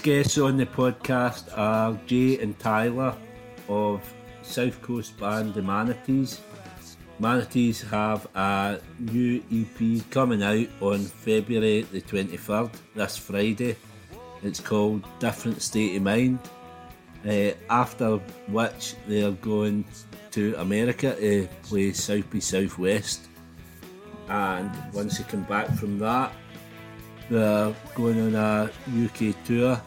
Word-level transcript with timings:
Today's 0.00 0.24
guests 0.24 0.38
on 0.38 0.56
the 0.56 0.64
podcast 0.64 1.56
are 1.58 1.92
Jay 2.06 2.38
and 2.38 2.58
Tyler 2.58 3.14
of 3.68 4.00
South 4.40 4.80
Coast 4.80 5.18
band 5.18 5.52
The 5.52 5.60
Manatees. 5.60 6.40
Manatees 7.18 7.82
have 7.82 8.26
a 8.34 8.80
new 8.98 9.42
EP 9.52 10.10
coming 10.10 10.42
out 10.42 10.68
on 10.80 11.00
February 11.00 11.82
the 11.82 12.00
23rd, 12.00 12.70
this 12.94 13.18
Friday. 13.18 13.76
It's 14.42 14.60
called 14.60 15.04
Different 15.18 15.60
State 15.60 15.96
of 15.96 16.02
Mind. 16.02 16.38
Uh, 17.28 17.50
after 17.68 18.16
which 18.48 18.94
they're 19.06 19.32
going 19.32 19.84
to 20.30 20.54
America 20.60 21.14
to 21.14 21.46
play 21.64 21.92
South 21.92 22.30
by 22.32 22.38
Southwest. 22.38 23.28
And 24.30 24.70
once 24.94 25.18
they 25.18 25.24
come 25.24 25.42
back 25.42 25.68
from 25.74 25.98
that, 25.98 26.32
they're 27.30 27.74
going 27.94 28.20
on 28.20 28.34
a 28.34 28.70
UK 29.04 29.34
tour. 29.44 29.80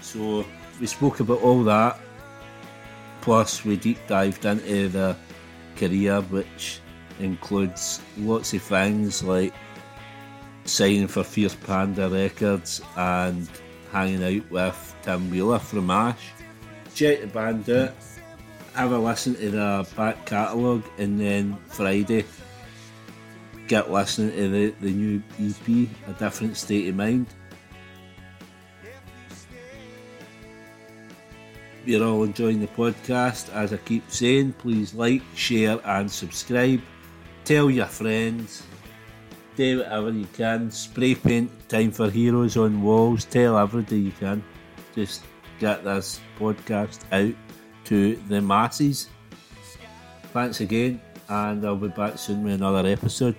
So 0.00 0.46
we 0.80 0.86
spoke 0.86 1.20
about 1.20 1.42
all 1.42 1.62
that. 1.64 1.98
Plus, 3.20 3.64
we 3.64 3.76
deep 3.76 3.98
dived 4.06 4.44
into 4.46 4.88
the 4.88 5.16
career, 5.76 6.20
which 6.22 6.80
includes 7.18 8.00
lots 8.16 8.54
of 8.54 8.62
things 8.62 9.22
like 9.22 9.52
signing 10.64 11.08
for 11.08 11.22
Fierce 11.22 11.54
Panda 11.54 12.08
Records 12.08 12.80
and 12.96 13.48
hanging 13.92 14.22
out 14.22 14.50
with 14.50 14.96
Tim 15.02 15.30
Wheeler 15.30 15.58
from 15.58 15.90
Ash. 15.90 16.30
Check 16.94 17.20
the 17.20 17.26
band 17.26 17.68
out, 17.68 17.92
have 18.74 18.92
a 18.92 18.98
listen 18.98 19.34
to 19.34 19.50
their 19.50 19.82
back 19.96 20.24
catalogue, 20.26 20.84
and 20.98 21.20
then 21.20 21.58
Friday 21.66 22.24
get 23.70 23.88
listening 23.88 24.32
to 24.32 24.48
the, 24.48 24.70
the 24.80 24.90
new 24.90 25.22
EP, 25.38 25.88
A 26.08 26.12
Different 26.14 26.56
State 26.56 26.88
of 26.88 26.96
Mind. 26.96 27.26
You're 31.84 32.04
all 32.04 32.24
enjoying 32.24 32.60
the 32.60 32.66
podcast. 32.66 33.48
As 33.54 33.72
I 33.72 33.76
keep 33.76 34.10
saying, 34.10 34.54
please 34.54 34.92
like, 34.92 35.22
share, 35.36 35.78
and 35.84 36.10
subscribe. 36.10 36.80
Tell 37.44 37.70
your 37.70 37.86
friends. 37.86 38.64
Do 39.54 39.78
whatever 39.78 40.10
you 40.10 40.26
can. 40.32 40.72
Spray 40.72 41.14
paint 41.14 41.52
Time 41.68 41.92
for 41.92 42.10
Heroes 42.10 42.56
on 42.56 42.82
walls. 42.82 43.24
Tell 43.24 43.56
everybody 43.56 44.00
you 44.00 44.12
can. 44.18 44.42
Just 44.96 45.22
get 45.60 45.84
this 45.84 46.18
podcast 46.40 47.04
out 47.12 47.34
to 47.84 48.16
the 48.26 48.42
masses. 48.42 49.08
Thanks 50.32 50.60
again, 50.60 51.00
and 51.28 51.64
I'll 51.64 51.76
be 51.76 51.86
back 51.86 52.18
soon 52.18 52.42
with 52.42 52.54
another 52.54 52.88
episode. 52.88 53.36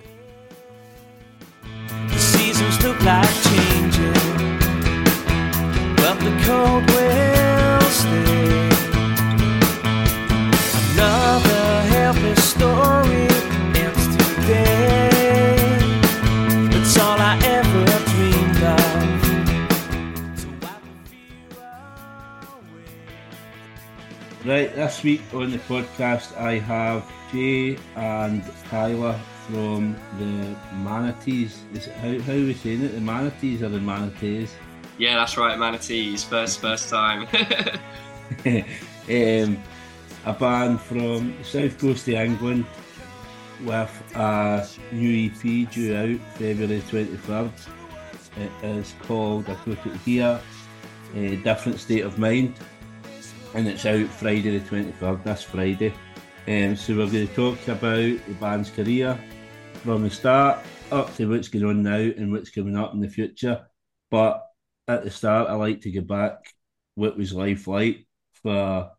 Seasons 2.72 2.84
look 2.84 3.00
like 3.04 3.34
changing, 3.42 4.12
but 5.96 6.18
the 6.20 6.32
cold 6.44 6.84
will 6.90 7.80
stay. 7.90 8.70
Another 10.92 11.82
helpless 11.88 12.42
story 12.44 13.28
ends 13.76 14.06
today. 14.16 15.78
It's 16.72 16.98
all 16.98 17.18
I 17.20 17.38
ever 17.44 17.84
dreamed 18.10 18.62
of. 18.62 18.80
Away. 24.44 24.60
Right, 24.64 24.74
this 24.74 25.02
week 25.02 25.22
on 25.34 25.50
the 25.50 25.58
podcast, 25.58 26.36
I 26.38 26.58
have 26.58 27.04
Jay 27.32 27.78
and 27.96 28.42
Tyler 28.68 29.18
from 29.48 29.96
the 30.18 30.56
Manatees. 30.76 31.62
Is 31.74 31.86
it, 31.86 31.94
how, 31.94 32.18
how 32.20 32.32
are 32.32 32.36
we 32.36 32.54
saying 32.54 32.82
it? 32.82 32.92
The 32.92 33.00
Manatees 33.00 33.62
or 33.62 33.68
the 33.68 33.80
Manatees? 33.80 34.54
Yeah, 34.98 35.16
that's 35.16 35.36
right, 35.36 35.58
manatees. 35.58 36.22
First, 36.22 36.60
first 36.60 36.88
time. 36.88 37.26
um, 38.46 39.62
a 40.24 40.32
band 40.32 40.80
from 40.80 41.36
the 41.38 41.44
south 41.44 41.78
coast 41.78 42.08
of 42.08 42.14
England 42.14 42.66
with 43.64 44.02
a 44.14 44.66
new 44.92 45.26
EP 45.26 45.70
due 45.70 45.96
out 45.96 46.36
February 46.36 46.80
23rd. 46.82 47.52
It 48.36 48.52
is 48.64 48.94
called, 49.02 49.48
I 49.48 49.54
put 49.54 49.84
it 49.86 49.96
here, 50.04 50.40
a 51.14 51.36
Different 51.36 51.78
State 51.78 52.04
of 52.04 52.18
Mind, 52.18 52.54
and 53.54 53.68
it's 53.68 53.84
out 53.84 54.06
Friday 54.06 54.58
the 54.58 54.64
23rd, 54.64 55.24
this 55.24 55.42
Friday. 55.42 55.94
Um, 56.48 56.76
so 56.76 56.96
we're 56.96 57.10
going 57.10 57.28
to 57.28 57.34
talk 57.34 57.68
about 57.68 57.94
the 58.26 58.34
band's 58.40 58.70
career 58.70 59.18
from 59.82 60.04
the 60.04 60.10
start 60.10 60.60
up 60.92 61.14
to 61.16 61.28
what's 61.28 61.48
going 61.48 61.64
on 61.64 61.82
now 61.82 61.96
and 61.96 62.30
what's 62.32 62.50
coming 62.50 62.76
up 62.76 62.94
in 62.94 63.00
the 63.00 63.08
future. 63.08 63.66
But 64.10 64.46
at 64.86 65.02
the 65.02 65.10
start, 65.10 65.48
I 65.48 65.54
like 65.54 65.80
to 65.82 65.90
go 65.90 66.02
back 66.02 66.36
what 66.94 67.16
was 67.16 67.32
life 67.32 67.66
like 67.66 68.06
for 68.42 68.92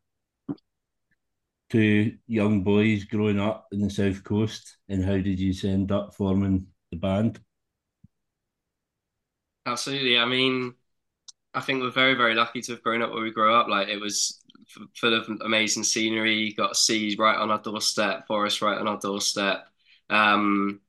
two 1.69 2.17
young 2.27 2.63
boys 2.63 3.05
growing 3.05 3.39
up 3.39 3.67
in 3.71 3.79
the 3.79 3.89
south 3.89 4.23
coast, 4.23 4.77
and 4.89 5.03
how 5.03 5.13
did 5.17 5.39
you 5.39 5.53
end 5.69 5.91
up 5.91 6.15
forming 6.15 6.67
the 6.91 6.97
band? 6.97 7.39
Absolutely. 9.65 10.17
I 10.17 10.25
mean, 10.25 10.73
I 11.53 11.61
think 11.61 11.81
we're 11.81 11.91
very, 11.91 12.15
very 12.15 12.35
lucky 12.35 12.61
to 12.61 12.73
have 12.73 12.83
grown 12.83 13.01
up 13.01 13.11
where 13.11 13.23
we 13.23 13.31
grew 13.31 13.53
up. 13.53 13.67
Like 13.69 13.87
it 13.87 14.01
was 14.01 14.43
full 14.95 15.13
of 15.13 15.29
amazing 15.41 15.83
scenery. 15.83 16.53
Got 16.53 16.75
seas 16.75 17.17
right 17.17 17.37
on 17.37 17.51
our 17.51 17.61
doorstep, 17.61 18.27
forest 18.27 18.61
right 18.61 18.77
on 18.77 18.87
our 18.87 18.99
doorstep. 18.99 19.67
Um, 20.13 20.81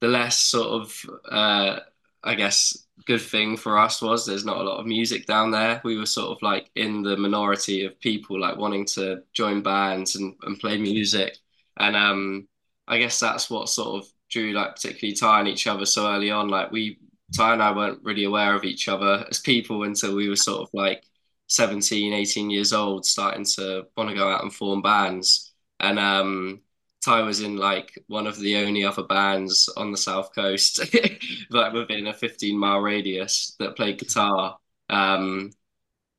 the 0.00 0.08
less 0.08 0.38
sort 0.38 0.68
of, 0.68 1.06
uh, 1.30 1.80
I 2.24 2.34
guess, 2.34 2.86
good 3.06 3.20
thing 3.20 3.56
for 3.56 3.78
us 3.78 4.02
was 4.02 4.26
there's 4.26 4.44
not 4.44 4.58
a 4.58 4.62
lot 4.62 4.78
of 4.80 4.86
music 4.86 5.26
down 5.26 5.50
there. 5.50 5.80
We 5.84 5.96
were 5.98 6.06
sort 6.06 6.30
of 6.30 6.42
like 6.42 6.70
in 6.74 7.02
the 7.02 7.16
minority 7.16 7.84
of 7.84 8.00
people 8.00 8.40
like 8.40 8.56
wanting 8.56 8.86
to 8.86 9.22
join 9.32 9.62
bands 9.62 10.16
and, 10.16 10.34
and 10.42 10.58
play 10.58 10.78
music. 10.78 11.38
And 11.78 11.96
um, 11.96 12.48
I 12.88 12.98
guess 12.98 13.20
that's 13.20 13.50
what 13.50 13.68
sort 13.68 14.02
of 14.02 14.10
drew 14.30 14.52
like 14.52 14.76
particularly 14.76 15.16
Ty 15.16 15.40
and 15.40 15.48
each 15.48 15.66
other 15.66 15.86
so 15.86 16.08
early 16.08 16.30
on. 16.30 16.48
Like 16.48 16.70
we 16.70 16.98
Ty 17.36 17.54
and 17.54 17.62
I 17.62 17.74
weren't 17.74 18.02
really 18.02 18.24
aware 18.24 18.54
of 18.54 18.64
each 18.64 18.88
other 18.88 19.26
as 19.30 19.40
people 19.40 19.84
until 19.84 20.14
we 20.16 20.28
were 20.28 20.36
sort 20.36 20.62
of 20.62 20.68
like 20.72 21.04
17, 21.48 22.12
18 22.12 22.50
years 22.50 22.72
old, 22.72 23.06
starting 23.06 23.44
to 23.44 23.86
want 23.96 24.10
to 24.10 24.16
go 24.16 24.28
out 24.30 24.42
and 24.42 24.52
form 24.52 24.82
bands. 24.82 25.52
And 25.78 25.98
um, 25.98 26.60
Ty 27.04 27.22
was 27.22 27.40
in 27.40 27.56
like 27.56 27.98
one 28.08 28.26
of 28.26 28.38
the 28.38 28.56
only 28.56 28.84
other 28.84 29.02
bands 29.04 29.68
on 29.76 29.90
the 29.92 29.98
South 29.98 30.34
Coast, 30.34 30.80
like 31.50 31.72
within 31.72 32.06
a 32.08 32.14
15 32.14 32.58
mile 32.58 32.80
radius 32.80 33.56
that 33.58 33.76
played 33.76 33.98
guitar. 33.98 34.58
Um, 34.90 35.52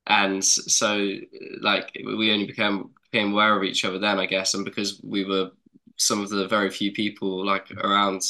and 0.08 0.44
so 0.44 1.12
like 1.62 1.92
we 2.06 2.32
only 2.32 2.46
became 2.48 2.92
became 3.12 3.34
aware 3.34 3.56
of 3.58 3.64
each 3.64 3.86
other 3.86 4.00
then, 4.00 4.20
I 4.20 4.26
guess, 4.26 4.54
and 4.54 4.66
because 4.66 5.02
we 5.04 5.26
were 5.26 5.52
some 5.98 6.22
of 6.22 6.30
the 6.30 6.48
very 6.48 6.70
few 6.70 6.92
people 6.94 7.46
like 7.46 7.70
around 7.72 8.24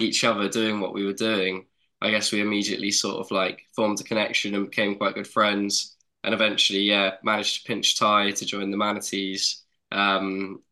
each 0.00 0.24
other 0.24 0.48
doing 0.48 0.80
what 0.80 0.94
we 0.94 1.04
were 1.04 1.12
doing, 1.12 1.66
I 2.00 2.10
guess 2.10 2.30
we 2.32 2.40
immediately 2.40 2.90
sort 2.90 3.16
of 3.16 3.30
like 3.30 3.66
formed 3.74 4.00
a 4.00 4.04
connection 4.04 4.54
and 4.54 4.70
became 4.70 4.96
quite 4.96 5.14
good 5.14 5.26
friends. 5.26 5.96
And 6.24 6.34
eventually, 6.34 6.80
yeah, 6.80 7.14
managed 7.22 7.62
to 7.62 7.68
pinch 7.68 7.98
Ty 7.98 8.32
to 8.32 8.44
join 8.44 8.70
the 8.70 8.76
Manatees. 8.76 9.62
Um, 9.92 10.62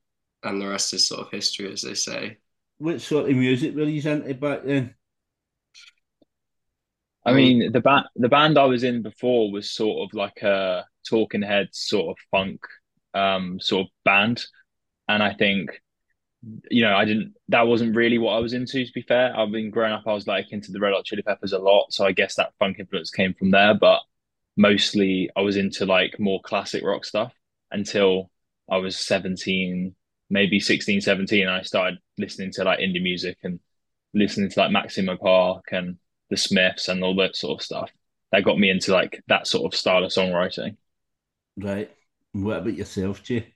and 0.46 0.60
the 0.60 0.68
rest 0.68 0.94
is 0.94 1.08
sort 1.08 1.22
of 1.22 1.30
history, 1.30 1.72
as 1.72 1.82
they 1.82 1.94
say. 1.94 2.38
What 2.78 3.00
sort 3.00 3.30
of 3.30 3.36
music 3.36 3.74
were 3.74 3.84
you 3.84 4.00
into 4.00 4.34
back 4.34 4.64
then? 4.64 4.94
I 7.24 7.32
mean, 7.32 7.72
the 7.72 7.80
band 7.80 8.06
the 8.14 8.28
band 8.28 8.56
I 8.56 8.64
was 8.64 8.84
in 8.84 9.02
before 9.02 9.50
was 9.50 9.70
sort 9.70 10.08
of 10.08 10.14
like 10.14 10.42
a 10.42 10.86
Talking 11.08 11.42
Heads 11.42 11.78
sort 11.78 12.10
of 12.10 12.16
funk 12.30 12.60
um 13.14 13.58
sort 13.60 13.86
of 13.86 13.90
band, 14.04 14.44
and 15.08 15.22
I 15.22 15.32
think 15.34 15.70
you 16.70 16.84
know 16.84 16.94
I 16.94 17.04
didn't 17.04 17.34
that 17.48 17.66
wasn't 17.66 17.96
really 17.96 18.18
what 18.18 18.34
I 18.34 18.38
was 18.38 18.52
into. 18.52 18.84
To 18.84 18.92
be 18.92 19.02
fair, 19.02 19.36
I've 19.36 19.50
been 19.50 19.70
growing 19.70 19.92
up, 19.92 20.04
I 20.06 20.12
was 20.12 20.26
like 20.28 20.52
into 20.52 20.70
the 20.70 20.78
Red 20.78 20.92
Hot 20.92 21.04
Chili 21.04 21.22
Peppers 21.22 21.52
a 21.52 21.58
lot, 21.58 21.92
so 21.92 22.04
I 22.06 22.12
guess 22.12 22.36
that 22.36 22.52
funk 22.60 22.78
influence 22.78 23.10
came 23.10 23.34
from 23.34 23.50
there. 23.50 23.74
But 23.74 24.00
mostly, 24.56 25.30
I 25.36 25.40
was 25.40 25.56
into 25.56 25.84
like 25.86 26.20
more 26.20 26.40
classic 26.42 26.84
rock 26.84 27.04
stuff 27.04 27.32
until 27.72 28.30
I 28.70 28.76
was 28.78 28.96
seventeen, 28.96 29.96
maybe 30.30 30.60
16, 30.60 31.00
17. 31.00 31.48
I 31.48 31.62
started 31.62 31.98
listening 32.18 32.52
to 32.52 32.64
like 32.64 32.80
indie 32.80 33.02
music 33.02 33.38
and 33.42 33.60
listening 34.14 34.50
to 34.50 34.60
like 34.60 34.70
Maximo 34.70 35.16
Park 35.16 35.66
and 35.72 35.96
the 36.30 36.36
Smiths 36.36 36.88
and 36.88 37.02
all 37.04 37.16
that 37.16 37.36
sort 37.36 37.60
of 37.60 37.64
stuff. 37.64 37.90
That 38.32 38.44
got 38.44 38.58
me 38.58 38.70
into 38.70 38.92
like 38.92 39.22
that 39.28 39.46
sort 39.46 39.72
of 39.72 39.78
style 39.78 40.04
of 40.04 40.10
songwriting. 40.10 40.76
Right. 41.56 41.90
What 42.32 42.58
about 42.58 42.74
yourself, 42.74 43.22
Jay? 43.22 43.54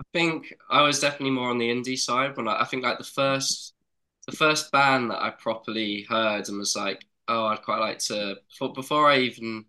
I 0.00 0.04
think 0.12 0.54
I 0.70 0.82
was 0.82 1.00
definitely 1.00 1.30
more 1.30 1.50
on 1.50 1.58
the 1.58 1.68
indie 1.68 1.98
side 1.98 2.36
when 2.36 2.48
I, 2.48 2.62
I 2.62 2.64
think 2.64 2.82
like 2.82 2.98
the 2.98 3.04
first 3.04 3.74
the 4.26 4.36
first 4.36 4.70
band 4.70 5.10
that 5.10 5.20
I 5.20 5.30
properly 5.30 6.06
heard 6.08 6.48
and 6.48 6.58
was 6.58 6.76
like, 6.76 7.04
oh, 7.28 7.46
I'd 7.46 7.62
quite 7.62 7.80
like 7.80 7.98
to 8.00 8.36
before, 8.48 8.72
before 8.72 9.10
I 9.10 9.18
even 9.18 9.64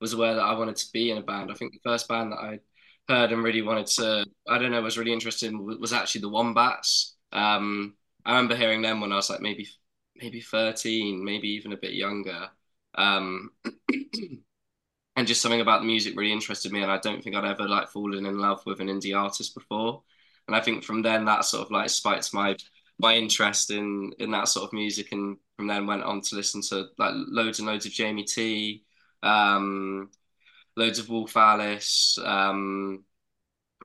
was 0.00 0.12
aware 0.12 0.34
that 0.34 0.42
I 0.42 0.58
wanted 0.58 0.76
to 0.76 0.92
be 0.92 1.10
in 1.10 1.18
a 1.18 1.22
band. 1.22 1.50
I 1.50 1.54
think 1.54 1.72
the 1.72 1.80
first 1.90 2.08
band 2.08 2.32
that 2.32 2.38
I 2.38 2.60
heard 3.08 3.32
and 3.32 3.42
really 3.44 3.62
wanted 3.62 3.86
to, 3.88 4.24
I 4.48 4.58
don't 4.58 4.70
know, 4.72 4.82
was 4.82 4.98
really 4.98 5.12
interested 5.12 5.50
in 5.50 5.64
was 5.80 5.92
actually 5.92 6.22
the 6.22 6.28
Wombats. 6.30 7.16
Um, 7.32 7.94
I 8.24 8.32
remember 8.32 8.56
hearing 8.56 8.82
them 8.82 9.00
when 9.00 9.12
I 9.12 9.16
was 9.16 9.30
like 9.30 9.40
maybe 9.40 9.68
maybe 10.16 10.40
13, 10.40 11.24
maybe 11.24 11.48
even 11.48 11.72
a 11.72 11.76
bit 11.76 11.92
younger. 11.94 12.48
Um, 12.94 13.50
and 15.16 15.26
just 15.26 15.40
something 15.42 15.60
about 15.60 15.80
the 15.80 15.86
music 15.86 16.16
really 16.16 16.32
interested 16.32 16.72
me, 16.72 16.82
and 16.82 16.90
I 16.90 16.98
don't 16.98 17.22
think 17.22 17.36
I'd 17.36 17.44
ever 17.44 17.68
like 17.68 17.88
fallen 17.88 18.26
in 18.26 18.38
love 18.38 18.62
with 18.66 18.80
an 18.80 18.88
indie 18.88 19.16
artist 19.18 19.54
before. 19.54 20.02
And 20.46 20.56
I 20.56 20.60
think 20.60 20.84
from 20.84 21.02
then 21.02 21.24
that 21.26 21.44
sort 21.44 21.64
of 21.64 21.70
like 21.70 21.90
spiked 21.90 22.34
my 22.34 22.56
my 22.98 23.14
interest 23.14 23.70
in 23.70 24.12
in 24.18 24.30
that 24.32 24.48
sort 24.48 24.64
of 24.66 24.72
music, 24.72 25.12
and 25.12 25.36
from 25.56 25.66
then 25.68 25.86
went 25.86 26.02
on 26.02 26.20
to 26.22 26.36
listen 26.36 26.62
to 26.70 26.86
like 26.98 27.12
loads 27.14 27.58
and 27.58 27.68
loads 27.68 27.86
of 27.86 27.92
Jamie 27.92 28.24
T, 28.24 28.84
um, 29.22 30.10
loads 30.76 30.98
of 30.98 31.08
Wolf 31.08 31.36
Alice, 31.36 32.18
um, 32.24 33.04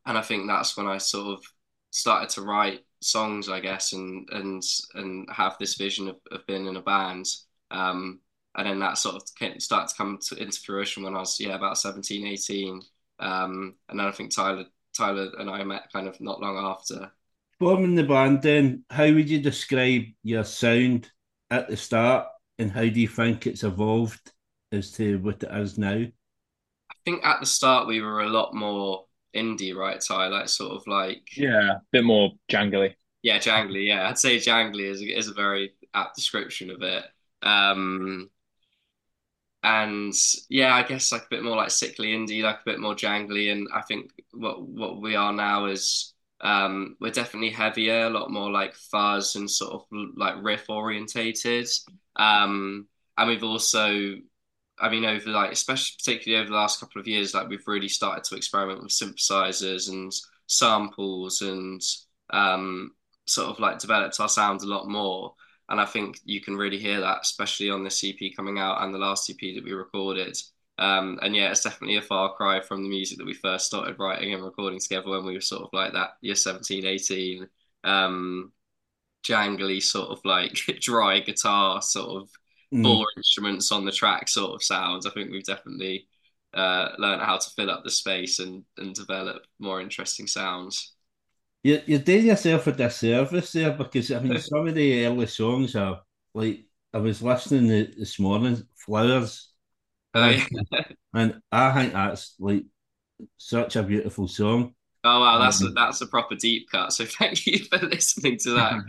and 0.06 0.18
I 0.18 0.22
think 0.22 0.48
that's 0.48 0.78
when 0.78 0.88
I 0.88 0.98
sort 0.98 1.38
of 1.38 1.44
started 1.92 2.30
to 2.30 2.42
write 2.42 2.82
songs, 3.02 3.50
I 3.50 3.60
guess, 3.60 3.94
and 3.94 4.28
and 4.32 4.64
and 4.96 5.28
have 5.32 5.58
this 5.60 5.76
vision 5.76 6.10
of, 6.10 6.18
of 6.32 6.46
being 6.48 6.66
in 6.66 6.76
a 6.76 6.82
band. 6.82 7.26
Um, 7.72 8.20
and 8.56 8.68
then 8.68 8.80
that 8.80 8.98
sort 8.98 9.16
of 9.16 9.22
started 9.62 9.90
to 9.90 9.96
come 9.96 10.20
to, 10.28 10.36
into 10.36 10.60
fruition 10.60 11.04
when 11.04 11.16
I 11.16 11.20
was 11.20 11.40
yeah 11.40 11.56
about 11.56 11.78
17, 11.78 12.26
18. 12.26 12.82
Um, 13.20 13.76
and 13.88 14.00
then 14.00 14.08
I 14.08 14.12
think 14.12 14.34
Tyler 14.34 14.66
Tyler 14.96 15.32
and 15.38 15.50
I 15.50 15.64
met 15.64 15.92
kind 15.94 16.08
of 16.08 16.20
not 16.20 16.42
long 16.42 16.58
after. 16.58 17.12
Forming 17.60 17.96
the 17.96 18.04
band, 18.04 18.42
then 18.42 18.84
how 18.90 19.12
would 19.12 19.30
you 19.30 19.40
describe 19.40 20.04
your 20.24 20.46
sound 20.46 21.12
at 21.52 21.68
the 21.68 21.78
start, 21.78 22.28
and 22.58 22.72
how 22.72 22.82
do 22.82 23.00
you 23.00 23.08
think 23.08 23.46
it's 23.46 23.64
evolved 23.64 24.32
as 24.72 24.92
to 24.94 25.20
what 25.20 25.44
it 25.44 25.52
is 25.52 25.78
now? 25.78 26.06
I 27.10 27.12
think 27.12 27.26
at 27.26 27.40
the 27.40 27.46
start 27.46 27.88
we 27.88 28.02
were 28.02 28.22
a 28.22 28.30
lot 28.30 28.54
more 28.54 29.06
indie, 29.36 29.76
right, 29.76 30.00
Ty? 30.00 30.28
Like 30.28 30.48
sort 30.48 30.74
of 30.74 30.86
like 30.86 31.28
yeah, 31.36 31.72
a 31.72 31.82
bit 31.92 32.04
more 32.04 32.32
jangly. 32.52 32.96
Yeah, 33.24 33.40
jangly. 33.40 33.88
Yeah, 33.88 34.08
I'd 34.08 34.20
say 34.20 34.38
jangly 34.38 34.90
is 34.90 35.02
is 35.02 35.28
a 35.28 35.34
very 35.34 35.74
apt 35.94 36.16
description 36.16 36.70
of 36.70 36.84
it. 36.84 37.04
Um, 37.42 38.30
and 39.64 40.14
yeah, 40.50 40.74
I 40.76 40.84
guess 40.84 41.12
like 41.12 41.24
a 41.24 41.30
bit 41.30 41.44
more 41.44 41.58
like 41.58 41.72
sickly 41.72 42.10
indie, 42.10 42.44
like 42.44 42.58
a 42.58 42.66
bit 42.66 42.80
more 42.80 42.96
jangly. 42.96 43.52
And 43.52 43.68
I 43.74 43.82
think 43.82 44.12
what 44.34 44.62
what 44.62 45.02
we 45.02 45.16
are 45.16 45.34
now 45.34 45.66
is 45.66 46.14
um, 46.42 46.96
we're 47.02 47.12
definitely 47.12 47.50
heavier, 47.50 48.04
a 48.04 48.10
lot 48.10 48.32
more 48.32 48.52
like 48.52 48.76
fuzz 48.76 49.36
and 49.36 49.50
sort 49.50 49.74
of 49.74 49.86
like 50.16 50.36
riff 50.44 50.70
orientated. 50.70 51.68
Um, 52.16 52.88
and 53.18 53.28
we've 53.28 53.44
also, 53.44 54.16
I 54.82 54.90
mean, 54.90 55.06
over 55.06 55.30
like 55.30 55.52
especially 55.52 55.96
particularly 55.98 56.42
over 56.42 56.50
the 56.52 56.58
last 56.58 56.80
couple 56.80 57.00
of 57.02 57.08
years, 57.08 57.34
like 57.34 57.50
we've 57.50 57.68
really 57.68 57.90
started 57.90 58.24
to 58.26 58.36
experiment 58.36 58.84
with 58.84 58.92
synthesizers 58.92 59.90
and 59.90 60.12
samples 60.48 61.42
and 61.42 61.82
um, 62.32 62.92
sort 63.26 63.50
of 63.50 63.60
like 63.60 63.80
developed 63.80 64.20
our 64.20 64.30
sound 64.30 64.62
a 64.62 64.66
lot 64.66 64.88
more 64.88 65.34
and 65.70 65.80
I 65.80 65.86
think 65.86 66.20
you 66.26 66.42
can 66.42 66.58
really 66.58 66.80
hear 66.80 67.00
that, 67.00 67.20
especially 67.22 67.70
on 67.70 67.84
this 67.84 68.04
EP 68.04 68.36
coming 68.36 68.58
out 68.58 68.82
and 68.82 68.94
the 68.94 68.98
last 68.98 69.30
EP 69.30 69.38
that 69.56 69.64
we 69.64 69.72
recorded. 69.72 70.36
Um, 70.80 71.20
and 71.22 71.36
yeah, 71.36 71.52
it's 71.52 71.64
definitely 71.64 71.98
a 71.98 72.02
far 72.02 72.34
cry 72.34 72.60
from 72.60 72.82
the 72.82 72.90
music 72.90 73.20
that 73.20 73.28
we 73.28 73.36
first 73.36 73.68
started 73.68 74.00
writing 74.00 74.34
and 74.34 74.44
recording 74.44 74.80
together 74.80 75.10
when 75.10 75.26
we 75.26 75.36
were 75.36 75.42
sort 75.42 75.64
of 75.64 75.70
like 75.72 75.94
that 75.94 76.12
year 76.22 76.36
17, 76.36 76.86
18, 76.86 77.48
um, 77.84 78.52
jangly 79.24 79.82
sort 79.82 80.10
of 80.10 80.20
like 80.26 80.54
dry 80.80 81.20
guitar 81.20 81.82
sort 81.82 82.24
of 82.24 82.30
mm. 82.74 82.84
four 82.84 83.06
instruments 83.18 83.72
on 83.72 83.86
the 83.86 83.92
track 83.92 84.28
sort 84.28 84.54
of 84.54 84.64
sounds. 84.64 85.06
I 85.06 85.12
think 85.12 85.32
we've 85.32 85.44
definitely 85.44 86.08
uh, 86.54 86.90
learned 86.98 87.22
how 87.22 87.38
to 87.38 87.50
fill 87.52 87.70
up 87.70 87.84
the 87.84 87.92
space 87.92 88.40
and, 88.40 88.64
and 88.78 88.94
develop 88.94 89.44
more 89.60 89.82
interesting 89.82 90.28
sounds. 90.28 90.94
You're, 91.64 91.82
you're 91.86 92.00
doing 92.00 92.28
yourself 92.28 92.68
a 92.68 92.72
disservice 92.72 93.52
there 93.52 93.72
because 93.72 94.12
I 94.12 94.20
mean 94.20 94.40
some 94.40 94.68
of 94.68 94.76
the 94.76 95.06
early 95.06 95.28
songs 95.28 95.76
are 95.76 96.02
like 96.34 96.66
I 96.94 96.98
was 96.98 97.22
listening 97.22 97.68
this 97.68 98.20
morning, 98.20 98.64
Flowers, 98.76 99.50
and, 100.14 100.42
and 101.14 101.42
I 101.52 101.72
think 101.74 101.94
that's 101.94 102.36
like 102.40 102.64
such 103.38 103.76
a 103.76 103.84
beautiful 103.84 104.28
song. 104.28 104.74
Oh 105.04 105.22
wow, 105.22 105.38
that's 105.40 105.62
um, 105.62 105.68
a, 105.68 105.72
that's 105.72 106.02
a 106.02 106.08
proper 106.08 106.36
deep 106.36 106.70
cut. 106.72 106.94
So 106.94 107.06
thank 107.20 107.46
you 107.46 107.60
for 107.66 107.78
listening 107.78 108.38
to 108.40 108.52
that. 108.52 108.82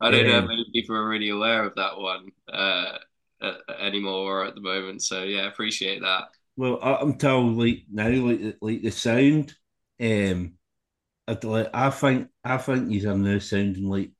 I 0.00 0.10
don't 0.10 0.26
know 0.26 0.38
if 0.38 0.44
many 0.46 0.66
people 0.72 0.96
are 0.96 1.08
really 1.08 1.30
aware 1.30 1.64
of 1.64 1.74
that 1.74 1.98
one 1.98 2.28
uh, 2.52 2.98
uh, 3.40 3.54
anymore 3.80 4.44
at 4.44 4.54
the 4.54 4.60
moment. 4.60 5.02
So 5.02 5.22
yeah, 5.22 5.46
appreciate 5.46 6.02
that. 6.02 6.24
Well, 6.56 6.78
up 6.82 7.02
until 7.02 7.52
like 7.52 7.84
now, 7.90 8.08
like 8.08 8.56
like 8.60 8.82
the 8.82 8.90
sound, 8.90 9.54
um, 10.00 10.54
I 11.26 11.38
like 11.42 11.70
I 11.72 11.90
think 11.90 12.28
I 12.44 12.58
think 12.58 12.88
these 12.88 13.06
are 13.06 13.16
now 13.16 13.38
sounding 13.38 13.88
like 13.88 14.10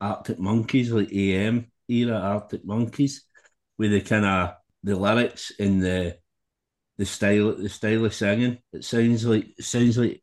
Arctic 0.00 0.38
Monkeys, 0.38 0.92
like 0.92 1.12
AM 1.12 1.70
era 1.88 2.18
Arctic 2.18 2.64
Monkeys, 2.64 3.24
with 3.78 3.92
the 3.92 4.00
kind 4.00 4.24
of 4.24 4.54
the 4.82 4.96
lyrics 4.96 5.52
and 5.58 5.82
the 5.82 6.18
the 6.98 7.06
style 7.06 7.54
the 7.54 7.68
style 7.68 8.04
of 8.04 8.14
singing. 8.14 8.58
It 8.72 8.84
sounds 8.84 9.24
like 9.24 9.46
it 9.58 9.64
sounds 9.64 9.98
like 9.98 10.22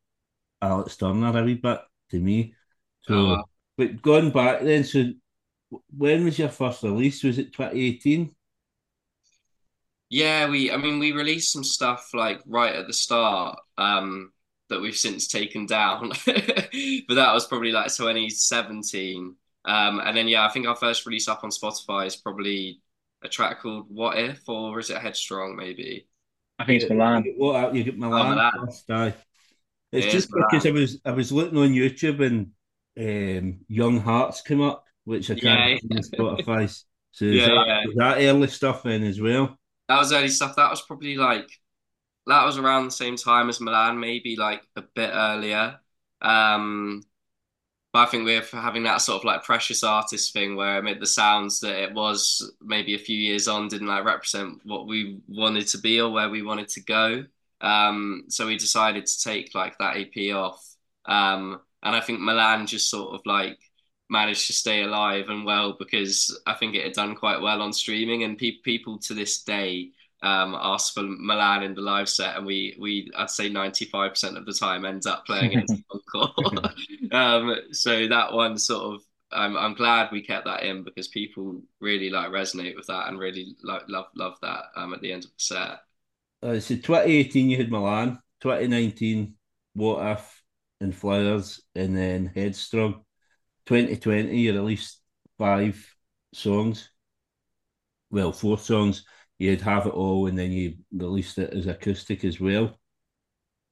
Alex 0.61 0.97
Turner 0.97 1.37
a 1.37 1.43
wee 1.43 1.55
bit 1.55 1.79
to 2.11 2.19
me. 2.19 2.55
So, 3.01 3.13
oh. 3.13 3.43
but 3.77 4.01
going 4.01 4.31
back 4.31 4.61
then, 4.61 4.83
so 4.83 5.05
when 5.95 6.23
was 6.23 6.39
your 6.39 6.49
first 6.49 6.83
release? 6.83 7.23
Was 7.23 7.37
it 7.37 7.53
2018? 7.53 8.33
Yeah, 10.13 10.49
we. 10.49 10.71
I 10.71 10.77
mean, 10.77 10.99
we 10.99 11.11
released 11.11 11.51
some 11.51 11.63
stuff 11.63 12.09
like 12.13 12.39
right 12.45 12.75
at 12.75 12.87
the 12.87 12.93
start. 12.93 13.57
Um, 13.77 14.31
that 14.69 14.81
we've 14.81 14.95
since 14.95 15.27
taken 15.27 15.65
down. 15.65 16.09
but 16.25 17.15
that 17.15 17.33
was 17.33 17.47
probably 17.47 17.71
like 17.71 17.93
2017. 17.93 19.35
Um, 19.65 19.99
and 19.99 20.17
then 20.17 20.27
yeah, 20.27 20.45
I 20.45 20.49
think 20.49 20.67
our 20.67 20.75
first 20.75 21.05
release 21.05 21.27
up 21.27 21.43
on 21.43 21.49
Spotify 21.49 22.07
is 22.07 22.15
probably 22.15 22.81
a 23.23 23.29
track 23.29 23.61
called 23.61 23.85
What 23.89 24.17
If, 24.17 24.47
or 24.47 24.79
is 24.79 24.89
it 24.89 24.97
Headstrong 24.97 25.55
maybe? 25.55 26.07
I 26.59 26.65
think 26.65 26.81
it's 26.81 26.91
Milan. 26.91 27.23
What 27.37 27.73
you 27.73 27.83
get 27.83 27.97
Milan? 27.97 28.21
Oh, 28.21 28.29
Milan. 28.29 28.51
First, 28.67 29.17
it's 29.91 30.07
it 30.07 30.11
just 30.11 30.29
because 30.31 30.65
Milan. 30.65 30.77
I 30.77 30.79
was 30.79 31.01
I 31.05 31.11
was 31.11 31.31
looking 31.31 31.57
on 31.57 31.69
YouTube 31.69 32.25
and 32.25 32.51
um, 32.97 33.59
Young 33.67 33.99
Hearts 33.99 34.41
come 34.41 34.61
up, 34.61 34.85
which 35.05 35.31
I 35.31 35.35
can't 35.35 35.81
yeah. 35.83 35.99
Spotify. 35.99 36.83
So 37.11 37.25
yeah, 37.25 37.47
that, 37.47 37.67
yeah. 37.67 37.83
that 37.95 38.17
early 38.23 38.47
stuff 38.47 38.85
in 38.85 39.03
as 39.03 39.21
well? 39.21 39.57
That 39.89 39.99
was 39.99 40.13
early 40.13 40.29
stuff. 40.29 40.55
That 40.55 40.69
was 40.69 40.81
probably 40.81 41.15
like 41.17 41.49
that 42.27 42.45
was 42.45 42.57
around 42.57 42.85
the 42.85 42.91
same 42.91 43.15
time 43.17 43.49
as 43.49 43.61
Milan, 43.61 43.99
maybe 43.99 44.35
like 44.37 44.63
a 44.75 44.81
bit 44.81 45.11
earlier. 45.13 45.79
Um, 46.21 47.03
but 47.93 48.07
I 48.07 48.11
think 48.11 48.25
we're 48.25 48.41
having 48.43 48.83
that 48.83 49.01
sort 49.01 49.19
of 49.21 49.25
like 49.25 49.43
precious 49.43 49.83
artist 49.83 50.33
thing 50.33 50.55
where 50.55 50.77
I 50.77 50.81
made 50.81 50.99
the 50.99 51.05
sounds 51.07 51.59
that 51.61 51.77
it 51.83 51.93
was 51.93 52.51
maybe 52.61 52.95
a 52.95 52.99
few 52.99 53.17
years 53.17 53.47
on 53.47 53.67
didn't 53.67 53.87
like 53.87 54.05
represent 54.05 54.61
what 54.65 54.87
we 54.87 55.21
wanted 55.27 55.67
to 55.69 55.77
be 55.79 56.01
or 56.01 56.11
where 56.11 56.29
we 56.29 56.41
wanted 56.43 56.69
to 56.69 56.81
go. 56.81 57.25
Um, 57.61 58.25
so 58.29 58.47
we 58.47 58.57
decided 58.57 59.05
to 59.05 59.21
take 59.23 59.53
like 59.55 59.77
that 59.79 59.97
EP 59.97 60.33
off. 60.33 60.65
Um, 61.05 61.61
and 61.83 61.95
I 61.95 62.01
think 62.01 62.19
Milan 62.19 62.67
just 62.67 62.89
sort 62.89 63.13
of 63.15 63.21
like 63.25 63.59
managed 64.13 64.47
to 64.47 64.53
stay 64.53 64.83
alive 64.83 65.25
and 65.27 65.43
well 65.43 65.75
because 65.77 66.39
I 66.45 66.53
think 66.53 66.75
it 66.75 66.83
had 66.83 66.93
done 66.93 67.15
quite 67.15 67.41
well 67.41 67.61
on 67.61 67.73
streaming 67.73 68.23
and 68.23 68.37
pe- 68.37 68.61
people 68.63 68.99
to 68.99 69.13
this 69.13 69.41
day 69.43 69.89
um, 70.21 70.55
asked 70.57 70.93
for 70.93 71.01
Milan 71.03 71.63
in 71.63 71.73
the 71.73 71.81
live 71.81 72.07
set, 72.07 72.37
and 72.37 72.45
we 72.45 72.77
we 72.79 73.11
I'd 73.17 73.29
say 73.29 73.49
ninety 73.49 73.85
five 73.85 74.11
percent 74.11 74.37
of 74.37 74.45
the 74.45 74.53
time 74.53 74.85
ends 74.85 75.05
up 75.05 75.25
playing 75.25 75.59
it 75.59 75.71
encore. 75.91 76.71
um, 77.11 77.55
so 77.71 78.07
that 78.07 78.31
one 78.31 78.57
sort 78.57 78.95
of 78.95 79.01
I'm 79.33 79.57
I'm 79.57 79.73
glad 79.73 80.11
we 80.11 80.21
kept 80.21 80.45
that 80.45 80.63
in 80.63 80.83
because 80.83 81.09
people 81.09 81.61
really 81.81 82.09
like 82.09 82.29
resonate 82.29 82.77
with 82.77 82.87
that 82.87 83.09
and 83.09 83.19
really 83.19 83.57
like 83.63 83.83
love 83.89 84.05
love 84.15 84.37
that 84.41 84.65
um, 84.77 84.93
at 84.93 85.01
the 85.01 85.11
end 85.11 85.25
of 85.25 85.31
the 85.31 85.43
set. 85.43 85.79
Uh, 86.41 86.59
so 86.59 86.75
2018 86.75 87.49
you 87.49 87.57
had 87.57 87.71
Milan, 87.71 88.19
2019 88.41 89.33
What 89.73 90.05
If 90.05 90.41
and 90.79 90.95
Flowers, 90.95 91.61
and 91.75 91.97
then 91.97 92.31
Headstrong. 92.33 93.02
2020 93.65 94.37
you 94.37 94.53
released 94.53 94.99
five 95.37 95.95
songs, 96.33 96.89
well 98.09 98.31
four 98.31 98.57
songs 98.57 99.05
you'd 99.39 99.61
have 99.61 99.87
it 99.87 99.93
all 99.93 100.27
and 100.27 100.37
then 100.37 100.51
you 100.51 100.75
released 100.95 101.37
it 101.37 101.53
as 101.53 101.67
acoustic 101.67 102.23
as 102.23 102.39
well. 102.39 102.77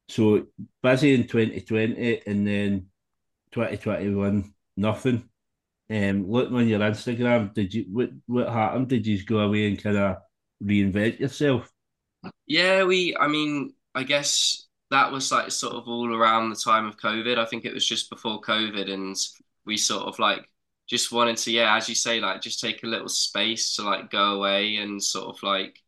So 0.10 0.48
busy 0.84 1.14
in 1.14 1.28
2020 1.28 2.24
and 2.28 2.46
then 2.46 2.88
2021, 3.52 4.54
nothing. 4.78 5.30
Um, 5.90 6.30
looking 6.30 6.56
on 6.56 6.68
your 6.68 6.80
Instagram, 6.80 7.54
did 7.54 7.74
you 7.74 7.86
what 7.92 8.10
what 8.26 8.50
happened? 8.50 8.88
Did 8.88 9.06
you 9.06 9.24
go 9.26 9.40
away 9.40 9.68
and 9.68 9.82
kind 9.82 9.98
of 9.98 10.18
reinvent 10.64 11.20
yourself? 11.20 11.70
Yeah, 12.48 12.84
we. 12.84 13.16
I 13.18 13.28
mean, 13.28 13.74
I 13.94 14.04
guess 14.04 14.68
that 14.90 15.12
was 15.12 15.32
like 15.34 15.52
sort 15.52 15.76
of 15.76 15.88
all 15.88 16.16
around 16.16 16.50
the 16.50 16.56
time 16.56 16.86
of 16.86 16.98
COVID. 16.98 17.38
I 17.38 17.46
think 17.46 17.66
it 17.66 17.74
was 17.74 17.86
just 17.86 18.10
before 18.10 18.40
COVID, 18.40 18.90
and 18.90 19.18
we 19.66 19.78
sort 19.78 20.04
of 20.04 20.20
like 20.20 20.48
just 20.88 21.12
wanted 21.12 21.38
to, 21.38 21.52
yeah, 21.52 21.76
as 21.76 21.88
you 21.88 21.96
say, 21.96 22.20
like 22.20 22.42
just 22.42 22.60
take 22.60 22.84
a 22.84 22.88
little 22.88 23.10
space 23.10 23.76
to 23.76 23.84
like 23.84 24.12
go 24.12 24.36
away 24.36 24.78
and 24.78 25.02
sort 25.02 25.36
of 25.36 25.42
like 25.44 25.80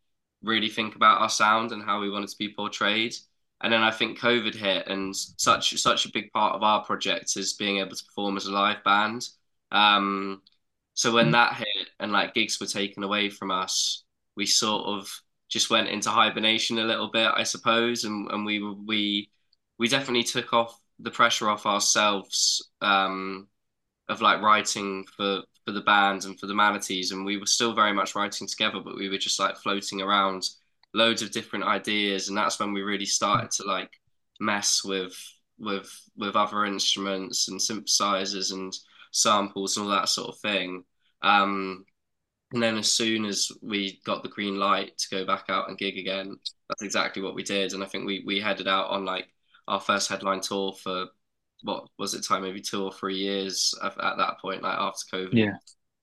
really 0.42 0.70
think 0.70 0.96
about 0.96 1.22
our 1.22 1.30
sound 1.30 1.72
and 1.72 1.84
how 1.84 2.00
we 2.00 2.10
wanted 2.10 2.30
to 2.30 2.38
be 2.38 2.53
portrayed. 2.53 3.13
And 3.62 3.72
then 3.72 3.82
I 3.82 3.92
think 3.92 4.20
COVID 4.20 4.56
hit, 4.56 4.88
and 4.88 5.15
such 5.15 5.77
such 5.77 6.06
a 6.06 6.12
big 6.12 6.32
part 6.34 6.56
of 6.56 6.63
our 6.63 6.84
project 6.84 7.38
is 7.38 7.53
being 7.53 7.77
able 7.77 7.96
to 7.96 8.06
perform 8.06 8.38
as 8.38 8.46
a 8.46 8.51
live 8.51 8.84
band. 8.84 9.27
Um, 9.72 10.42
so 10.94 11.13
when 11.13 11.30
mm. 11.30 11.32
that 11.34 11.56
hit 11.56 11.89
and 12.00 12.12
like 12.12 12.34
gigs 12.34 12.60
were 12.60 12.68
taken 12.68 13.03
away 13.03 13.30
from 13.30 13.51
us, 13.51 14.03
we 14.36 14.46
sort 14.46 14.86
of 14.86 15.10
just 15.50 15.70
went 15.70 15.88
into 15.88 16.10
hibernation 16.10 16.77
a 16.80 16.84
little 16.84 17.10
bit, 17.10 17.32
I 17.34 17.44
suppose, 17.44 18.03
and 18.03 18.30
and 18.32 18.46
we 18.46 18.62
we 18.62 19.30
we 19.80 19.88
definitely 19.88 20.24
took 20.24 20.53
off 20.53 20.77
the 21.00 21.12
pressure 21.12 21.50
off 21.50 21.65
ourselves 21.65 22.70
um, 22.82 23.48
of 24.10 24.22
like 24.22 24.42
writing 24.42 25.06
for 25.16 25.42
for 25.66 25.72
the 25.72 25.82
band 25.82 26.26
and 26.26 26.40
for 26.40 26.48
the 26.48 26.54
manatees, 26.56 27.12
and 27.12 27.26
we 27.26 27.38
were 27.38 27.46
still 27.46 27.74
very 27.74 27.94
much 27.94 28.16
writing 28.16 28.48
together, 28.48 28.80
but 28.84 28.98
we 28.98 29.10
were 29.10 29.18
just 29.18 29.40
like 29.40 29.56
floating 29.58 30.02
around 30.02 30.44
loads 30.94 31.22
of 31.22 31.32
different 31.32 31.66
ideas, 31.66 32.28
and 32.28 32.38
that's 32.38 32.60
when 32.60 32.74
we 32.74 32.82
really 32.82 33.06
started 33.06 33.52
to 33.52 33.64
like 33.64 33.92
mess 34.40 34.84
with 34.84 35.16
with 35.60 35.90
with 36.18 36.36
other 36.36 36.66
instruments 36.66 37.48
and 37.48 37.60
synthesizers 37.60 38.52
and 38.52 38.74
samples 39.12 39.78
and 39.78 39.86
all 39.86 39.92
that 39.92 40.10
sort 40.10 40.30
of 40.30 40.40
thing. 40.40 40.84
Um, 41.22 41.86
and 42.52 42.62
then 42.62 42.78
as 42.78 42.92
soon 42.92 43.26
as 43.26 43.52
we 43.62 44.00
got 44.06 44.22
the 44.22 44.30
green 44.30 44.60
light 44.60 44.98
to 44.98 45.10
go 45.10 45.26
back 45.26 45.46
out 45.50 45.70
and 45.70 45.78
gig 45.78 45.98
again, 45.98 46.38
that's 46.70 46.84
exactly 46.84 47.22
what 47.22 47.36
we 47.36 47.44
did. 47.44 47.74
And 47.74 47.84
I 47.84 47.88
think 47.88 48.06
we 48.06 48.24
we 48.26 48.40
headed 48.40 48.68
out 48.68 48.90
on 48.90 49.06
like 49.06 49.28
our 49.68 49.80
first 49.80 50.10
headline 50.10 50.42
tour 50.42 50.74
for 50.74 51.08
what 51.63 51.88
was 52.00 52.13
it 52.15 52.24
time 52.25 52.43
maybe 52.43 52.62
two 52.62 52.84
or 52.84 52.93
three 52.93 53.17
years 53.17 53.75
at, 53.84 53.93
at 54.03 54.17
that 54.17 54.39
point, 54.41 54.63
like 54.63 54.77
after 54.77 55.17
COVID 55.17 55.32
Yeah. 55.32 55.58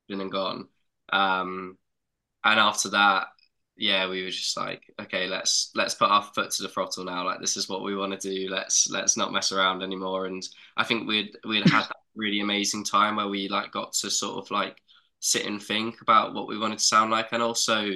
been 0.08 0.20
and 0.20 0.32
gone. 0.32 0.68
Um, 1.12 1.78
and 2.44 2.60
after 2.60 2.90
that, 2.90 3.28
yeah, 3.76 4.08
we 4.08 4.22
were 4.24 4.30
just 4.30 4.56
like, 4.56 4.82
okay, 5.00 5.26
let's 5.26 5.70
let's 5.74 5.94
put 5.94 6.10
our 6.10 6.22
foot 6.22 6.50
to 6.52 6.62
the 6.62 6.68
throttle 6.68 7.04
now. 7.04 7.24
Like 7.24 7.40
this 7.40 7.56
is 7.56 7.68
what 7.68 7.82
we 7.82 7.96
want 7.96 8.18
to 8.20 8.30
do. 8.30 8.48
Let's 8.50 8.88
let's 8.90 9.16
not 9.16 9.32
mess 9.32 9.52
around 9.52 9.82
anymore. 9.82 10.26
And 10.26 10.42
I 10.76 10.84
think 10.84 11.08
we'd 11.08 11.36
we'd 11.46 11.64
had 11.64 11.84
that 11.88 11.96
really 12.14 12.40
amazing 12.40 12.84
time 12.84 13.16
where 13.16 13.28
we 13.28 13.48
like 13.48 13.72
got 13.72 13.92
to 13.94 14.10
sort 14.10 14.44
of 14.44 14.50
like 14.50 14.80
sit 15.20 15.46
and 15.46 15.62
think 15.62 16.00
about 16.02 16.34
what 16.34 16.48
we 16.48 16.58
wanted 16.58 16.78
to 16.78 16.84
sound 16.84 17.10
like, 17.10 17.28
and 17.32 17.42
also, 17.42 17.90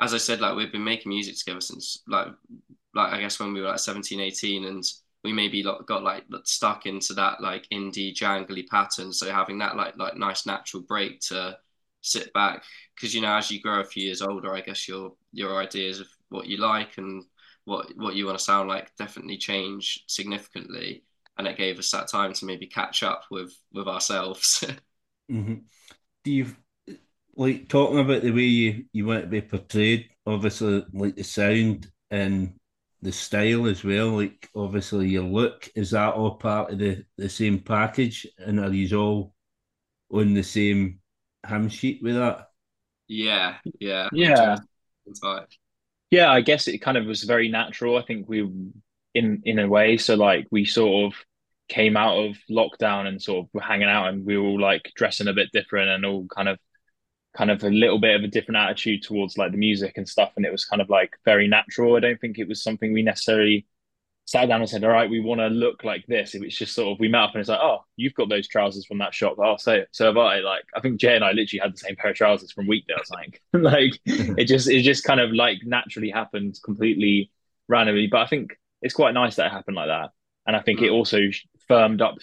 as 0.00 0.14
I 0.14 0.18
said, 0.18 0.40
like 0.40 0.56
we've 0.56 0.72
been 0.72 0.84
making 0.84 1.10
music 1.10 1.36
together 1.38 1.60
since 1.60 2.02
like 2.08 2.28
like 2.94 3.12
I 3.12 3.20
guess 3.20 3.40
when 3.40 3.52
we 3.52 3.60
were 3.60 3.68
like 3.68 3.78
17, 3.78 4.20
18 4.20 4.64
and 4.64 4.84
we 5.24 5.32
maybe 5.32 5.62
got 5.62 6.02
like 6.02 6.24
stuck 6.44 6.86
into 6.86 7.14
that 7.14 7.40
like 7.40 7.68
indie 7.72 8.14
jangly 8.14 8.66
pattern. 8.66 9.12
So 9.12 9.30
having 9.30 9.58
that 9.58 9.76
like 9.76 9.96
like 9.96 10.16
nice 10.16 10.46
natural 10.46 10.82
break 10.82 11.20
to 11.28 11.58
sit 12.00 12.32
back 12.32 12.64
because 12.96 13.14
you 13.14 13.20
know 13.20 13.36
as 13.36 13.50
you 13.50 13.60
grow 13.60 13.80
a 13.80 13.84
few 13.84 14.04
years 14.04 14.22
older, 14.22 14.52
I 14.52 14.60
guess 14.60 14.88
your 14.88 15.12
your 15.32 15.60
ideas 15.60 16.00
of 16.00 16.08
what 16.28 16.46
you 16.46 16.56
like 16.56 16.98
and 16.98 17.24
what 17.64 17.96
what 17.96 18.16
you 18.16 18.26
want 18.26 18.38
to 18.38 18.44
sound 18.44 18.68
like 18.68 18.94
definitely 18.96 19.36
change 19.38 20.04
significantly. 20.08 21.04
And 21.38 21.46
it 21.46 21.56
gave 21.56 21.78
us 21.78 21.90
that 21.92 22.08
time 22.08 22.32
to 22.34 22.44
maybe 22.44 22.66
catch 22.66 23.02
up 23.02 23.24
with 23.30 23.56
with 23.72 23.86
ourselves. 23.86 24.64
mm-hmm. 25.30 25.54
Do 26.24 26.30
you 26.30 26.46
like 27.36 27.68
talking 27.68 28.00
about 28.00 28.22
the 28.22 28.32
way 28.32 28.42
you 28.42 28.84
you 28.92 29.06
want 29.06 29.22
to 29.22 29.28
be 29.28 29.40
portrayed? 29.40 30.08
Obviously, 30.26 30.84
like 30.92 31.14
the 31.14 31.22
sound 31.22 31.90
and 32.10 32.54
the 33.02 33.12
style 33.12 33.66
as 33.66 33.84
well. 33.84 34.10
Like 34.10 34.48
obviously 34.54 35.08
your 35.10 35.24
look 35.24 35.68
is 35.74 35.90
that 35.90 36.14
all 36.14 36.36
part 36.36 36.72
of 36.72 36.78
the 36.78 37.04
the 37.18 37.28
same 37.28 37.60
package, 37.60 38.26
and 38.38 38.60
are 38.60 38.70
these 38.70 38.92
all 38.92 39.34
on 40.12 40.34
the 40.34 40.42
same 40.42 41.00
hymn 41.46 41.68
sheet 41.68 42.02
with 42.02 42.16
that? 42.16 42.48
Yeah, 43.08 43.58
yeah, 43.80 44.08
yeah. 44.22 44.56
Yeah, 46.10 46.30
I 46.30 46.40
guess 46.42 46.68
it 46.68 46.78
kind 46.78 46.96
of 46.96 47.06
was 47.06 47.24
very 47.24 47.48
natural. 47.48 47.96
I 47.96 48.02
think 48.02 48.28
we, 48.28 48.40
in 49.14 49.42
in 49.44 49.58
a 49.58 49.68
way, 49.68 49.96
so 49.96 50.14
like 50.14 50.46
we 50.50 50.64
sort 50.64 51.12
of 51.12 51.18
came 51.68 51.96
out 51.96 52.18
of 52.18 52.36
lockdown 52.50 53.06
and 53.06 53.20
sort 53.20 53.44
of 53.44 53.50
were 53.54 53.62
hanging 53.62 53.88
out, 53.88 54.08
and 54.08 54.24
we 54.24 54.36
were 54.36 54.46
all 54.46 54.60
like 54.60 54.92
dressing 54.94 55.28
a 55.28 55.32
bit 55.32 55.50
different 55.52 55.90
and 55.90 56.04
all 56.04 56.26
kind 56.26 56.48
of 56.48 56.58
kind 57.36 57.50
of 57.50 57.62
a 57.64 57.70
little 57.70 57.98
bit 57.98 58.14
of 58.14 58.22
a 58.22 58.28
different 58.28 58.58
attitude 58.58 59.02
towards 59.02 59.38
like 59.38 59.52
the 59.52 59.58
music 59.58 59.96
and 59.96 60.08
stuff 60.08 60.32
and 60.36 60.44
it 60.44 60.52
was 60.52 60.64
kind 60.64 60.82
of 60.82 60.90
like 60.90 61.16
very 61.24 61.48
natural. 61.48 61.96
I 61.96 62.00
don't 62.00 62.20
think 62.20 62.38
it 62.38 62.48
was 62.48 62.62
something 62.62 62.92
we 62.92 63.02
necessarily 63.02 63.66
sat 64.24 64.46
down 64.46 64.60
and 64.60 64.70
said 64.70 64.84
all 64.84 64.90
right 64.90 65.10
we 65.10 65.20
want 65.20 65.40
to 65.40 65.48
look 65.48 65.82
like 65.82 66.06
this. 66.06 66.34
It 66.34 66.42
was 66.42 66.56
just 66.56 66.74
sort 66.74 66.92
of 66.92 67.00
we 67.00 67.08
met 67.08 67.22
up 67.22 67.30
and 67.32 67.40
it's 67.40 67.48
like 67.48 67.60
oh 67.60 67.84
you've 67.96 68.14
got 68.14 68.28
those 68.28 68.48
trousers 68.48 68.84
from 68.84 68.98
that 68.98 69.14
shop. 69.14 69.36
Oh 69.38 69.56
so 69.56 69.84
so 69.92 70.06
have 70.06 70.18
i. 70.18 70.40
Like 70.40 70.64
i 70.74 70.80
think 70.80 71.00
jay 71.00 71.16
and 71.16 71.24
i 71.24 71.32
literally 71.32 71.60
had 71.60 71.72
the 71.72 71.78
same 71.78 71.96
pair 71.96 72.10
of 72.10 72.16
trousers 72.16 72.52
from 72.52 72.66
weekdays 72.66 73.10
like 73.10 73.40
like 73.52 73.98
it 74.04 74.44
just 74.44 74.68
it 74.68 74.82
just 74.82 75.04
kind 75.04 75.20
of 75.20 75.32
like 75.32 75.58
naturally 75.64 76.10
happened 76.10 76.58
completely 76.62 77.30
randomly. 77.68 78.08
But 78.08 78.20
i 78.20 78.26
think 78.26 78.58
it's 78.82 78.94
quite 78.94 79.14
nice 79.14 79.36
that 79.36 79.46
it 79.46 79.52
happened 79.52 79.76
like 79.76 79.88
that. 79.88 80.10
And 80.46 80.54
i 80.54 80.60
think 80.60 80.82
it 80.82 80.90
mm. 80.90 80.94
also 80.94 81.18
firmed 81.66 82.02
up 82.02 82.16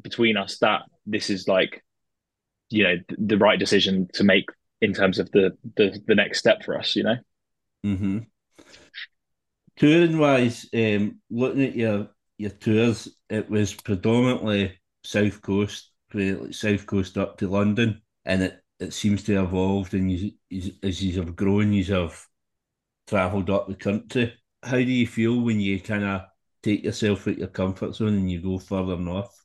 between 0.00 0.36
us 0.36 0.58
that 0.58 0.82
this 1.06 1.30
is 1.30 1.48
like 1.48 1.84
you 2.74 2.82
know 2.82 2.96
the 3.18 3.38
right 3.38 3.58
decision 3.58 4.08
to 4.14 4.24
make 4.24 4.48
in 4.80 4.92
terms 4.92 5.18
of 5.18 5.30
the 5.32 5.56
the, 5.76 5.98
the 6.06 6.14
next 6.14 6.38
step 6.38 6.62
for 6.64 6.78
us 6.78 6.94
you 6.96 7.02
know? 7.02 7.16
Mm-hmm. 7.84 8.18
touring 9.76 10.18
wise 10.18 10.66
um 10.74 11.20
looking 11.30 11.64
at 11.64 11.76
your 11.76 12.08
your 12.38 12.50
tours 12.50 13.08
it 13.28 13.48
was 13.50 13.74
predominantly 13.74 14.78
south 15.04 15.40
coast 15.42 15.90
south 16.50 16.86
coast 16.86 17.18
up 17.18 17.38
to 17.38 17.48
london 17.48 18.00
and 18.24 18.42
it 18.42 18.60
it 18.80 18.92
seems 18.92 19.22
to 19.24 19.34
have 19.34 19.46
evolved 19.46 19.94
and 19.94 20.10
you, 20.10 20.32
as 20.82 21.02
you 21.02 21.20
have 21.20 21.36
grown 21.36 21.72
you 21.72 21.84
have 21.84 22.26
traveled 23.06 23.50
up 23.50 23.68
the 23.68 23.74
country. 23.74 24.34
How 24.62 24.76
do 24.76 24.82
you 24.82 25.06
feel 25.06 25.40
when 25.40 25.60
you 25.60 25.80
kind 25.80 26.04
of 26.04 26.22
take 26.62 26.84
yourself 26.84 27.28
out 27.28 27.32
of 27.32 27.38
your 27.38 27.48
comfort 27.48 27.94
zone 27.94 28.14
and 28.14 28.30
you 28.30 28.40
go 28.40 28.58
further 28.58 28.96
north 28.96 29.43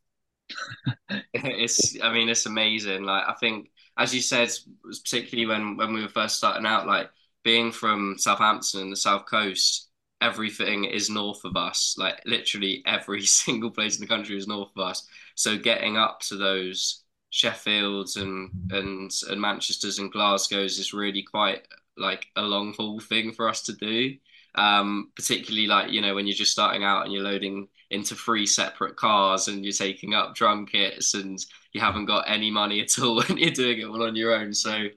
it's 1.33 1.97
I 2.01 2.11
mean 2.13 2.29
it's 2.29 2.45
amazing. 2.45 3.03
Like 3.03 3.23
I 3.27 3.33
think 3.39 3.69
as 3.97 4.13
you 4.13 4.21
said, 4.21 4.49
particularly 4.85 5.45
when 5.47 5.77
when 5.77 5.93
we 5.93 6.01
were 6.01 6.09
first 6.09 6.37
starting 6.37 6.65
out, 6.65 6.87
like 6.87 7.09
being 7.43 7.71
from 7.71 8.15
Southampton 8.17 8.81
and 8.81 8.91
the 8.91 8.95
south 8.97 9.25
coast, 9.25 9.89
everything 10.21 10.85
is 10.85 11.09
north 11.09 11.43
of 11.45 11.55
us. 11.55 11.95
Like 11.97 12.21
literally 12.25 12.83
every 12.85 13.21
single 13.25 13.71
place 13.71 13.95
in 13.95 14.01
the 14.01 14.07
country 14.07 14.37
is 14.37 14.47
north 14.47 14.71
of 14.75 14.83
us. 14.83 15.07
So 15.35 15.57
getting 15.57 15.97
up 15.97 16.19
to 16.21 16.35
those 16.37 17.03
Sheffields 17.31 18.17
and 18.19 18.51
and 18.71 19.11
and 19.29 19.41
Manchester's 19.41 19.99
and 19.99 20.11
Glasgow's 20.11 20.79
is 20.79 20.93
really 20.93 21.23
quite 21.23 21.67
like 21.97 22.27
a 22.35 22.41
long 22.41 22.73
haul 22.73 22.99
thing 22.99 23.31
for 23.33 23.47
us 23.49 23.61
to 23.63 23.73
do. 23.73 24.15
Um, 24.59 25.11
particularly 25.15 25.67
like 25.67 25.89
you 25.89 26.01
know 26.01 26.13
when 26.13 26.27
you're 26.27 26.35
just 26.35 26.51
starting 26.51 26.83
out 26.83 27.05
and 27.05 27.13
you're 27.13 27.23
loading 27.23 27.69
into 27.91 28.13
three 28.13 28.45
separate 28.45 28.97
cars 28.97 29.47
and 29.47 29.63
you're 29.63 29.71
taking 29.71 30.13
up 30.13 30.35
drum 30.35 30.65
kits 30.65 31.13
and 31.13 31.39
you 31.71 31.79
haven't 31.79 32.05
got 32.05 32.29
any 32.29 32.51
money 32.51 32.81
at 32.81 32.99
all 32.99 33.21
and 33.29 33.39
you're 33.39 33.51
doing 33.51 33.79
it 33.79 33.85
all 33.85 34.03
on 34.03 34.17
your 34.17 34.33
own. 34.33 34.53
So 34.53 34.87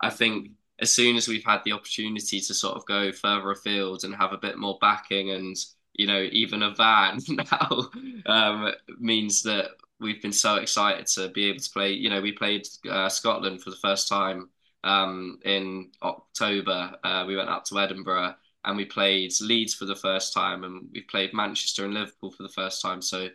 I 0.00 0.10
think 0.10 0.50
as 0.78 0.92
soon 0.92 1.16
as 1.16 1.26
we've 1.26 1.44
had 1.44 1.62
the 1.64 1.72
opportunity 1.72 2.40
to 2.40 2.54
sort 2.54 2.76
of 2.76 2.86
go 2.86 3.10
further 3.10 3.50
afield 3.50 4.04
and 4.04 4.14
have 4.14 4.32
a 4.32 4.38
bit 4.38 4.56
more 4.56 4.78
backing 4.80 5.32
and 5.32 5.56
you 5.94 6.06
know 6.06 6.28
even 6.30 6.62
a 6.62 6.70
van 6.76 7.18
now 7.28 7.90
um, 8.26 8.72
means 9.00 9.42
that 9.42 9.70
we've 10.00 10.22
been 10.22 10.32
so 10.32 10.56
excited 10.56 11.06
to 11.06 11.28
be 11.30 11.46
able 11.46 11.58
to 11.58 11.70
play. 11.70 11.90
You 11.90 12.08
know, 12.08 12.20
we 12.20 12.30
played 12.32 12.68
uh, 12.88 13.08
Scotland 13.08 13.62
for 13.62 13.70
the 13.70 13.76
first 13.82 14.08
time 14.08 14.48
um, 14.84 15.40
in 15.44 15.90
October. 16.02 16.94
Uh, 17.02 17.24
we 17.26 17.36
went 17.36 17.48
up 17.48 17.64
to 17.64 17.80
Edinburgh 17.80 18.34
and 18.68 18.76
we 18.76 18.84
played 18.84 19.32
Leeds 19.40 19.74
for 19.74 19.86
the 19.86 19.96
first 19.96 20.34
time, 20.34 20.62
and 20.62 20.90
we 20.92 21.00
played 21.00 21.32
Manchester 21.32 21.86
and 21.86 21.94
Liverpool 21.94 22.30
for 22.30 22.42
the 22.42 22.50
first 22.50 22.82
time. 22.82 23.00
So 23.00 23.28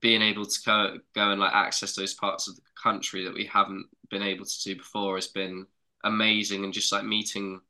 being 0.00 0.22
able 0.22 0.46
to 0.46 0.60
go, 0.64 0.96
go 1.14 1.30
and 1.30 1.38
like 1.38 1.52
access 1.52 1.94
those 1.94 2.14
parts 2.14 2.48
of 2.48 2.56
the 2.56 2.62
country 2.82 3.22
that 3.22 3.34
we 3.34 3.44
haven't 3.44 3.84
been 4.10 4.22
able 4.22 4.46
to 4.46 4.62
do 4.64 4.76
before 4.76 5.16
has 5.16 5.26
been 5.28 5.66
amazing, 6.04 6.64
and 6.64 6.72
just 6.72 6.90
like 6.90 7.04
meeting 7.04 7.60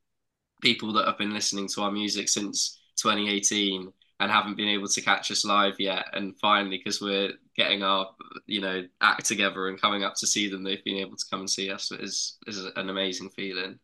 people 0.61 0.93
that 0.93 1.07
have 1.07 1.17
been 1.17 1.33
listening 1.33 1.67
to 1.67 1.81
our 1.81 1.91
music 1.91 2.29
since 2.29 2.79
2018 2.95 3.91
and 4.21 4.31
haven't 4.31 4.55
been 4.55 4.69
able 4.69 4.87
to 4.87 5.01
catch 5.01 5.29
us 5.29 5.43
live 5.43 5.77
yet. 5.77 6.05
And 6.13 6.39
finally 6.39 6.77
because 6.77 7.01
we're 7.01 7.33
getting 7.57 7.83
our 7.83 8.11
you 8.45 8.61
know 8.61 8.83
act 9.01 9.25
together 9.25 9.67
and 9.67 9.79
coming 9.79 10.05
up 10.05 10.15
to 10.15 10.27
see 10.27 10.49
them 10.49 10.63
they've 10.63 10.83
been 10.85 10.97
able 10.97 11.17
to 11.17 11.25
come 11.29 11.41
and 11.41 11.49
see 11.49 11.69
us. 11.69 11.91
Is 11.91 12.37
is 12.47 12.63
an 12.63 12.89
amazing 12.89 13.29
feeling 13.31 13.77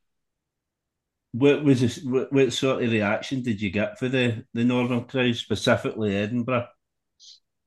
what 1.38 1.64
was 1.66 1.82
this, 1.82 2.02
what, 2.02 2.32
what 2.32 2.54
sort 2.54 2.82
of 2.82 2.92
reaction 2.92 3.42
did 3.42 3.62
you 3.62 3.70
get 3.70 4.00
for 4.00 4.08
the 4.08 4.46
the 4.54 4.64
Northern 4.64 5.04
crowd, 5.04 5.36
specifically 5.36 6.16
Edinburgh? 6.16 6.68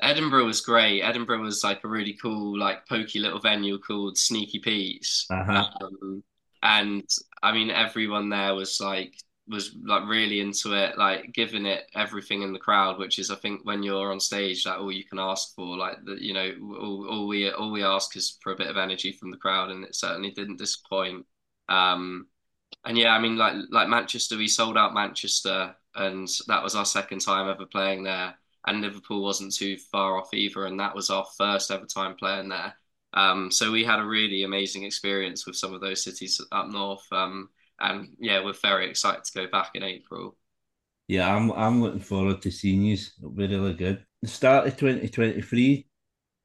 Edinburgh 0.01 0.47
was 0.47 0.63
great. 0.63 1.03
Edinburgh 1.03 1.43
was 1.43 1.63
like 1.63 1.85
a 1.85 1.89
really 1.89 2.17
cool, 2.23 2.59
like 2.59 2.89
pokey 2.89 3.19
little 3.19 3.41
venue 3.41 3.79
called 3.79 4.17
Sneaky 4.17 4.61
Pete's, 4.61 5.27
uh-huh. 5.31 5.69
um, 5.83 6.23
and 6.63 7.05
I 7.43 7.53
mean 7.53 7.71
everyone 7.71 8.31
there 8.31 8.55
was 8.55 8.81
like 8.81 9.15
was 9.49 9.77
like 9.85 10.09
really 10.09 10.41
into 10.41 10.73
it, 10.73 10.97
like 10.97 11.33
giving 11.35 11.67
it 11.67 11.91
everything 11.95 12.43
in 12.43 12.55
the 12.55 12.59
crowd, 12.59 12.99
which 12.99 13.19
is 13.19 13.31
I 13.31 13.35
think 13.35 13.67
when 13.67 13.83
you're 13.83 14.13
on 14.13 14.21
stage, 14.21 14.65
like 14.65 14.79
all 14.79 14.93
you 14.93 15.05
can 15.05 15.19
ask 15.19 15.55
for, 15.55 15.77
like 15.77 15.99
the, 16.07 16.17
you 16.19 16.33
know, 16.33 16.53
all, 16.81 17.07
all 17.11 17.27
we 17.29 17.51
all 17.51 17.71
we 17.71 17.85
ask 17.85 18.17
is 18.17 18.39
for 18.43 18.53
a 18.53 18.57
bit 18.57 18.69
of 18.69 18.79
energy 18.79 19.13
from 19.13 19.31
the 19.31 19.37
crowd, 19.37 19.71
and 19.71 19.85
it 19.85 19.95
certainly 19.95 20.31
didn't 20.31 20.57
disappoint. 20.57 21.27
Um, 21.69 22.29
and 22.85 22.97
yeah, 22.97 23.11
I 23.11 23.19
mean, 23.21 23.37
like 23.37 23.55
like 23.71 23.89
Manchester, 23.89 24.37
we 24.37 24.49
sold 24.49 24.77
out 24.77 24.95
Manchester, 24.95 25.75
and 25.95 26.29
that 26.47 26.63
was 26.63 26.75
our 26.75 26.85
second 26.85 27.21
time 27.21 27.49
ever 27.49 27.67
playing 27.67 28.05
there. 28.05 28.35
And 28.67 28.81
Liverpool 28.81 29.23
wasn't 29.23 29.55
too 29.55 29.77
far 29.77 30.19
off 30.19 30.35
either, 30.35 30.67
and 30.67 30.79
that 30.81 30.95
was 30.95 31.11
our 31.11 31.27
first 31.37 31.71
ever 31.71 31.87
time 31.87 32.17
playing 32.17 32.49
there. 32.49 32.75
Um, 33.15 33.51
so 33.51 33.73
we 33.73 33.85
had 33.85 34.01
a 34.01 34.05
really 34.05 34.45
amazing 34.45 34.85
experience 34.85 35.47
with 35.47 35.57
some 35.57 35.75
of 35.75 35.81
those 35.81 36.05
cities 36.05 36.41
up 36.53 36.69
north. 36.69 37.07
Um, 37.13 37.49
and 37.81 38.17
yeah, 38.19 38.45
we're 38.45 38.53
very 38.53 38.89
excited 38.89 39.25
to 39.25 39.33
go 39.33 39.47
back 39.51 39.71
in 39.75 39.83
April. 39.83 40.37
Yeah, 41.07 41.35
I'm 41.35 41.51
I'm 41.53 41.83
looking 41.83 42.01
forward 42.01 42.43
to 42.43 42.51
seeing 42.51 42.83
you. 42.83 42.99
It'll 43.19 43.31
be 43.31 43.47
really 43.47 43.75
good. 43.75 44.05
The 44.23 44.29
start 44.29 44.67
of 44.67 44.77
2023, 44.77 45.87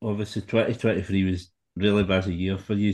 obviously 0.01 0.43
2023 0.43 1.23
was 1.31 1.51
really 1.75 2.03
busy 2.03 2.33
year 2.35 2.57
for 2.57 2.73
you. 2.75 2.93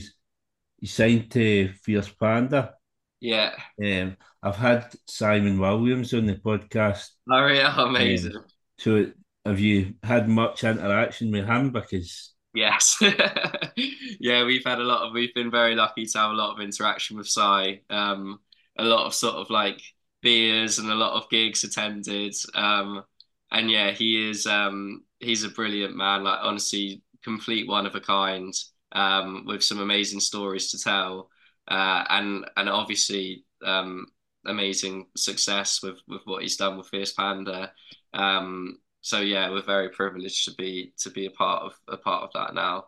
You 0.79 0.88
signed 0.88 1.29
to 1.31 1.74
Fierce 1.83 2.09
Panda. 2.09 2.75
Yeah. 3.21 3.55
Um, 3.83 4.17
I've 4.41 4.55
had 4.55 4.93
Simon 5.07 5.59
Williams 5.59 6.13
on 6.13 6.25
the 6.25 6.35
podcast. 6.35 7.09
Oh 7.29 7.47
yeah, 7.47 7.73
amazing. 7.77 8.38
Um, 8.38 8.45
so 8.77 9.11
have 9.45 9.59
you 9.59 9.95
had 10.03 10.29
much 10.29 10.63
interaction 10.63 11.31
with 11.31 11.45
him? 11.45 11.71
Because 11.71 12.33
Yes. 12.53 12.97
yeah, 14.19 14.43
we've 14.43 14.65
had 14.65 14.79
a 14.79 14.83
lot 14.83 15.07
of 15.07 15.13
we've 15.13 15.33
been 15.33 15.51
very 15.51 15.75
lucky 15.75 16.05
to 16.05 16.17
have 16.17 16.31
a 16.31 16.35
lot 16.35 16.53
of 16.53 16.61
interaction 16.61 17.17
with 17.17 17.27
Si. 17.27 17.81
Um, 17.89 18.39
a 18.77 18.83
lot 18.83 19.05
of 19.05 19.13
sort 19.13 19.35
of 19.35 19.49
like 19.49 19.81
beers 20.21 20.79
and 20.79 20.89
a 20.89 20.95
lot 20.95 21.13
of 21.13 21.29
gigs 21.29 21.63
attended. 21.63 22.33
Um, 22.55 23.03
and 23.51 23.69
yeah, 23.69 23.91
he 23.91 24.29
is 24.29 24.45
um 24.47 25.03
he's 25.19 25.43
a 25.43 25.49
brilliant 25.49 25.95
man, 25.95 26.23
like 26.23 26.39
honestly, 26.41 27.03
complete 27.23 27.67
one 27.67 27.85
of 27.85 27.95
a 27.95 28.01
kind, 28.01 28.53
um, 28.93 29.45
with 29.45 29.63
some 29.63 29.79
amazing 29.79 30.19
stories 30.19 30.71
to 30.71 30.79
tell. 30.79 31.29
Uh, 31.69 32.03
and 32.09 32.45
and 32.57 32.69
obviously 32.69 33.45
um 33.63 34.07
amazing 34.45 35.07
success 35.15 35.81
with 35.83 35.97
with 36.07 36.21
what 36.25 36.41
he's 36.41 36.57
done 36.57 36.77
with 36.77 36.88
Fierce 36.88 37.13
Panda. 37.13 37.71
Um, 38.13 38.79
so 39.01 39.19
yeah, 39.19 39.49
we're 39.49 39.61
very 39.61 39.89
privileged 39.89 40.45
to 40.45 40.53
be 40.55 40.93
to 40.99 41.09
be 41.09 41.25
a 41.25 41.31
part 41.31 41.63
of 41.63 41.73
a 41.88 41.97
part 41.97 42.23
of 42.23 42.31
that 42.33 42.53
now. 42.53 42.85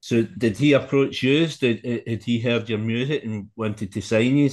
So 0.00 0.22
did 0.22 0.56
he 0.56 0.72
approach 0.72 1.22
you? 1.22 1.46
Did 1.46 2.04
had 2.06 2.24
he 2.24 2.40
heard 2.40 2.68
your 2.68 2.78
music 2.78 3.24
and 3.24 3.50
wanted 3.56 3.92
to 3.92 4.00
sign 4.00 4.36
you? 4.36 4.50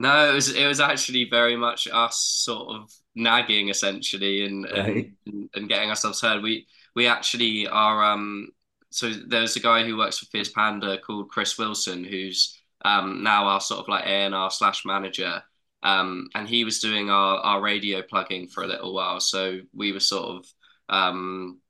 No, 0.00 0.30
it 0.30 0.34
was 0.34 0.54
it 0.54 0.66
was 0.66 0.80
actually 0.80 1.28
very 1.28 1.56
much 1.56 1.86
us 1.92 2.18
sort 2.18 2.74
of 2.74 2.90
nagging 3.14 3.68
essentially 3.68 4.46
and 4.46 4.64
right. 4.64 5.12
and, 5.26 5.50
and 5.54 5.68
getting 5.68 5.90
ourselves 5.90 6.20
heard. 6.20 6.42
We 6.42 6.66
we 6.96 7.06
actually 7.06 7.68
are 7.68 8.04
um 8.04 8.48
so 8.90 9.10
there's 9.10 9.54
a 9.54 9.60
guy 9.60 9.84
who 9.84 9.96
works 9.96 10.18
for 10.18 10.26
Fierce 10.26 10.48
Panda 10.48 10.98
called 10.98 11.28
Chris 11.28 11.56
Wilson 11.56 12.02
who's 12.02 12.59
um 12.84 13.22
now 13.22 13.46
our 13.46 13.60
sort 13.60 13.80
of 13.80 13.88
like 13.88 14.04
A 14.04 14.08
and 14.08 14.34
R 14.34 14.50
slash 14.50 14.84
manager. 14.84 15.42
Um, 15.82 16.28
and 16.34 16.46
he 16.46 16.64
was 16.64 16.80
doing 16.80 17.08
our, 17.08 17.38
our 17.38 17.62
radio 17.62 18.02
plugging 18.02 18.48
for 18.48 18.62
a 18.62 18.66
little 18.66 18.94
while. 18.94 19.18
So 19.18 19.60
we 19.74 19.92
were 19.92 20.00
sort 20.00 20.36
of 20.36 20.46
um, 20.90 21.60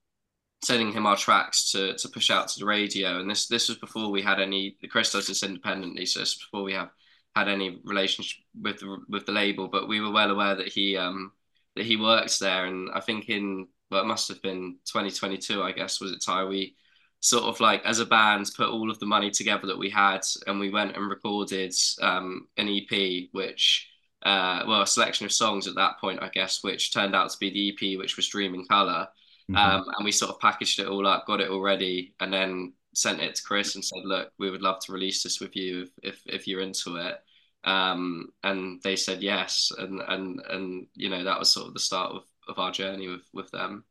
sending 0.62 0.92
him 0.92 1.06
our 1.06 1.16
tracks 1.16 1.70
to 1.72 1.96
to 1.96 2.08
push 2.08 2.30
out 2.30 2.48
to 2.48 2.60
the 2.60 2.66
radio. 2.66 3.20
And 3.20 3.30
this 3.30 3.46
this 3.48 3.68
was 3.68 3.78
before 3.78 4.10
we 4.10 4.22
had 4.22 4.40
any. 4.40 4.76
Chris 4.90 5.12
does 5.12 5.26
this 5.26 5.42
independently, 5.42 6.06
so 6.06 6.20
before 6.20 6.62
we 6.62 6.72
have 6.74 6.90
had 7.36 7.48
any 7.48 7.80
relationship 7.84 8.42
with 8.60 8.82
with 9.08 9.26
the 9.26 9.32
label. 9.32 9.68
But 9.68 9.88
we 9.88 10.00
were 10.00 10.10
well 10.12 10.30
aware 10.30 10.54
that 10.56 10.68
he 10.68 10.96
um, 10.96 11.32
that 11.76 11.86
he 11.86 11.96
works 11.96 12.38
there. 12.38 12.66
And 12.66 12.90
I 12.94 13.00
think 13.00 13.28
in 13.28 13.68
well, 13.90 14.02
it 14.02 14.06
must 14.06 14.28
have 14.28 14.42
been 14.42 14.78
2022, 14.86 15.62
I 15.62 15.72
guess, 15.72 16.00
was 16.00 16.12
it 16.12 16.22
Ty? 16.24 16.44
We 16.44 16.76
sort 17.20 17.44
of 17.44 17.60
like 17.60 17.84
as 17.84 18.00
a 18.00 18.06
band 18.06 18.50
put 18.56 18.70
all 18.70 18.90
of 18.90 18.98
the 18.98 19.06
money 19.06 19.30
together 19.30 19.66
that 19.66 19.78
we 19.78 19.90
had, 19.90 20.20
and 20.46 20.58
we 20.58 20.70
went 20.70 20.96
and 20.96 21.08
recorded 21.08 21.74
um, 22.00 22.48
an 22.56 22.68
EP, 22.68 23.28
which 23.32 23.88
uh, 24.22 24.62
well, 24.66 24.82
a 24.82 24.86
selection 24.86 25.24
of 25.24 25.32
songs 25.32 25.66
at 25.66 25.74
that 25.76 25.98
point, 25.98 26.22
I 26.22 26.28
guess, 26.28 26.62
which 26.62 26.92
turned 26.92 27.14
out 27.14 27.30
to 27.30 27.38
be 27.38 27.50
the 27.50 27.70
EP, 27.70 27.98
which 27.98 28.16
was 28.16 28.28
Dream 28.28 28.54
in 28.54 28.66
Color. 28.66 29.08
Mm-hmm. 29.50 29.56
Um, 29.56 29.84
and 29.96 30.04
we 30.04 30.12
sort 30.12 30.30
of 30.30 30.40
packaged 30.40 30.78
it 30.78 30.86
all 30.86 31.06
up, 31.06 31.26
got 31.26 31.40
it 31.40 31.50
all 31.50 31.60
ready, 31.60 32.14
and 32.20 32.32
then 32.32 32.72
sent 32.94 33.20
it 33.20 33.34
to 33.34 33.42
Chris 33.42 33.74
and 33.74 33.84
said, 33.84 34.02
"Look, 34.04 34.32
we 34.38 34.50
would 34.50 34.62
love 34.62 34.80
to 34.80 34.92
release 34.92 35.22
this 35.22 35.40
with 35.40 35.56
you 35.56 35.82
if 35.82 35.90
if, 36.02 36.22
if 36.26 36.46
you're 36.46 36.60
into 36.60 36.96
it." 36.96 37.16
Um, 37.64 38.28
and 38.42 38.80
they 38.82 38.96
said 38.96 39.22
yes, 39.22 39.72
and 39.76 40.00
and 40.06 40.40
and 40.48 40.86
you 40.94 41.08
know 41.08 41.24
that 41.24 41.38
was 41.38 41.52
sort 41.52 41.68
of 41.68 41.74
the 41.74 41.80
start 41.80 42.12
of, 42.12 42.22
of 42.48 42.58
our 42.58 42.70
journey 42.70 43.08
with 43.08 43.28
with 43.32 43.50
them. 43.50 43.84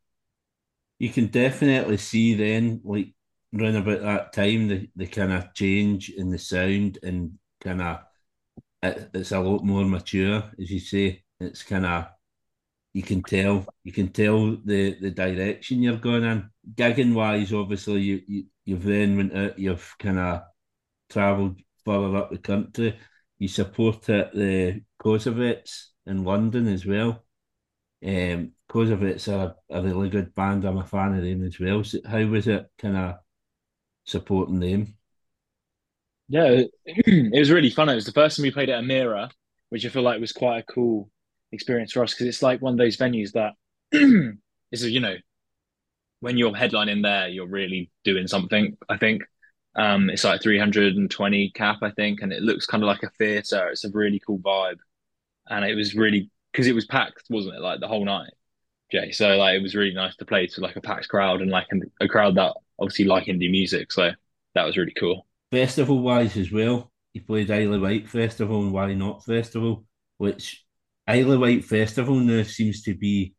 You 0.99 1.09
can 1.09 1.27
definitely 1.27 1.97
see 1.97 2.35
then, 2.35 2.81
like 2.83 3.13
around 3.57 3.75
about 3.77 4.01
that 4.01 4.33
time, 4.33 4.67
the 4.67 4.89
the 4.95 5.07
kind 5.07 5.31
of 5.31 5.53
change 5.53 6.09
in 6.09 6.29
the 6.31 6.37
sound 6.39 6.99
and 7.03 7.37
kind 7.61 7.81
of 7.81 7.99
it, 8.83 9.09
it's 9.13 9.31
a 9.31 9.39
lot 9.39 9.63
more 9.65 9.85
mature, 9.85 10.43
as 10.61 10.71
you 10.71 10.79
say. 10.79 11.23
It's 11.39 11.63
kind 11.63 11.85
of 11.85 12.07
you 12.93 13.03
can 13.03 13.23
tell 13.23 13.65
you 13.83 13.91
can 13.93 14.09
tell 14.09 14.57
the 14.65 14.99
the 14.99 15.11
direction 15.11 15.81
you're 15.83 15.97
going 15.97 16.23
in. 16.23 16.49
Gigging 16.75 17.13
wise, 17.13 17.53
obviously 17.53 18.01
you, 18.01 18.21
you 18.27 18.45
you've 18.65 18.83
then 18.83 19.17
went 19.17 19.35
out, 19.35 19.59
you've 19.59 19.95
kind 19.99 20.19
of 20.19 20.41
travelled 21.09 21.61
further 21.85 22.17
up 22.17 22.31
the 22.31 22.37
country. 22.37 22.97
You 23.39 23.47
supported 23.47 24.31
the 24.33 24.83
Kosoviets 25.01 25.87
in 26.05 26.23
London 26.23 26.67
as 26.67 26.85
well. 26.85 27.23
Um, 28.05 28.53
Kosoviets 28.69 29.27
are 29.27 29.55
a, 29.69 29.79
a 29.79 29.83
really 29.83 30.09
good 30.09 30.33
band. 30.35 30.65
I'm 30.65 30.77
a 30.77 30.85
fan 30.85 31.15
of 31.15 31.23
them 31.23 31.43
as 31.45 31.59
well. 31.59 31.83
So 31.83 31.99
how 32.07 32.23
was 32.25 32.47
it 32.47 32.67
kind 32.77 32.97
of 32.97 33.15
supporting 34.05 34.59
them? 34.59 34.95
Yeah, 36.27 36.63
it 36.85 37.39
was 37.39 37.51
really 37.51 37.71
fun. 37.71 37.89
It 37.89 37.95
was 37.95 38.05
the 38.05 38.11
first 38.11 38.37
time 38.37 38.43
we 38.43 38.51
played 38.51 38.69
at 38.69 38.83
Omeara, 38.83 39.31
which 39.69 39.85
I 39.85 39.89
feel 39.89 40.03
like 40.03 40.21
was 40.21 40.31
quite 40.31 40.59
a 40.59 40.71
cool 40.71 41.09
experience 41.51 41.91
for 41.91 42.03
us 42.03 42.13
because 42.13 42.27
it's 42.27 42.43
like 42.43 42.61
one 42.61 42.73
of 42.73 42.77
those 42.77 42.97
venues 42.97 43.31
that 43.33 43.53
is, 44.71 44.83
you 44.85 44.99
know, 44.99 45.15
when 46.19 46.37
you're 46.37 46.51
headlining 46.51 47.03
there, 47.03 47.27
you're 47.29 47.47
really 47.47 47.89
doing 48.03 48.27
something. 48.27 48.77
I 48.89 48.97
think 48.97 49.23
um, 49.75 50.09
it's 50.09 50.23
like 50.23 50.41
320 50.41 51.51
cap, 51.51 51.77
I 51.81 51.91
think, 51.91 52.21
and 52.21 52.33
it 52.33 52.43
looks 52.43 52.65
kind 52.65 52.83
of 52.83 52.87
like 52.87 53.03
a 53.03 53.09
theater. 53.17 53.69
It's 53.69 53.85
a 53.85 53.89
really 53.91 54.21
cool 54.25 54.39
vibe, 54.39 54.79
and 55.49 55.65
it 55.65 55.75
was 55.75 55.95
really 55.95 56.29
because 56.51 56.67
it 56.67 56.75
was 56.75 56.85
packed, 56.85 57.23
wasn't 57.29 57.55
it? 57.55 57.61
Like 57.61 57.79
the 57.79 57.87
whole 57.87 58.05
night, 58.05 58.31
Jay. 58.91 59.11
So 59.11 59.37
like 59.37 59.57
it 59.57 59.63
was 59.63 59.75
really 59.75 59.93
nice 59.93 60.15
to 60.17 60.25
play 60.25 60.47
to 60.47 60.61
like 60.61 60.75
a 60.75 60.81
packed 60.81 61.09
crowd 61.09 61.41
and 61.41 61.51
like 61.51 61.67
a 62.01 62.07
crowd 62.07 62.35
that 62.35 62.55
obviously 62.79 63.05
like 63.05 63.25
indie 63.25 63.51
music. 63.51 63.91
So 63.91 64.11
that 64.55 64.65
was 64.65 64.77
really 64.77 64.93
cool 64.99 65.25
festival 65.51 66.01
wise 66.01 66.37
as 66.37 66.51
well, 66.51 66.91
he 67.13 67.19
played 67.19 67.51
Isle 67.51 67.75
of 67.75 67.81
Wight 67.81 68.07
Festival 68.09 68.61
and 68.61 68.71
Why 68.71 68.93
Not 68.93 69.25
Festival, 69.25 69.85
which 70.17 70.65
Isle 71.07 71.33
of 71.33 71.39
Wight 71.41 71.65
Festival 71.65 72.15
now 72.15 72.43
seems 72.43 72.83
to 72.83 72.93
be 72.93 73.33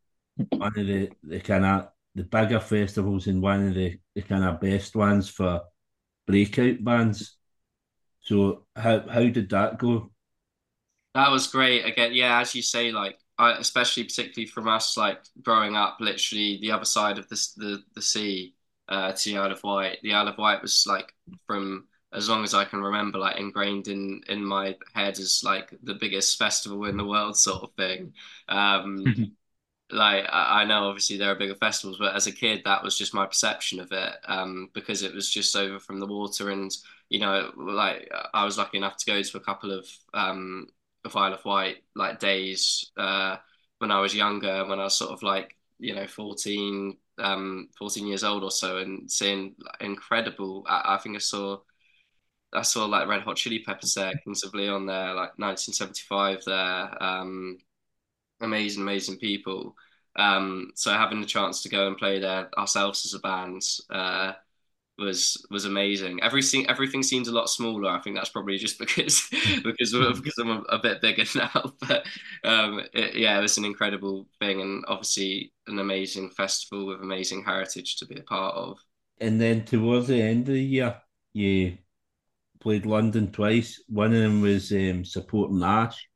one 0.51 0.79
of 0.79 0.87
the, 0.87 1.11
the 1.23 1.41
kind 1.41 1.65
of 1.65 1.89
the 2.15 2.25
bigger 2.25 2.61
festivals 2.61 3.27
and 3.27 3.41
one 3.41 3.69
of 3.69 3.75
the, 3.75 3.99
the 4.15 4.23
kind 4.23 4.45
of 4.45 4.61
best 4.61 4.97
ones 4.97 5.29
for 5.29 5.63
breakout 6.27 6.83
bands. 6.83 7.37
So 8.23 8.67
how 8.75 9.09
how 9.09 9.23
did 9.23 9.49
that 9.51 9.79
go? 9.79 10.11
That 11.15 11.31
was 11.31 11.47
great. 11.47 11.85
Again, 11.85 12.13
yeah, 12.13 12.41
as 12.41 12.55
you 12.55 12.63
say, 12.63 12.93
like 12.93 13.19
I, 13.39 13.53
especially 13.53 14.05
particularly 14.05 14.47
from 14.47 14.69
us, 14.69 14.97
like 14.97 15.21
growing 15.41 15.77
up, 15.77 15.99
literally 16.01 16.59
the 16.61 16.73
other 16.73 16.85
side 16.85 17.19
of 17.19 17.29
the 17.29 17.37
the, 17.57 17.83
the 17.95 18.03
sea 18.03 18.55
uh, 18.91 19.13
to 19.13 19.31
the 19.31 19.39
Isle 19.39 19.53
of 19.53 19.63
Wight. 19.63 19.99
The 20.03 20.15
Isle 20.15 20.29
of 20.29 20.39
Wight 20.39 20.63
was 20.63 20.85
like 20.87 21.15
from 21.47 21.87
as 22.13 22.29
long 22.29 22.43
as 22.43 22.55
I 22.55 22.65
can 22.65 22.83
remember, 22.83 23.19
like 23.19 23.39
ingrained 23.39 23.89
in 23.89 24.23
in 24.29 24.45
my 24.45 24.77
head 24.95 25.19
as 25.19 25.43
like 25.45 25.73
the 25.83 25.95
biggest 25.95 26.39
festival 26.39 26.85
in 26.87 26.97
the 26.97 27.05
world, 27.05 27.39
sort 27.39 27.63
of 27.63 27.73
thing. 27.75 28.13
Um, 28.49 29.37
like 29.93 30.25
I, 30.31 30.63
I, 30.63 30.65
know, 30.65 30.89
obviously 30.89 31.17
there 31.17 31.31
are 31.31 31.37
bigger 31.37 31.55
festivals, 31.55 31.99
but 31.99 32.15
as 32.15 32.27
a 32.27 32.33
kid, 32.33 32.63
that 32.65 32.83
was 32.83 32.99
just 32.99 33.15
my 33.15 33.27
perception 33.27 33.81
of 33.81 33.93
it 33.93 34.15
um, 34.27 34.71
because 34.75 35.03
it 35.03 35.15
was 35.15 35.31
just 35.31 35.55
over 35.57 35.79
from 35.79 36.01
the 36.01 36.07
water, 36.07 36.51
and 36.51 36.71
you 37.09 37.21
know, 37.21 37.53
like 37.57 38.11
I 38.35 38.45
was 38.45 38.59
lucky 38.59 38.79
enough 38.79 38.97
to 38.99 39.07
go 39.07 39.23
to 39.23 39.37
a 39.37 39.41
couple 39.41 39.73
of 39.73 39.87
um, 40.15 40.67
of 41.05 41.17
Isle 41.17 41.35
of 41.35 41.45
Wight 41.45 41.79
like 41.95 42.19
days 42.21 42.91
uh, 42.97 43.37
when 43.79 43.91
I 43.91 44.01
was 44.01 44.15
younger, 44.15 44.67
when 44.67 44.81
I 44.81 44.85
was 44.85 44.97
sort 44.97 45.13
of 45.13 45.23
like 45.23 45.57
you 45.79 45.95
know 45.95 46.07
14 46.07 46.97
um 47.21 47.69
14 47.79 48.07
years 48.07 48.25
old 48.25 48.43
or 48.45 48.51
so 48.51 48.79
and 48.79 49.11
seeing 49.11 49.55
incredible 49.81 50.65
I, 50.69 50.95
I 50.95 50.99
think 50.99 51.17
I 51.17 51.19
saw 51.21 51.59
I 52.53 52.63
saw 52.63 52.87
like 52.87 53.09
Red 53.09 53.23
Hot 53.23 53.37
Chili 53.37 53.61
Peppers 53.61 53.95
there, 53.95 54.13
Kings 54.25 54.43
of 54.43 54.55
Leon 54.55 54.87
there, 54.87 55.15
like 55.15 55.39
1975 55.39 56.43
there. 56.45 57.03
Um, 57.03 57.59
amazing, 58.41 58.83
amazing 58.83 59.19
people. 59.19 59.77
Um, 60.17 60.73
so 60.75 60.93
having 60.93 61.21
the 61.21 61.27
chance 61.27 61.63
to 61.63 61.69
go 61.69 61.87
and 61.87 61.97
play 61.97 62.19
there 62.19 62.51
ourselves 62.59 63.05
as 63.07 63.15
a 63.15 63.21
band 63.21 63.63
uh, 63.91 64.33
was 65.01 65.45
was 65.51 65.65
amazing. 65.65 66.23
Everything 66.23 66.69
everything 66.69 67.03
seems 67.03 67.29
a 67.29 67.33
lot 67.33 67.49
smaller. 67.49 67.91
I 67.91 68.01
think 68.01 68.17
that's 68.17 68.29
probably 68.29 68.59
just 68.59 68.79
because 68.79 69.27
because 69.65 69.93
because 69.93 70.39
I'm 70.39 70.51
a, 70.51 70.61
a, 70.69 70.79
bit 70.79 71.01
bigger 71.01 71.25
now. 71.35 71.73
But 71.89 72.07
um, 72.45 72.83
it, 72.93 73.17
yeah, 73.17 73.39
it 73.39 73.43
was 73.43 73.59
an 73.59 73.65
incredible 73.65 74.29
thing, 74.39 74.61
and 74.61 74.85
obviously 74.87 75.53
an 75.67 75.79
amazing 75.79 76.31
festival 76.31 76.87
with 76.87 77.01
amazing 77.01 77.45
heritage 77.45 77.97
to 77.97 78.07
be 78.07 78.17
a 78.17 78.23
part 78.23 78.55
of. 78.55 78.79
And 79.21 79.41
then 79.41 79.65
towards 79.65 80.07
the 80.07 80.21
end 80.21 80.49
of 80.49 80.55
the 80.55 80.63
year, 80.63 80.97
you 81.33 81.79
played 82.61 82.87
London 82.87 83.33
twice. 83.33 83.83
One 83.89 84.15
of 84.15 84.21
them 84.21 84.41
was 84.41 84.71
um, 84.73 85.05
supporting 85.05 85.63
Ash. 85.63 86.09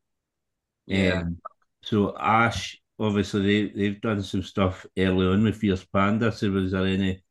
Yeah. 0.87 1.21
Um, 1.21 1.39
so 1.83 2.17
Ash, 2.19 2.81
obviously, 2.99 3.69
they 3.69 3.73
they've 3.73 4.01
done 4.01 4.23
some 4.23 4.43
stuff 4.43 4.87
early 4.99 5.27
on 5.27 5.45
with 5.45 5.57
Fierce 5.57 5.85
Panda. 5.85 6.31
So 6.33 6.51
was 6.51 6.73
there 6.73 6.87
any 6.87 7.24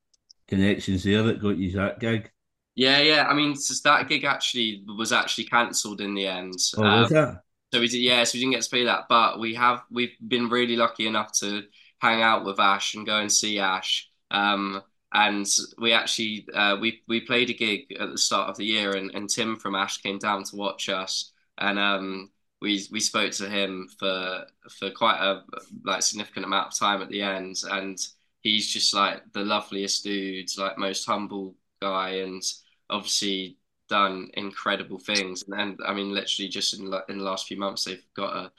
connections 0.55 1.03
there 1.03 1.23
that 1.23 1.41
got 1.41 1.57
you 1.57 1.71
that 1.73 1.99
gig? 1.99 2.31
Yeah, 2.75 2.99
yeah. 2.99 3.27
I 3.27 3.33
mean, 3.33 3.55
so 3.55 3.73
that 3.89 4.09
gig 4.09 4.23
actually 4.23 4.83
was 4.97 5.11
actually 5.11 5.45
cancelled 5.45 6.01
in 6.01 6.15
the 6.15 6.25
end. 6.27 6.55
Oh, 6.75 6.83
Um, 6.83 6.99
was 6.99 7.11
it? 7.11 7.35
so 7.73 7.79
we 7.79 7.87
did, 7.87 7.99
yeah, 8.01 8.23
so 8.23 8.35
we 8.37 8.41
didn't 8.41 8.53
get 8.53 8.63
to 8.63 8.69
play 8.69 8.85
that, 8.85 9.05
but 9.09 9.39
we 9.39 9.55
have 9.55 9.83
we've 9.91 10.15
been 10.27 10.49
really 10.49 10.75
lucky 10.75 11.07
enough 11.07 11.31
to 11.39 11.63
hang 11.99 12.21
out 12.21 12.45
with 12.45 12.59
Ash 12.59 12.95
and 12.95 13.05
go 13.05 13.19
and 13.19 13.31
see 13.31 13.59
Ash. 13.59 14.09
Um, 14.31 14.81
and 15.13 15.47
we 15.79 15.93
actually 15.93 16.47
uh, 16.53 16.77
we 16.81 17.03
we 17.07 17.21
played 17.21 17.49
a 17.51 17.53
gig 17.53 17.93
at 17.99 18.11
the 18.11 18.17
start 18.17 18.49
of 18.49 18.57
the 18.57 18.65
year, 18.65 18.95
and, 18.95 19.11
and 19.15 19.29
Tim 19.29 19.57
from 19.57 19.75
Ash 19.75 19.97
came 19.99 20.19
down 20.19 20.43
to 20.45 20.55
watch 20.55 20.89
us, 20.89 21.31
and 21.59 21.79
um, 21.79 22.31
we 22.61 22.85
we 22.91 22.99
spoke 22.99 23.31
to 23.33 23.49
him 23.49 23.89
for 23.99 24.45
for 24.79 24.91
quite 24.91 25.19
a 25.21 25.43
like 25.85 26.03
significant 26.03 26.45
amount 26.45 26.67
of 26.73 26.79
time 26.79 27.01
at 27.03 27.09
the 27.09 27.21
end, 27.21 27.57
and 27.69 27.99
he's 28.43 28.71
just 28.73 28.93
like 28.93 29.23
the 29.33 29.45
loveliest 29.45 30.03
dude, 30.05 30.49
like 30.57 30.77
most 30.79 31.05
humble 31.05 31.55
guy, 31.81 32.11
and 32.17 32.43
obviously 32.89 33.57
done 33.89 34.29
incredible 34.35 34.99
things. 34.99 35.43
And, 35.47 35.59
and 35.59 35.79
I 35.87 35.93
mean, 35.93 36.13
literally 36.13 36.49
just 36.49 36.75
in 36.75 36.85
in 37.09 37.19
the 37.19 37.23
last 37.25 37.47
few 37.47 37.57
months, 37.57 37.85
they've 37.85 38.03
got 38.15 38.35
a 38.35 38.51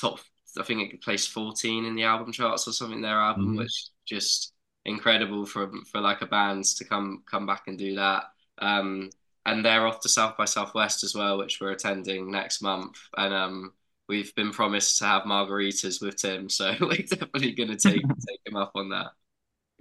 top. 0.00 0.20
I 0.58 0.62
think 0.64 0.92
it 0.92 1.02
placed 1.02 1.30
14 1.30 1.84
in 1.84 1.94
the 1.94 2.04
album 2.04 2.32
charts 2.32 2.66
or 2.68 2.72
something. 2.72 3.00
Their 3.02 3.18
album, 3.20 3.54
Mhm. 3.54 3.58
which 3.58 3.88
just 4.06 4.54
incredible 4.84 5.46
for 5.46 5.70
for 5.90 6.00
like 6.00 6.22
a 6.22 6.26
band 6.26 6.64
to 6.64 6.84
come 6.84 7.22
come 7.30 7.46
back 7.46 7.64
and 7.68 7.78
do 7.78 7.96
that. 7.96 8.24
Um, 8.58 9.10
and 9.46 9.64
they're 9.64 9.86
off 9.86 10.00
to 10.00 10.08
South 10.08 10.36
by 10.36 10.44
Southwest 10.44 11.04
as 11.04 11.14
well, 11.14 11.38
which 11.38 11.60
we're 11.60 11.72
attending 11.72 12.30
next 12.30 12.62
month. 12.62 12.98
And 13.16 13.32
um, 13.34 13.72
we've 14.08 14.34
been 14.34 14.52
promised 14.52 14.98
to 14.98 15.04
have 15.06 15.22
margaritas 15.22 16.02
with 16.02 16.16
Tim, 16.16 16.48
so 16.48 16.74
we're 16.80 16.96
definitely 16.98 17.52
going 17.52 17.70
to 17.70 17.76
take 17.76 18.02
take 18.28 18.40
him 18.46 18.56
up 18.56 18.72
on 18.74 18.90
that. 18.90 19.12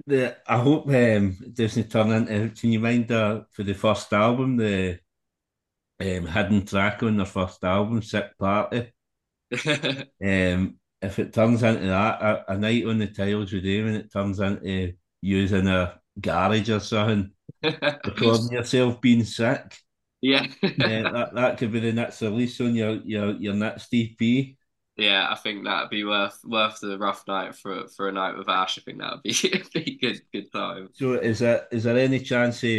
The, 0.10 0.38
I 0.48 0.58
hope 0.58 0.88
um, 0.88 1.38
it 1.40 1.54
doesn't 1.54 1.92
turn 1.92 2.12
into. 2.12 2.50
Can 2.60 2.72
you 2.72 2.80
mind 2.80 3.12
uh, 3.12 3.42
for 3.52 3.62
the 3.64 3.74
first 3.74 4.12
album, 4.12 4.58
the 4.58 5.00
um, 6.00 6.26
hidden 6.26 6.66
track 6.66 7.04
on 7.04 7.18
their 7.18 7.28
first 7.28 7.64
album, 7.64 8.02
Sick 8.02 8.38
Party? 8.38 8.92
Um, 10.24 10.80
if 11.02 11.20
it 11.20 11.32
turns 11.32 11.64
into 11.64 11.88
that, 11.88 12.22
a, 12.22 12.54
a 12.54 12.58
night 12.58 12.86
on 12.86 12.98
the 12.98 13.08
tiles 13.08 13.54
with 13.54 13.64
them, 13.64 13.88
and 13.88 13.98
it 13.98 14.12
turns 14.12 14.40
into 14.40 14.94
using 15.22 15.68
a 15.68 16.00
garage 16.20 16.70
or 16.72 16.80
something, 16.80 17.32
recording 17.64 18.52
yourself 18.52 19.00
being 19.00 19.24
sick. 19.24 19.78
yeah. 20.22 20.48
Yeah, 20.62 21.04
that, 21.12 21.36
that 21.36 21.58
could 21.60 21.72
be 21.72 21.80
the 21.82 21.94
next 21.94 22.22
release 22.24 22.60
on 22.62 22.74
your 22.76 22.96
your 23.06 23.32
your 23.36 23.54
next 23.54 23.94
EP. 23.94 24.56
Yeah, 25.00 25.28
I 25.32 25.36
think 25.36 25.64
that'd 25.64 25.90
be 25.90 26.04
worth 26.04 26.40
worth 26.44 26.80
the 26.80 26.98
rough 26.98 27.28
night 27.28 27.56
for 27.56 27.88
for 27.88 28.10
a 28.10 28.12
night 28.12 28.38
with 28.38 28.50
Ash. 28.50 28.78
I 28.78 28.82
think 28.82 29.00
that'd 29.00 29.24
be 29.24 29.34
be 29.74 29.98
good 29.98 30.22
good 30.32 30.52
time. 30.52 30.90
So 30.94 31.14
is 31.14 31.40
there 31.40 31.68
is 31.72 31.84
there 31.86 31.98
any 31.98 32.20
chance 32.20 32.64
of 32.64 32.70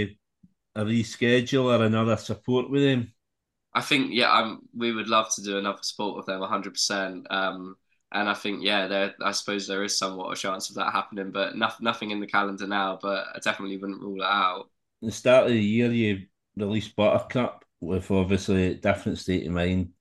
a 0.77 0.85
reschedule 0.85 1.79
or 1.79 1.85
another 1.85 2.17
support 2.17 2.71
with 2.71 2.83
him? 2.83 3.13
I 3.75 3.81
think 3.83 4.11
yeah, 4.13 4.31
I'm 4.31 4.61
we 4.75 4.93
would 4.93 5.09
love 5.09 5.33
to 5.35 5.43
do 5.43 5.59
another 5.59 5.83
sport 5.83 6.17
with 6.17 6.27
them 6.27 6.41
100%. 6.43 7.27
Um 7.31 7.77
and 8.13 8.29
I 8.29 8.35
think 8.35 8.63
yeah, 8.65 8.87
there 8.89 9.15
I 9.23 9.33
suppose 9.33 9.67
there 9.67 9.85
is 9.85 9.99
somewhat 9.99 10.33
a 10.33 10.41
chance 10.41 10.69
of 10.71 10.77
that 10.77 10.93
happening, 10.93 11.31
but 11.33 11.57
no, 11.57 11.71
nothing 11.81 12.11
in 12.11 12.21
the 12.21 12.27
calendar 12.27 12.67
now, 12.67 12.99
but 13.01 13.27
I 13.35 13.39
definitely 13.39 13.79
wouldn't 13.79 14.01
rule 14.03 14.23
it 14.23 14.25
out. 14.27 14.71
the 15.03 15.11
start 15.13 15.47
of 15.47 15.53
the 15.53 15.61
year, 15.61 15.91
you 15.93 16.27
released 16.57 16.97
Buttercup 16.97 17.65
with 17.81 18.11
obviously 18.11 18.67
a 18.67 18.75
different 18.75 19.19
state 19.19 19.47
of 19.47 19.53
mind. 19.53 19.93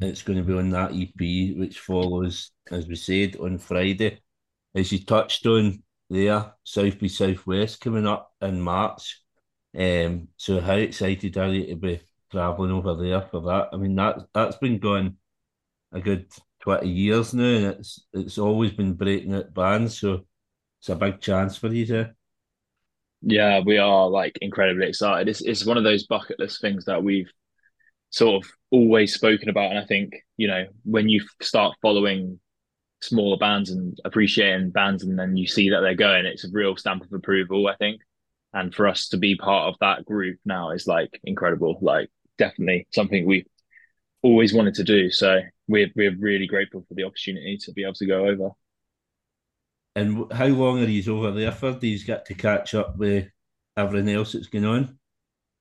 It's 0.00 0.22
going 0.22 0.38
to 0.38 0.44
be 0.44 0.54
on 0.54 0.70
that 0.70 0.92
EP, 0.92 1.56
which 1.58 1.78
follows, 1.78 2.52
as 2.70 2.86
we 2.86 2.96
said, 2.96 3.36
on 3.36 3.58
Friday. 3.58 4.20
As 4.74 4.90
you 4.92 5.04
touched 5.04 5.44
on 5.46 5.82
there, 6.08 6.54
South 6.64 6.98
by 6.98 7.06
Southwest 7.06 7.80
coming 7.80 8.06
up 8.06 8.32
in 8.40 8.60
March. 8.60 9.20
Um, 9.78 10.28
so 10.36 10.60
how 10.60 10.74
excited 10.74 11.36
are 11.36 11.52
you 11.52 11.66
to 11.66 11.76
be 11.76 12.00
travelling 12.30 12.72
over 12.72 12.94
there 12.94 13.20
for 13.22 13.40
that? 13.42 13.68
I 13.72 13.76
mean 13.76 13.94
that 13.96 14.18
that's 14.32 14.56
been 14.56 14.78
going 14.78 15.16
a 15.92 16.00
good 16.00 16.26
twenty 16.60 16.88
years 16.88 17.34
now, 17.34 17.44
and 17.44 17.66
it's 17.66 18.06
it's 18.12 18.38
always 18.38 18.72
been 18.72 18.94
breaking 18.94 19.34
out 19.34 19.54
bands, 19.54 19.98
so 19.98 20.24
it's 20.80 20.88
a 20.88 20.96
big 20.96 21.20
chance 21.20 21.56
for 21.56 21.68
you 21.68 21.86
to. 21.86 22.14
Yeah, 23.22 23.60
we 23.64 23.78
are 23.78 24.08
like 24.08 24.38
incredibly 24.40 24.88
excited. 24.88 25.28
It's 25.28 25.42
it's 25.42 25.66
one 25.66 25.76
of 25.76 25.84
those 25.84 26.06
bucket 26.06 26.38
list 26.38 26.60
things 26.60 26.86
that 26.86 27.04
we've 27.04 27.30
sort 28.10 28.44
of 28.44 28.50
always 28.70 29.14
spoken 29.14 29.48
about. 29.48 29.70
And 29.70 29.78
I 29.78 29.84
think, 29.84 30.14
you 30.36 30.48
know, 30.48 30.66
when 30.84 31.08
you 31.08 31.24
start 31.42 31.76
following 31.82 32.38
smaller 33.02 33.38
bands 33.38 33.70
and 33.70 33.98
appreciating 34.04 34.70
bands 34.70 35.02
and 35.02 35.18
then 35.18 35.36
you 35.36 35.46
see 35.46 35.70
that 35.70 35.80
they're 35.80 35.94
going, 35.94 36.26
it's 36.26 36.44
a 36.44 36.50
real 36.52 36.76
stamp 36.76 37.04
of 37.04 37.12
approval, 37.12 37.66
I 37.68 37.76
think. 37.76 38.00
And 38.52 38.74
for 38.74 38.88
us 38.88 39.08
to 39.08 39.16
be 39.16 39.36
part 39.36 39.68
of 39.68 39.78
that 39.80 40.04
group 40.04 40.38
now 40.44 40.70
is 40.70 40.86
like 40.86 41.20
incredible. 41.24 41.78
Like 41.80 42.10
definitely 42.36 42.86
something 42.92 43.26
we 43.26 43.46
always 44.22 44.52
wanted 44.52 44.74
to 44.74 44.84
do. 44.84 45.10
So 45.10 45.40
we're 45.68 45.90
we're 45.94 46.16
really 46.16 46.46
grateful 46.46 46.84
for 46.88 46.94
the 46.94 47.04
opportunity 47.04 47.58
to 47.58 47.72
be 47.72 47.84
able 47.84 47.94
to 47.94 48.06
go 48.06 48.26
over. 48.26 48.50
And 49.96 50.32
how 50.32 50.46
long 50.46 50.82
are 50.82 50.88
you 50.88 51.16
over 51.16 51.32
there 51.32 51.52
for? 51.52 51.72
Do 51.72 51.86
you 51.86 51.98
get 52.04 52.26
to 52.26 52.34
catch 52.34 52.74
up 52.74 52.96
with 52.96 53.28
everything 53.76 54.14
else 54.14 54.32
that's 54.32 54.46
going 54.46 54.64
on? 54.64 54.99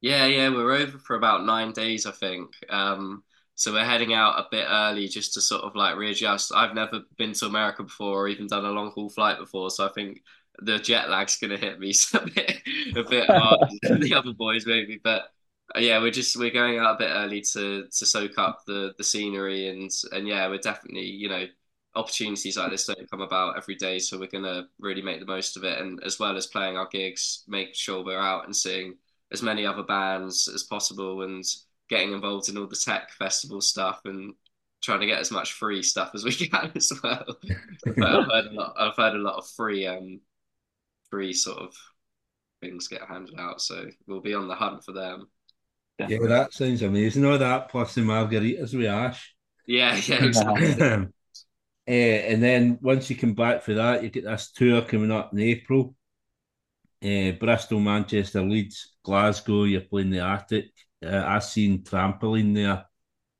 Yeah, 0.01 0.25
yeah, 0.27 0.49
we're 0.49 0.73
over 0.73 0.97
for 0.97 1.15
about 1.15 1.45
nine 1.45 1.73
days, 1.73 2.05
I 2.05 2.11
think. 2.11 2.53
Um, 2.69 3.23
so 3.55 3.73
we're 3.73 3.83
heading 3.85 4.13
out 4.13 4.39
a 4.39 4.47
bit 4.49 4.65
early 4.69 5.07
just 5.09 5.33
to 5.33 5.41
sort 5.41 5.63
of 5.63 5.75
like 5.75 5.97
readjust. 5.97 6.53
I've 6.55 6.73
never 6.73 7.01
been 7.17 7.33
to 7.33 7.45
America 7.47 7.83
before 7.83 8.23
or 8.23 8.27
even 8.29 8.47
done 8.47 8.63
a 8.65 8.71
long 8.71 8.91
haul 8.91 9.09
flight 9.09 9.37
before, 9.39 9.69
so 9.71 9.85
I 9.85 9.89
think 9.89 10.23
the 10.61 10.79
jet 10.79 11.09
lag's 11.09 11.37
gonna 11.37 11.57
hit 11.57 11.79
me 11.79 11.93
a 12.13 12.25
bit 12.27 12.61
a 12.95 13.03
bit 13.03 13.29
hard 13.29 13.59
than 13.83 13.99
the 14.01 14.13
other 14.13 14.31
boys 14.33 14.65
maybe. 14.65 14.99
But 15.03 15.23
uh, 15.75 15.79
yeah, 15.79 15.99
we're 15.99 16.11
just 16.11 16.37
we're 16.37 16.49
going 16.51 16.79
out 16.79 16.95
a 16.95 16.99
bit 16.99 17.11
early 17.11 17.41
to 17.53 17.83
to 17.87 18.05
soak 18.05 18.37
up 18.37 18.61
the 18.65 18.93
the 18.97 19.03
scenery 19.03 19.67
and 19.67 19.91
and 20.13 20.25
yeah, 20.27 20.47
we're 20.47 20.59
definitely 20.59 21.05
you 21.07 21.27
know 21.29 21.45
opportunities 21.95 22.55
like 22.57 22.71
this 22.71 22.85
don't 22.85 23.09
come 23.11 23.21
about 23.21 23.57
every 23.57 23.75
day, 23.75 23.99
so 23.99 24.17
we're 24.17 24.27
gonna 24.27 24.67
really 24.79 25.01
make 25.01 25.19
the 25.19 25.25
most 25.25 25.57
of 25.57 25.65
it 25.65 25.79
and 25.79 26.01
as 26.05 26.19
well 26.19 26.37
as 26.37 26.47
playing 26.47 26.77
our 26.77 26.87
gigs, 26.87 27.43
make 27.49 27.75
sure 27.75 28.03
we're 28.03 28.17
out 28.19 28.45
and 28.45 28.55
seeing 28.55 28.95
as 29.31 29.43
many 29.43 29.65
other 29.65 29.83
bands 29.83 30.47
as 30.53 30.63
possible 30.63 31.21
and 31.21 31.43
getting 31.89 32.13
involved 32.13 32.49
in 32.49 32.57
all 32.57 32.67
the 32.67 32.75
tech 32.75 33.11
festival 33.11 33.61
stuff 33.61 34.01
and 34.05 34.33
trying 34.81 34.99
to 35.01 35.07
get 35.07 35.19
as 35.19 35.31
much 35.31 35.53
free 35.53 35.83
stuff 35.83 36.11
as 36.13 36.23
we 36.23 36.31
can 36.47 36.71
as 36.75 36.91
well. 37.03 37.25
but 37.85 38.07
I've 38.07 38.27
heard 38.27 38.45
a 38.45 38.51
lot. 38.51 38.75
I've 38.77 38.95
heard 38.95 39.15
a 39.15 39.19
lot 39.19 39.37
of 39.37 39.47
free, 39.47 39.87
um, 39.87 40.21
free 41.09 41.33
sort 41.33 41.59
of 41.59 41.73
things 42.61 42.87
get 42.87 43.01
handed 43.03 43.39
out. 43.39 43.61
So 43.61 43.87
we'll 44.07 44.21
be 44.21 44.33
on 44.33 44.47
the 44.47 44.55
hunt 44.55 44.83
for 44.83 44.93
them. 44.93 45.27
Yeah, 45.99 46.19
that 46.27 46.53
sounds 46.53 46.81
amazing. 46.81 47.25
All 47.25 47.37
that 47.37 47.69
plus 47.69 47.93
the 47.93 48.01
margaritas 48.01 48.73
with 48.73 48.87
Ash. 48.87 49.35
Yeah, 49.67 49.95
yeah, 50.05 50.23
exactly. 50.23 50.81
uh, 50.81 51.05
and 51.87 52.41
then 52.41 52.79
once 52.81 53.09
you 53.09 53.17
come 53.17 53.33
back 53.33 53.63
for 53.63 53.73
that, 53.73 54.03
you 54.03 54.09
get 54.09 54.23
this 54.23 54.51
tour 54.51 54.81
coming 54.81 55.11
up 55.11 55.33
in 55.33 55.39
April. 55.39 55.95
Uh, 57.03 57.31
Bristol, 57.31 57.79
Manchester, 57.79 58.41
Leeds, 58.41 58.95
Glasgow. 59.09 59.63
You're 59.65 59.81
playing 59.81 60.11
the 60.11 60.19
Attic. 60.21 60.71
Uh, 61.05 61.23
I 61.25 61.39
seen 61.39 61.83
Trampolene 61.83 62.53
there 62.55 62.85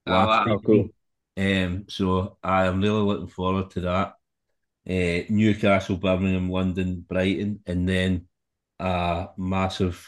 Oh, 0.05 0.12
last 0.12 0.45
week. 0.45 0.60
cool. 0.65 0.89
Um, 1.38 1.86
so 1.89 2.38
I 2.43 2.65
am 2.67 2.82
really 2.82 3.01
looking 3.01 3.27
forward 3.27 3.71
to 3.71 3.82
that. 3.82 4.13
Uh, 4.89 5.25
Newcastle, 5.29 5.97
Birmingham, 5.97 6.49
London, 6.49 7.05
Brighton, 7.08 7.62
and 7.67 7.88
then 7.88 8.27
a 8.79 9.27
massive 9.38 10.08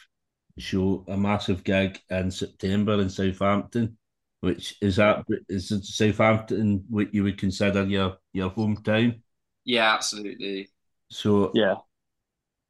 show, 0.58 1.06
a 1.08 1.18
massive 1.18 1.64
gig 1.64 2.00
in 2.10 2.32
September 2.32 3.02
in 3.02 3.10
Southampton. 3.10 3.98
Which 4.42 4.76
is 4.82 4.96
that 4.96 5.26
is 5.50 5.72
Southampton 5.96 6.86
what 6.90 7.14
you 7.14 7.24
would 7.24 7.38
consider 7.38 7.84
your 7.86 8.18
your 8.34 8.50
hometown? 8.52 9.22
Yeah, 9.64 9.94
absolutely. 9.94 10.70
So 11.10 11.52
Yeah. 11.54 11.76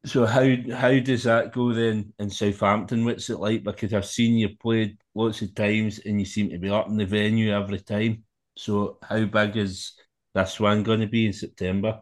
So 0.06 0.26
how 0.26 0.56
how 0.74 1.00
does 1.00 1.24
that 1.24 1.54
go 1.54 1.74
then 1.74 2.14
in 2.20 2.30
Southampton? 2.30 3.06
What's 3.06 3.30
it 3.30 3.40
like? 3.40 3.64
Because 3.64 3.94
I've 3.94 4.06
seen 4.06 4.38
you 4.38 4.50
played 4.58 4.98
lots 5.14 5.42
of 5.42 5.54
times 5.54 6.00
and 6.06 6.20
you 6.20 6.26
seem 6.26 6.50
to 6.50 6.58
be 6.58 6.70
up 6.70 6.88
in 6.88 6.98
the 6.98 7.06
venue 7.06 7.54
every 7.54 7.80
time. 7.80 8.24
So 8.58 8.98
how 9.04 9.26
big 9.26 9.58
is 9.58 9.94
this 10.34 10.60
one 10.60 10.84
going 10.84 11.02
to 11.02 11.08
be 11.08 11.28
in 11.28 11.34
September? 11.34 12.02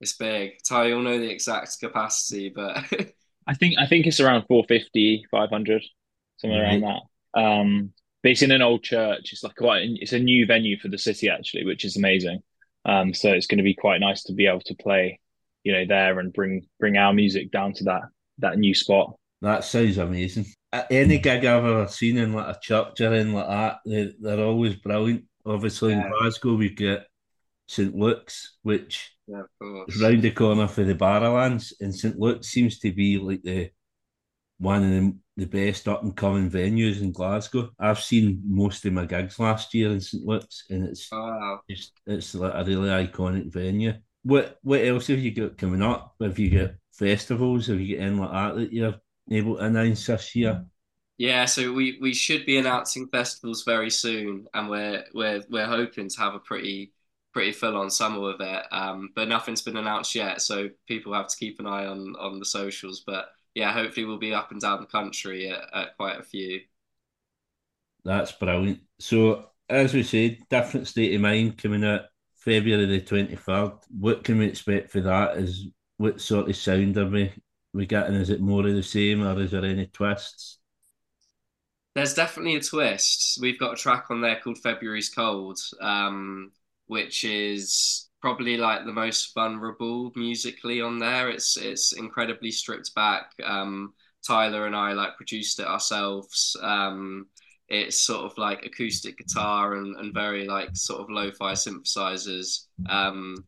It's 0.00 0.16
big. 0.16 0.62
Ty, 0.66 0.86
you'll 0.86 1.02
know 1.02 1.18
the 1.18 1.30
exact 1.30 1.78
capacity, 1.78 2.50
but 2.54 2.84
I 3.46 3.54
think 3.54 3.76
I 3.78 3.86
think 3.86 4.06
it's 4.06 4.20
around 4.20 4.46
450, 4.46 5.26
500, 5.30 5.82
somewhere 6.38 6.62
around 6.62 6.80
that. 6.82 7.40
Um, 7.40 7.92
but 8.22 8.32
it's 8.32 8.42
in 8.42 8.52
an 8.52 8.62
old 8.62 8.82
church. 8.82 9.32
It's 9.32 9.42
like 9.42 9.56
quite 9.56 9.82
it's 9.84 10.12
a 10.12 10.18
new 10.18 10.46
venue 10.46 10.78
for 10.78 10.88
the 10.88 10.98
city 10.98 11.28
actually, 11.28 11.64
which 11.64 11.84
is 11.84 11.96
amazing. 11.96 12.42
Um, 12.84 13.14
so 13.14 13.30
it's 13.32 13.46
going 13.46 13.58
to 13.58 13.64
be 13.64 13.74
quite 13.74 14.00
nice 14.00 14.24
to 14.24 14.32
be 14.32 14.46
able 14.46 14.60
to 14.62 14.74
play, 14.74 15.20
you 15.64 15.72
know, 15.72 15.84
there 15.86 16.18
and 16.20 16.32
bring 16.32 16.66
bring 16.80 16.96
our 16.96 17.12
music 17.12 17.50
down 17.50 17.72
to 17.74 17.84
that 17.84 18.02
that 18.38 18.58
new 18.58 18.74
spot. 18.74 19.14
That 19.40 19.64
sounds 19.64 19.98
amazing. 19.98 20.46
Uh, 20.72 20.84
Any 20.90 21.18
gig 21.18 21.44
I've 21.44 21.64
ever 21.64 21.88
seen 21.88 22.16
in 22.16 22.32
like 22.32 22.56
a 22.56 22.60
church 22.60 23.00
or 23.00 23.12
in 23.14 23.32
like 23.32 23.46
that, 23.48 23.78
they, 23.84 24.12
they're 24.20 24.44
always 24.44 24.76
brilliant. 24.76 25.24
Obviously 25.44 25.92
Yeah. 25.92 26.06
in 26.06 26.10
Glasgow 26.10 26.54
we've 26.54 26.76
got 26.76 27.02
St 27.68 27.94
Luke's, 27.94 28.58
which 28.62 29.12
yeah, 29.26 29.42
is 29.88 30.02
round 30.02 30.22
the 30.22 30.30
corner 30.32 30.68
for 30.68 30.84
the 30.84 30.94
Barrowlands, 30.94 31.72
and 31.80 31.94
St 31.94 32.18
Luke's 32.18 32.48
seems 32.48 32.78
to 32.80 32.92
be 32.92 33.18
like 33.18 33.42
the 33.42 33.70
one 34.58 34.84
of 34.84 34.90
the, 34.90 35.18
the 35.38 35.46
best 35.46 35.88
up 35.88 36.02
and 36.02 36.16
coming 36.16 36.50
venues 36.50 37.00
in 37.02 37.12
Glasgow. 37.12 37.70
I've 37.78 38.00
seen 38.00 38.42
most 38.46 38.84
of 38.86 38.92
my 38.92 39.06
gigs 39.06 39.38
last 39.38 39.74
year 39.74 39.90
in 39.90 40.00
St 40.00 40.24
Luke's, 40.24 40.64
and 40.70 40.88
it's 40.88 41.12
Oh, 41.12 41.16
wow. 41.20 41.62
just 41.70 41.92
it's 42.06 42.34
like 42.34 42.52
a 42.54 42.64
really 42.64 42.90
iconic 42.90 43.52
venue. 43.52 43.94
What 44.24 44.58
what 44.62 44.84
else 44.84 45.08
have 45.08 45.18
you 45.18 45.32
got 45.32 45.58
coming 45.58 45.82
up? 45.82 46.14
Have 46.20 46.38
you 46.38 46.50
got 46.50 46.74
festivals? 46.92 47.66
Have 47.66 47.80
you 47.80 47.96
got 47.96 48.02
anything 48.02 48.20
like 48.20 48.32
that 48.32 48.54
that 48.56 48.72
you're 48.72 49.00
able 49.30 49.56
to 49.56 49.64
announce 49.64 50.06
this 50.06 50.34
year? 50.36 50.64
Yeah, 51.18 51.44
so 51.44 51.72
we 51.72 51.98
we 52.00 52.14
should 52.14 52.46
be 52.46 52.56
announcing 52.58 53.08
festivals 53.08 53.64
very 53.64 53.90
soon, 53.90 54.46
and 54.54 54.68
we're 54.68 55.04
we're 55.14 55.42
we're 55.50 55.66
hoping 55.66 56.08
to 56.08 56.18
have 56.20 56.34
a 56.34 56.38
pretty 56.40 56.92
pretty 57.32 57.52
full 57.52 57.76
on 57.76 57.90
summer 57.90 58.20
with 58.20 58.40
it. 58.40 58.66
Um, 58.72 59.10
but 59.14 59.28
nothing's 59.28 59.62
been 59.62 59.76
announced 59.76 60.14
yet, 60.14 60.42
so 60.42 60.70
people 60.86 61.14
have 61.14 61.28
to 61.28 61.36
keep 61.36 61.60
an 61.60 61.66
eye 61.66 61.86
on 61.86 62.16
on 62.18 62.38
the 62.38 62.44
socials. 62.44 63.00
But 63.06 63.26
yeah, 63.54 63.72
hopefully 63.72 64.06
we'll 64.06 64.18
be 64.18 64.34
up 64.34 64.50
and 64.52 64.60
down 64.60 64.80
the 64.80 64.86
country 64.86 65.48
at, 65.50 65.62
at 65.74 65.96
quite 65.96 66.18
a 66.18 66.22
few. 66.24 66.62
That's 68.04 68.32
brilliant. 68.32 68.80
So, 68.98 69.50
as 69.68 69.94
we 69.94 70.02
said, 70.02 70.38
different 70.50 70.88
state 70.88 71.14
of 71.14 71.20
mind 71.20 71.58
coming 71.58 71.84
out 71.84 72.02
February 72.44 72.86
the 72.86 73.00
twenty 73.00 73.36
third. 73.36 73.72
What 73.98 74.24
can 74.24 74.38
we 74.38 74.46
expect 74.46 74.90
for 74.90 75.00
that? 75.00 75.36
Is 75.36 75.68
what 75.98 76.20
sort 76.20 76.48
of 76.48 76.56
sound 76.56 76.96
are 76.96 77.08
we 77.08 77.32
we 77.72 77.86
getting? 77.86 78.16
Is 78.16 78.30
it 78.30 78.40
more 78.40 78.66
of 78.66 78.74
the 78.74 78.82
same, 78.82 79.22
or 79.22 79.40
is 79.40 79.52
there 79.52 79.64
any 79.64 79.86
twists? 79.86 80.58
There's 81.94 82.14
definitely 82.14 82.56
a 82.56 82.60
twist. 82.60 83.38
We've 83.40 83.58
got 83.60 83.74
a 83.74 83.76
track 83.76 84.06
on 84.10 84.20
there 84.20 84.40
called 84.40 84.58
February's 84.58 85.10
Cold, 85.10 85.58
um, 85.80 86.50
which 86.86 87.22
is 87.22 88.08
probably 88.20 88.56
like 88.56 88.84
the 88.86 88.92
most 88.92 89.34
vulnerable 89.34 90.10
musically 90.16 90.80
on 90.80 90.98
there. 90.98 91.28
It's 91.28 91.56
it's 91.56 91.92
incredibly 91.92 92.50
stripped 92.50 92.94
back. 92.94 93.32
Um, 93.44 93.92
Tyler 94.26 94.66
and 94.66 94.74
I 94.76 94.92
like 94.92 95.16
produced 95.16 95.60
it 95.60 95.66
ourselves. 95.66 96.56
Um, 96.62 97.26
it's 97.72 98.02
sort 98.02 98.30
of 98.30 98.36
like 98.36 98.66
acoustic 98.66 99.16
guitar 99.16 99.76
and, 99.76 99.96
and 99.96 100.12
very 100.12 100.46
like 100.46 100.76
sort 100.76 101.00
of 101.00 101.08
lo-fi 101.08 101.52
synthesizers. 101.52 102.66
Um, 102.86 103.46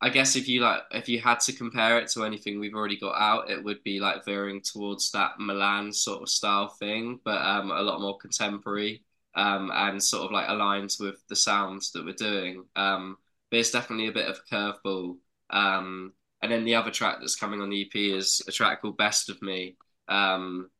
I 0.00 0.08
guess 0.08 0.34
if 0.34 0.48
you 0.48 0.62
like 0.62 0.80
if 0.92 1.10
you 1.10 1.20
had 1.20 1.40
to 1.40 1.52
compare 1.52 1.98
it 1.98 2.08
to 2.12 2.24
anything 2.24 2.58
we've 2.58 2.74
already 2.74 2.98
got 2.98 3.20
out, 3.20 3.50
it 3.50 3.62
would 3.62 3.82
be 3.82 4.00
like 4.00 4.24
veering 4.24 4.62
towards 4.62 5.10
that 5.10 5.32
Milan 5.38 5.92
sort 5.92 6.22
of 6.22 6.30
style 6.30 6.68
thing, 6.68 7.20
but 7.22 7.42
um, 7.42 7.70
a 7.70 7.82
lot 7.82 8.00
more 8.00 8.16
contemporary 8.16 9.04
um, 9.34 9.70
and 9.74 10.02
sort 10.02 10.24
of 10.24 10.32
like 10.32 10.48
aligned 10.48 10.96
with 10.98 11.22
the 11.28 11.36
sounds 11.36 11.92
that 11.92 12.04
we're 12.04 12.14
doing. 12.14 12.64
Um, 12.76 13.18
but 13.50 13.60
it's 13.60 13.70
definitely 13.72 14.08
a 14.08 14.12
bit 14.12 14.28
of 14.28 14.38
a 14.38 14.54
curveball. 14.54 15.16
Um, 15.50 16.14
and 16.40 16.50
then 16.50 16.64
the 16.64 16.76
other 16.76 16.90
track 16.90 17.18
that's 17.20 17.36
coming 17.36 17.60
on 17.60 17.68
the 17.68 17.82
EP 17.82 17.94
is 17.94 18.42
a 18.48 18.52
track 18.52 18.80
called 18.80 18.96
Best 18.96 19.28
of 19.28 19.40
Me, 19.42 19.76
um, 20.08 20.70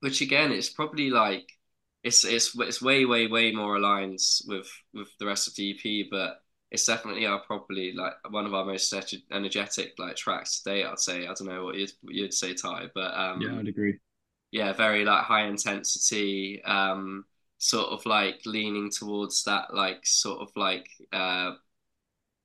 which 0.00 0.20
again 0.20 0.52
it's 0.52 0.68
probably 0.68 1.08
like 1.08 1.50
it's 2.02 2.24
it's 2.24 2.56
it's 2.58 2.80
way 2.82 3.04
way 3.04 3.26
way 3.26 3.52
more 3.52 3.76
aligned 3.76 4.18
with 4.46 4.70
with 4.94 5.08
the 5.18 5.26
rest 5.26 5.48
of 5.48 5.54
the 5.54 5.70
EP, 5.70 6.08
but 6.10 6.42
it's 6.70 6.86
definitely 6.86 7.26
our 7.26 7.40
probably 7.40 7.92
like 7.92 8.14
one 8.30 8.46
of 8.46 8.54
our 8.54 8.64
most 8.64 8.92
energetic 9.32 9.94
like 9.98 10.16
tracks 10.16 10.62
today. 10.62 10.84
I'd 10.84 10.98
say 10.98 11.24
I 11.24 11.34
don't 11.34 11.46
know 11.46 11.64
what 11.64 11.76
you'd 11.76 11.92
what 12.02 12.14
you'd 12.14 12.34
say, 12.34 12.54
Ty, 12.54 12.90
but 12.94 13.12
um, 13.14 13.40
Yeah, 13.42 13.58
I'd 13.58 13.68
agree. 13.68 13.98
yeah, 14.52 14.72
very 14.72 15.04
like 15.04 15.24
high 15.24 15.46
intensity, 15.46 16.62
um, 16.64 17.24
sort 17.58 17.88
of 17.90 18.06
like 18.06 18.40
leaning 18.46 18.90
towards 18.90 19.44
that 19.44 19.74
like 19.74 20.06
sort 20.06 20.40
of 20.40 20.48
like 20.56 20.88
uh 21.12 21.52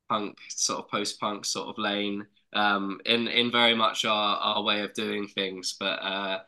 punk 0.09 0.37
sort 0.49 0.79
of 0.83 0.89
post 0.91 1.19
punk 1.19 1.45
sort 1.45 1.67
of 1.69 1.77
lane, 1.77 2.25
um, 2.53 2.99
in 3.05 3.27
in 3.27 3.51
very 3.51 3.75
much 3.75 4.05
our 4.05 4.37
our 4.37 4.63
way 4.63 4.81
of 4.81 4.93
doing 4.93 5.27
things, 5.27 5.75
but 5.79 6.01
uh. 6.01 6.39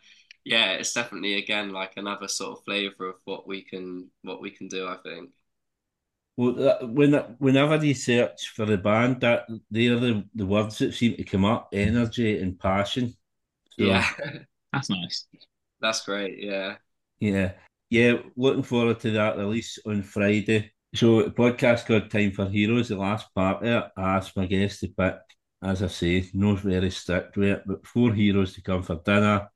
Yeah, 0.47 0.71
it's 0.73 0.93
definitely 0.93 1.33
again 1.35 1.71
like 1.73 1.97
another 1.97 2.29
sort 2.29 2.57
of 2.57 2.63
flavor 2.63 3.09
of 3.09 3.15
what 3.25 3.45
we 3.45 3.63
can 3.63 4.09
what 4.21 4.39
we 4.41 4.49
can 4.49 4.69
do, 4.69 4.87
I 4.87 4.95
think. 5.03 5.31
Well, 6.37 6.53
that, 6.53 6.89
when 6.89 7.13
whenever 7.39 7.83
you 7.83 7.93
search 7.93 8.49
for 8.55 8.65
the 8.65 8.77
band, 8.77 9.19
that 9.21 9.45
they're 9.69 9.99
the, 9.99 10.23
the 10.35 10.45
words 10.45 10.77
that 10.77 10.93
seem 10.93 11.17
to 11.17 11.23
come 11.25 11.43
up: 11.43 11.69
energy 11.73 12.39
and 12.39 12.57
passion. 12.57 13.13
So, 13.71 13.83
Yeah, 13.85 14.07
That's 14.73 14.89
nice. 14.89 15.27
that's 15.81 16.05
great. 16.05 16.37
Yeah. 16.39 16.77
yeah, 17.19 17.53
yeah. 17.89 18.13
Looking 18.37 18.63
forward 18.63 19.01
to 19.01 19.11
that 19.11 19.37
release 19.37 19.79
on 19.85 20.01
Friday. 20.01 20.71
So, 20.95 21.23
the 21.23 21.31
podcast 21.31 21.85
called 21.85 22.09
Time 22.09 22.31
for 22.31 22.47
Heroes. 22.47 22.87
The 22.87 22.95
last 22.97 23.33
part 23.35 23.63
of 23.63 23.67
it, 23.67 23.91
I 23.97 24.15
asked 24.15 24.37
my 24.37 24.45
guests 24.45 24.79
to 24.81 24.87
pick, 24.87 25.15
as 25.61 25.83
I 25.83 25.87
say, 25.87 26.29
no 26.33 26.55
very 26.55 26.89
strict 26.91 27.35
with 27.35 27.49
it, 27.49 27.63
but 27.65 27.85
four 27.85 28.13
heroes 28.13 28.53
to 28.53 28.61
come 28.61 28.83
for 28.83 28.95
dinner. 29.03 29.49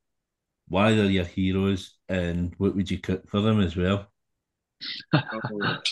Why 0.71 0.93
they're 0.95 1.05
your 1.05 1.25
heroes, 1.25 1.97
and 2.07 2.55
what 2.57 2.77
would 2.77 2.89
you 2.89 2.97
cook 2.97 3.29
for 3.29 3.41
them 3.41 3.59
as 3.59 3.75
well? 3.75 4.07
Oh. 5.13 5.77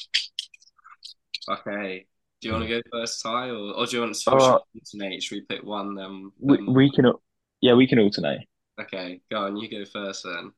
Okay. 1.50 2.06
Do 2.42 2.48
you 2.48 2.54
want 2.54 2.68
to 2.68 2.70
go 2.70 2.82
first, 2.92 3.24
Ty, 3.24 3.50
or, 3.50 3.74
or 3.74 3.86
do 3.88 3.96
you 3.98 4.04
want 4.04 4.14
to 4.16 4.32
Uh, 4.32 4.60
alternate? 4.76 5.24
Should 5.24 5.36
we 5.36 5.42
pick 5.42 5.64
one, 5.64 5.96
then, 5.96 6.32
We, 6.40 6.58
then- 6.58 6.74
we 6.74 6.92
can, 6.92 7.12
yeah, 7.60 7.74
we 7.74 7.88
can 7.88 7.98
alternate. 8.00 8.42
Okay, 8.80 9.22
go 9.32 9.46
on. 9.46 9.58
You 9.58 9.68
go 9.70 9.84
first 9.86 10.24
then. 10.26 10.52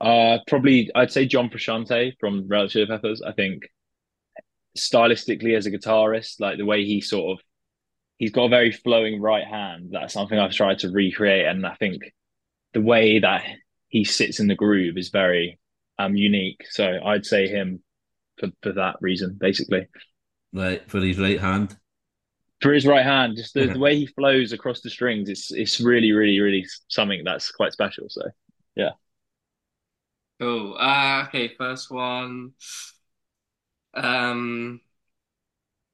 Uh, 0.00 0.38
probably 0.48 0.90
I'd 0.94 1.12
say 1.12 1.26
John 1.26 1.50
Frusciante 1.50 2.14
from 2.18 2.48
Red 2.48 2.72
Hot 2.72 2.88
Peppers. 2.88 3.20
I 3.22 3.32
think 3.32 3.68
stylistically 4.78 5.54
as 5.56 5.66
a 5.66 5.70
guitarist, 5.70 6.40
like 6.40 6.56
the 6.56 6.64
way 6.64 6.84
he 6.84 7.00
sort 7.02 7.38
of 7.38 7.44
he's 8.16 8.32
got 8.32 8.44
a 8.46 8.48
very 8.48 8.72
flowing 8.72 9.20
right 9.20 9.46
hand. 9.46 9.90
That's 9.92 10.14
something 10.14 10.38
I've 10.38 10.52
tried 10.52 10.78
to 10.80 10.88
recreate, 10.90 11.46
and 11.46 11.66
I 11.66 11.74
think 11.74 12.02
the 12.72 12.80
way 12.80 13.18
that 13.18 13.42
he 13.88 14.04
sits 14.04 14.40
in 14.40 14.46
the 14.46 14.54
groove 14.54 14.96
is 14.96 15.10
very 15.10 15.58
um 15.98 16.16
unique. 16.16 16.64
So 16.70 16.98
I'd 17.04 17.26
say 17.26 17.48
him 17.48 17.82
for 18.38 18.48
for 18.62 18.72
that 18.72 18.96
reason, 19.00 19.36
basically. 19.40 19.86
Right 20.52 20.88
for 20.90 21.00
his 21.00 21.18
right 21.18 21.40
hand. 21.40 21.76
For 22.60 22.72
his 22.72 22.86
right 22.86 23.04
hand, 23.04 23.36
just 23.36 23.54
the, 23.54 23.66
the 23.66 23.78
way 23.78 23.96
he 23.96 24.06
flows 24.06 24.52
across 24.52 24.82
the 24.82 24.90
strings, 24.90 25.30
it's 25.30 25.50
it's 25.50 25.80
really, 25.80 26.12
really, 26.12 26.38
really 26.40 26.66
something 26.88 27.22
that's 27.24 27.50
quite 27.50 27.72
special. 27.72 28.06
So 28.08 28.22
yeah. 28.76 28.90
Cool. 30.38 30.76
Uh, 30.78 31.24
okay, 31.28 31.54
first 31.56 31.90
one. 31.90 32.52
Um, 33.94 34.80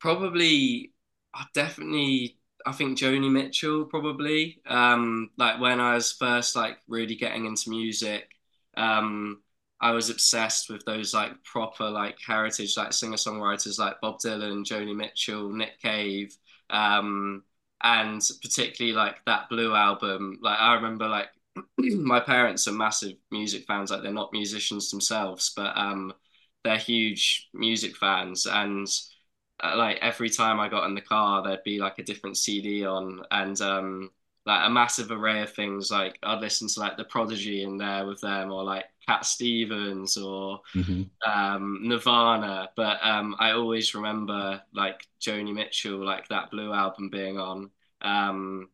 probably, 0.00 0.92
I 1.34 1.44
definitely, 1.54 2.38
I 2.66 2.72
think 2.72 2.98
Joni 2.98 3.30
Mitchell 3.30 3.84
probably. 3.84 4.60
Um, 4.66 5.30
like 5.36 5.60
when 5.60 5.80
I 5.80 5.94
was 5.94 6.12
first 6.12 6.56
like 6.56 6.78
really 6.88 7.14
getting 7.14 7.46
into 7.46 7.70
music, 7.70 8.28
um, 8.76 9.42
I 9.80 9.92
was 9.92 10.10
obsessed 10.10 10.68
with 10.70 10.84
those 10.84 11.14
like 11.14 11.42
proper 11.44 11.88
like 11.88 12.18
heritage 12.26 12.76
like 12.76 12.92
singer-songwriters 12.92 13.78
like 13.78 14.00
Bob 14.00 14.18
Dylan, 14.18 14.64
Joni 14.64 14.96
Mitchell, 14.96 15.50
Nick 15.52 15.80
Cave, 15.80 16.36
um, 16.70 17.44
and 17.82 18.20
particularly 18.42 18.96
like 18.96 19.24
that 19.26 19.48
Blue 19.48 19.74
album. 19.74 20.38
Like 20.42 20.58
I 20.58 20.74
remember 20.74 21.06
like 21.08 21.28
my 21.78 22.20
parents 22.20 22.66
are 22.66 22.72
massive 22.72 23.12
music 23.30 23.64
fans. 23.66 23.90
Like 23.92 24.02
they're 24.02 24.12
not 24.12 24.32
musicians 24.32 24.90
themselves, 24.90 25.52
but 25.56 25.76
um, 25.78 26.12
they're 26.64 26.78
huge 26.78 27.48
music 27.54 27.96
fans. 27.96 28.46
And 28.46 28.88
like 29.62 29.98
every 30.02 30.30
time 30.30 30.60
I 30.60 30.68
got 30.68 30.86
in 30.88 30.94
the 30.94 31.00
car, 31.00 31.42
there'd 31.42 31.62
be 31.64 31.78
like 31.78 31.98
a 31.98 32.02
different 32.04 32.36
CD 32.36 32.84
on, 32.84 33.22
and 33.30 33.60
um, 33.60 34.10
like 34.44 34.66
a 34.66 34.70
massive 34.70 35.10
array 35.10 35.42
of 35.42 35.52
things. 35.54 35.90
Like 35.90 36.18
I'd 36.22 36.40
listen 36.40 36.68
to 36.68 36.80
like 36.80 36.96
The 36.96 37.04
Prodigy 37.04 37.62
in 37.62 37.76
there 37.78 38.06
with 38.06 38.20
them, 38.20 38.52
or 38.52 38.64
like 38.64 38.84
Cat 39.06 39.24
Stevens, 39.26 40.16
or 40.16 40.60
Mhm. 40.74 41.10
um, 41.26 41.80
Nirvana. 41.82 42.70
But 42.76 42.98
um, 43.04 43.36
I 43.38 43.52
always 43.52 43.94
remember 43.94 44.62
like 44.74 45.06
Joni 45.20 45.54
Mitchell, 45.54 46.04
like 46.04 46.28
that 46.28 46.50
Blue 46.50 46.72
album 46.72 47.10
being 47.10 47.38
on. 47.38 47.70
Um, 48.02 48.68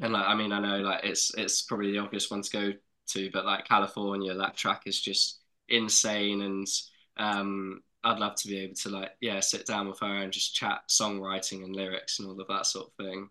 and 0.00 0.12
like, 0.12 0.26
I 0.26 0.34
mean, 0.34 0.52
I 0.52 0.60
know 0.60 0.78
like 0.78 1.04
it's 1.04 1.34
it's 1.34 1.62
probably 1.62 1.92
the 1.92 1.98
obvious 1.98 2.30
one 2.30 2.42
to 2.42 2.50
go 2.50 2.72
to, 3.08 3.30
but 3.32 3.44
like 3.44 3.66
California, 3.68 4.34
that 4.34 4.56
track 4.56 4.82
is 4.86 5.00
just 5.00 5.40
insane, 5.68 6.42
and 6.42 6.66
um, 7.16 7.82
I'd 8.04 8.18
love 8.18 8.34
to 8.36 8.48
be 8.48 8.58
able 8.60 8.74
to 8.74 8.88
like 8.90 9.12
yeah 9.20 9.40
sit 9.40 9.66
down 9.66 9.88
with 9.88 10.00
her 10.00 10.06
and 10.22 10.32
just 10.32 10.54
chat 10.54 10.82
songwriting 10.88 11.64
and 11.64 11.74
lyrics 11.76 12.18
and 12.18 12.28
all 12.28 12.40
of 12.40 12.48
that 12.48 12.66
sort 12.66 12.88
of 12.88 12.94
thing. 13.06 13.30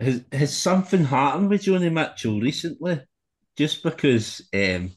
Has 0.00 0.24
has 0.32 0.56
something 0.56 1.04
happened 1.04 1.50
with 1.50 1.62
Joni 1.62 1.92
Mitchell 1.92 2.40
recently? 2.40 3.00
Just 3.56 3.82
because 3.82 4.42
um 4.54 4.92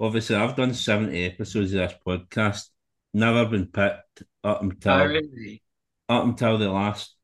obviously 0.00 0.36
I've 0.36 0.56
done 0.56 0.74
70 0.74 1.24
episodes 1.24 1.72
of 1.74 1.80
this 1.80 1.98
podcast, 2.06 2.68
never 3.14 3.46
been 3.46 3.66
picked 3.66 4.24
up 4.44 4.62
until 4.62 4.92
Oh, 4.92 5.06
really? 5.06 5.62
up 6.08 6.24
until 6.24 6.58
the 6.58 6.70
last 6.70 7.16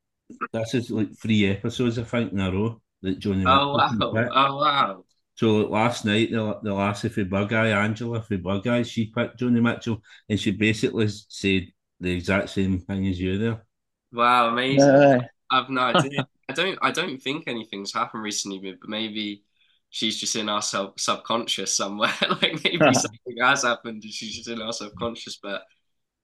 this 0.52 0.74
is 0.74 0.90
like 0.90 1.16
three 1.18 1.46
episodes 1.46 1.98
I 1.98 2.04
think 2.04 2.32
in 2.32 2.40
a 2.40 2.52
row 2.52 2.82
that 3.02 3.20
Joni 3.20 3.46
Oh 3.46 3.72
Mitchell's 3.72 4.12
been 4.12 4.30
wow! 4.30 4.30
Oh 4.32 4.56
wow! 4.58 5.04
So 5.38 5.68
last 5.68 6.04
night 6.04 6.32
the 6.32 6.58
the 6.64 6.74
lassie 6.74 7.08
for 7.08 7.24
Bugeye, 7.24 7.72
Angela 7.72 8.20
for 8.20 8.36
Bugeye, 8.36 8.84
she 8.84 9.06
picked 9.06 9.38
Joni 9.38 9.62
Mitchell 9.62 10.02
and 10.28 10.38
she 10.38 10.50
basically 10.50 11.06
said 11.08 11.68
the 12.00 12.10
exact 12.10 12.50
same 12.50 12.80
thing 12.80 13.06
as 13.06 13.20
you 13.20 13.38
there. 13.38 13.64
Wow! 14.12 14.48
Amazing. 14.48 14.78
No. 14.78 15.20
I've 15.48 15.70
no 15.70 15.80
idea. 15.80 16.26
I 16.48 16.52
don't. 16.52 16.78
I 16.82 16.90
don't 16.90 17.22
think 17.22 17.44
anything's 17.46 17.94
happened 17.94 18.24
recently, 18.24 18.58
but 18.58 18.88
maybe, 18.88 19.44
she's 19.90 20.18
just 20.18 20.34
in 20.34 20.48
our 20.48 20.60
sub 20.60 20.98
subconscious 20.98 21.72
somewhere. 21.72 22.12
like 22.42 22.64
maybe 22.64 22.78
something 22.92 23.36
has 23.40 23.62
happened 23.62 24.02
and 24.02 24.12
she's 24.12 24.34
just 24.36 24.48
in 24.48 24.60
our 24.60 24.72
subconscious. 24.72 25.38
But 25.40 25.62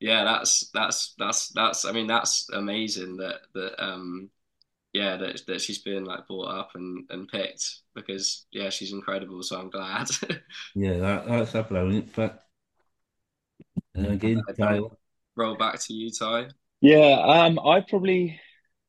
yeah, 0.00 0.24
that's 0.24 0.70
that's 0.74 1.14
that's 1.18 1.50
that's 1.50 1.84
I 1.84 1.92
mean 1.92 2.08
that's 2.08 2.48
amazing 2.52 3.18
that 3.18 3.42
that 3.54 3.80
um 3.80 4.30
yeah 4.94 5.16
that 5.16 5.42
that 5.46 5.60
she's 5.60 5.82
been 5.82 6.04
like 6.04 6.26
brought 6.26 6.48
up 6.48 6.70
and 6.74 7.04
and 7.10 7.28
picked 7.28 7.80
because 7.94 8.46
yeah 8.52 8.70
she's 8.70 8.92
incredible. 8.92 9.42
So 9.42 9.58
I'm 9.58 9.70
glad. 9.70 10.08
yeah, 10.74 10.96
that, 10.98 11.26
that's 11.26 11.54
a 11.54 11.62
brilliant 11.62 12.12
pick. 12.12 12.32
And 13.94 14.06
again, 14.06 14.42
Tyler. 14.58 14.90
Roll 15.36 15.56
back 15.56 15.80
to 15.80 15.92
you, 15.92 16.10
Ty. 16.10 16.48
Yeah, 16.80 17.20
um, 17.26 17.58
I'd 17.58 17.88
probably 17.88 18.40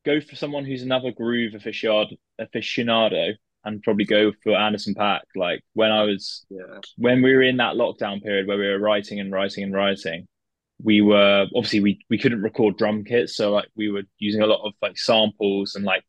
go 0.04 0.20
for 0.20 0.36
someone 0.36 0.64
who's 0.64 0.82
another 0.82 1.10
groove 1.10 1.52
aficionado, 1.52 2.16
aficionado 2.40 3.34
and 3.64 3.82
probably 3.82 4.04
go 4.04 4.32
for 4.42 4.56
Anderson 4.56 4.94
.Paak. 4.94 5.22
Like 5.34 5.60
when 5.74 5.90
I 5.90 6.04
was, 6.04 6.46
yeah. 6.48 6.78
when 6.96 7.20
we 7.20 7.34
were 7.34 7.42
in 7.42 7.56
that 7.56 7.74
lockdown 7.74 8.22
period 8.22 8.46
where 8.46 8.56
we 8.56 8.68
were 8.68 8.78
writing 8.78 9.18
and 9.18 9.32
writing 9.32 9.64
and 9.64 9.74
writing, 9.74 10.28
we 10.82 11.00
were 11.00 11.46
obviously 11.54 11.80
we 11.80 12.04
we 12.10 12.18
couldn't 12.18 12.42
record 12.42 12.76
drum 12.76 13.04
kits, 13.04 13.36
so 13.36 13.52
like 13.52 13.68
we 13.76 13.90
were 13.90 14.02
using 14.18 14.42
a 14.42 14.46
lot 14.46 14.66
of 14.66 14.74
like 14.82 14.98
samples 14.98 15.74
and 15.74 15.84
like 15.84 16.04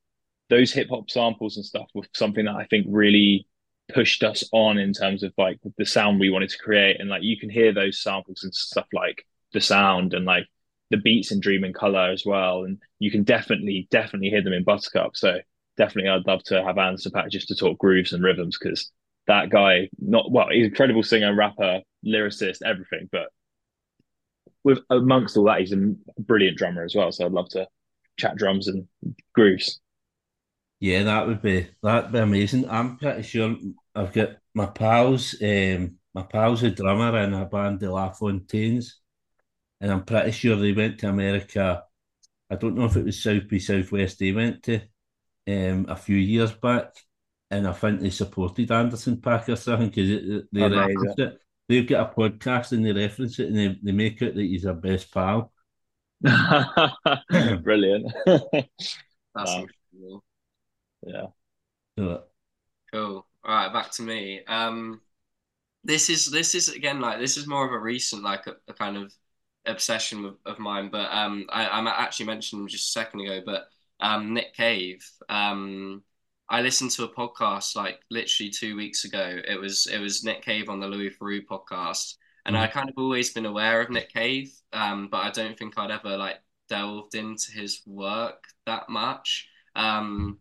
those 0.50 0.72
hip 0.72 0.90
hop 0.90 1.10
samples 1.10 1.58
and 1.58 1.66
stuff 1.66 1.88
was 1.94 2.08
something 2.14 2.46
that 2.46 2.56
I 2.56 2.66
think 2.66 2.86
really 2.90 3.48
pushed 3.94 4.24
us 4.24 4.44
on 4.52 4.78
in 4.78 4.94
terms 4.94 5.24
of 5.24 5.34
like 5.38 5.60
the 5.78 5.86
sound 5.86 6.20
we 6.20 6.30
wanted 6.30 6.50
to 6.50 6.58
create, 6.58 7.00
and 7.00 7.10
like 7.10 7.24
you 7.24 7.40
can 7.40 7.50
hear 7.50 7.74
those 7.74 8.02
samples 8.02 8.44
and 8.44 8.54
stuff 8.54 8.88
like 8.94 9.26
the 9.54 9.62
sound 9.62 10.14
and 10.14 10.26
like 10.26 10.46
the 10.90 10.98
beats 10.98 11.32
in 11.32 11.40
Dream 11.40 11.64
in 11.64 11.74
Color 11.74 12.12
as 12.12 12.26
well, 12.26 12.64
and 12.64 12.80
you 13.00 13.12
can 13.12 13.24
definitely 13.24 13.88
definitely 13.92 14.30
hear 14.30 14.44
them 14.44 14.54
in 14.54 14.64
Buttercup. 14.64 15.16
So 15.16 15.40
definitely, 15.78 16.12
I'd 16.12 16.28
love 16.28 16.44
to 16.46 16.64
have 16.64 16.78
Anderson 16.78 17.12
.Paak 17.12 17.30
just 17.30 17.48
to 17.50 17.56
talk 17.56 17.78
grooves 17.78 18.14
and 18.14 18.24
rhythms 18.24 18.58
because 18.60 18.92
that 19.28 19.50
guy, 19.50 19.90
not 20.00 20.32
well, 20.32 20.48
he's 20.52 20.66
an 20.66 20.72
incredible 20.72 21.04
singer, 21.04 21.34
rapper, 21.34 21.82
lyricist, 22.06 22.62
everything, 22.66 23.10
but 23.12 23.28
with 24.64 24.80
amongst 24.90 25.38
all 25.38 25.46
that, 25.46 25.60
he's 25.60 25.74
a 25.74 25.94
brilliant 26.20 26.58
drummer 26.58 26.84
as 26.84 26.96
well. 26.96 27.12
So 27.12 27.26
I'd 27.26 27.32
love 27.32 27.50
to 27.50 27.68
chat 28.18 28.36
drums 28.36 28.68
and 28.68 28.88
grooves. 29.34 29.80
Yeah, 30.80 31.04
that 31.04 31.28
would 31.28 31.42
be 31.42 31.68
that'd 31.82 32.12
be 32.12 32.20
amazing. 32.20 32.70
I'm 32.70 32.98
pretty 32.98 33.24
sure 33.24 33.56
I've 33.96 34.14
got 34.14 34.38
my 34.54 34.68
pals. 34.68 35.36
Um, 35.42 35.96
my 36.14 36.24
pal's 36.24 36.64
a 36.64 36.72
drummer 36.72 37.18
in 37.20 37.34
a 37.34 37.46
band, 37.46 37.80
the 37.80 37.88
Lafontaines, 37.88 38.94
and 39.82 39.92
I'm 39.92 40.04
pretty 40.04 40.32
sure 40.32 40.56
they 40.56 40.74
went 40.74 41.00
to 41.00 41.10
America. 41.10 41.84
I 42.50 42.56
don't 42.56 42.76
know 42.76 42.86
if 42.86 42.96
it 42.96 43.06
was 43.06 43.22
South 43.22 43.50
by 43.50 43.58
Southwest 43.58 44.20
they 44.20 44.32
went 44.32 44.64
to 44.64 44.82
um, 45.48 45.86
a 45.90 45.96
few 45.96 46.18
years 46.18 46.52
back, 46.54 46.94
and 47.50 47.68
I 47.68 47.74
think 47.74 48.00
they 48.00 48.10
supported 48.10 48.72
Anderson 48.72 49.18
.Paak 49.18 49.50
or 49.50 49.56
something 49.56 49.90
because 49.90 50.44
they 50.52 50.68
referenced 50.68 51.20
it. 51.20 51.40
They've 51.68 51.88
got 51.88 52.12
a 52.12 52.16
podcast 52.16 52.72
and 52.72 52.86
they 52.86 52.94
reference 52.94 53.40
it 53.40 53.48
and 53.48 53.58
they, 53.58 53.78
they 53.84 53.92
make 53.92 54.22
it 54.22 54.36
that 54.36 54.42
he's 54.42 54.64
their 54.64 54.74
best 54.74 55.14
pal. 55.14 55.52
Brilliant. 57.64 58.12
That's 59.36 59.56
Wow. 59.58 59.70
incredible. 59.94 60.24
yeah. 61.06 61.28
Cool. 62.92 63.26
All 63.44 63.56
right, 63.56 63.72
back 63.74 63.92
to 63.92 64.02
me. 64.02 64.44
Um, 64.46 65.02
this 65.84 66.10
is 66.10 66.32
this 66.32 66.56
is 66.56 66.70
again 66.70 67.02
like 67.02 67.20
this 67.20 67.38
is 67.38 67.48
more 67.48 67.66
of 67.66 67.74
a 67.74 67.80
recent 67.80 68.24
like 68.24 68.48
a, 68.48 68.58
a 68.68 68.74
kind 68.74 68.98
of 68.98 69.14
obsession 69.66 70.26
of, 70.26 70.38
of 70.46 70.60
mine, 70.60 70.90
but 70.92 71.12
um, 71.14 71.46
I, 71.50 71.66
I 71.68 72.04
actually 72.04 72.28
mentioned 72.28 72.62
him 72.62 72.68
just 72.68 72.90
a 72.90 72.92
second 72.92 73.22
ago, 73.22 73.42
but 73.46 73.70
um, 74.00 74.34
Nick 74.34 74.54
Cave. 74.56 75.06
Um, 75.30 76.04
I 76.50 76.62
listened 76.62 76.92
to 76.92 77.04
a 77.04 77.14
podcast 77.14 77.76
like 77.76 78.00
literally 78.10 78.50
two 78.50 78.76
weeks 78.76 79.04
ago. 79.04 79.40
It 79.48 79.60
was 79.60 79.88
it 79.88 80.00
was 80.00 80.24
Nick 80.24 80.44
Cave 80.44 80.70
on 80.70 80.80
the 80.80 80.88
Louis 80.88 81.12
Theroux 81.12 81.46
podcast, 81.46 82.16
and 82.46 82.58
I 82.58 82.68
kind 82.68 82.90
of 82.90 82.96
always 82.98 83.34
been 83.34 83.46
aware 83.46 83.82
of 83.82 83.90
Nick 83.90 84.14
Cave, 84.14 84.54
um, 84.72 85.10
but 85.10 85.18
I 85.18 85.32
don't 85.32 85.58
think 85.58 85.78
I'd 85.78 85.92
ever 85.92 86.16
like 86.18 86.38
delved 86.70 87.16
into 87.16 87.52
his 87.52 87.82
work 87.86 88.46
that 88.66 88.88
much. 88.90 89.50
Um, 89.76 90.40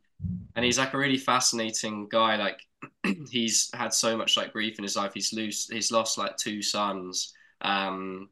and 0.55 0.64
he's 0.64 0.79
like 0.79 0.95
a 0.95 0.99
really 0.99 1.19
fascinating 1.19 2.09
guy. 2.09 2.37
Like 2.37 2.61
he's 3.31 3.71
had 3.75 3.92
so 3.92 4.16
much 4.16 4.37
like 4.37 4.53
grief 4.53 4.79
in 4.79 4.85
his 4.85 4.97
life. 4.97 5.12
He's 5.14 5.33
loose. 5.33 5.69
He's 5.69 5.90
lost 5.90 6.19
like 6.19 6.37
two 6.37 6.62
sons. 6.62 7.35
Um, 7.61 8.31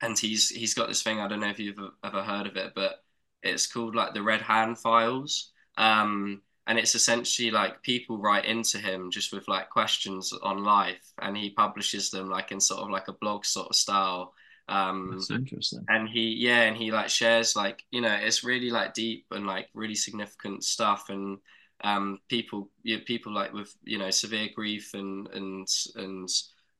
and 0.00 0.18
he's 0.18 0.48
he's 0.48 0.74
got 0.74 0.88
this 0.88 1.02
thing. 1.02 1.20
I 1.20 1.28
don't 1.28 1.40
know 1.40 1.48
if 1.50 1.58
you've 1.58 1.78
ever 2.04 2.22
heard 2.22 2.46
of 2.46 2.56
it, 2.56 2.72
but 2.74 3.02
it's 3.42 3.66
called 3.66 3.94
like 3.94 4.14
the 4.14 4.22
Red 4.22 4.40
Hand 4.42 4.78
Files. 4.78 5.52
Um, 5.76 6.42
and 6.66 6.78
it's 6.78 6.94
essentially 6.94 7.50
like 7.50 7.82
people 7.82 8.18
write 8.18 8.46
into 8.46 8.78
him 8.78 9.10
just 9.10 9.32
with 9.32 9.48
like 9.48 9.70
questions 9.70 10.32
on 10.42 10.64
life, 10.64 11.12
and 11.20 11.36
he 11.36 11.50
publishes 11.50 12.10
them 12.10 12.28
like 12.30 12.52
in 12.52 12.60
sort 12.60 12.80
of 12.82 12.90
like 12.90 13.08
a 13.08 13.12
blog 13.12 13.44
sort 13.44 13.68
of 13.68 13.76
style. 13.76 14.34
Um, 14.68 15.10
That's 15.12 15.30
interesting. 15.30 15.84
and 15.88 16.08
he 16.08 16.34
yeah 16.38 16.62
and 16.62 16.76
he 16.76 16.90
like 16.90 17.10
shares 17.10 17.54
like 17.54 17.82
you 17.90 18.00
know 18.00 18.14
it's 18.14 18.42
really 18.44 18.70
like 18.70 18.94
deep 18.94 19.26
and 19.30 19.46
like 19.46 19.68
really 19.74 19.94
significant 19.94 20.64
stuff 20.64 21.10
and 21.10 21.38
um 21.82 22.18
people 22.28 22.70
you 22.82 23.00
people 23.00 23.32
like 23.34 23.52
with 23.52 23.74
you 23.82 23.98
know 23.98 24.10
severe 24.10 24.48
grief 24.54 24.94
and 24.94 25.28
and 25.34 25.68
and 25.96 26.28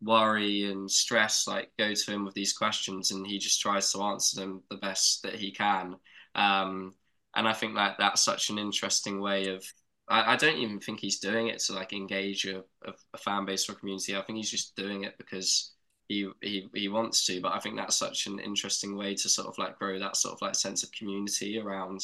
worry 0.00 0.70
and 0.70 0.90
stress 0.90 1.46
like 1.46 1.70
go 1.78 1.92
to 1.94 2.10
him 2.10 2.24
with 2.24 2.34
these 2.34 2.52
questions 2.52 3.10
and 3.10 3.26
he 3.26 3.38
just 3.38 3.60
tries 3.60 3.92
to 3.92 4.02
answer 4.02 4.40
them 4.40 4.62
the 4.70 4.76
best 4.76 5.22
that 5.22 5.34
he 5.34 5.50
can 5.50 5.96
um 6.34 6.94
and 7.36 7.48
I 7.48 7.52
think 7.52 7.74
that 7.74 7.96
that's 7.98 8.22
such 8.22 8.50
an 8.50 8.58
interesting 8.58 9.20
way 9.20 9.48
of 9.48 9.64
I, 10.08 10.34
I 10.34 10.36
don't 10.36 10.58
even 10.58 10.80
think 10.80 11.00
he's 11.00 11.18
doing 11.20 11.48
it 11.48 11.60
to 11.60 11.72
like 11.74 11.92
engage 11.92 12.46
a, 12.46 12.58
a, 12.84 12.92
a 13.14 13.18
fan 13.18 13.44
base 13.46 13.68
or 13.68 13.74
community. 13.74 14.16
I 14.16 14.22
think 14.22 14.36
he's 14.36 14.50
just 14.50 14.76
doing 14.76 15.04
it 15.04 15.16
because 15.18 15.72
he, 16.08 16.28
he 16.42 16.68
he 16.74 16.88
wants 16.88 17.24
to. 17.26 17.40
But 17.40 17.52
i 17.54 17.58
think 17.60 17.76
that's 17.76 17.96
such 17.96 18.26
an 18.26 18.38
interesting 18.38 18.96
way 18.96 19.14
to 19.14 19.28
sort 19.28 19.48
of 19.48 19.58
like 19.58 19.78
grow 19.78 19.98
that 19.98 20.16
sort 20.16 20.34
of 20.34 20.42
like 20.42 20.54
sense 20.54 20.82
of 20.82 20.92
community 20.92 21.58
around 21.58 22.00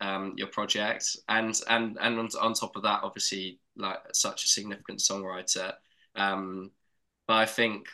um 0.00 0.34
your 0.36 0.48
project. 0.48 1.16
And 1.28 1.60
and 1.68 1.98
and 2.00 2.18
on, 2.18 2.28
on 2.40 2.54
top 2.54 2.76
of 2.76 2.82
that 2.82 3.00
obviously 3.02 3.60
like 3.76 3.98
such 4.12 4.44
a 4.44 4.48
significant 4.48 5.00
songwriter. 5.00 5.74
Um 6.16 6.70
but 7.26 7.34
i 7.36 7.46
think 7.46 7.86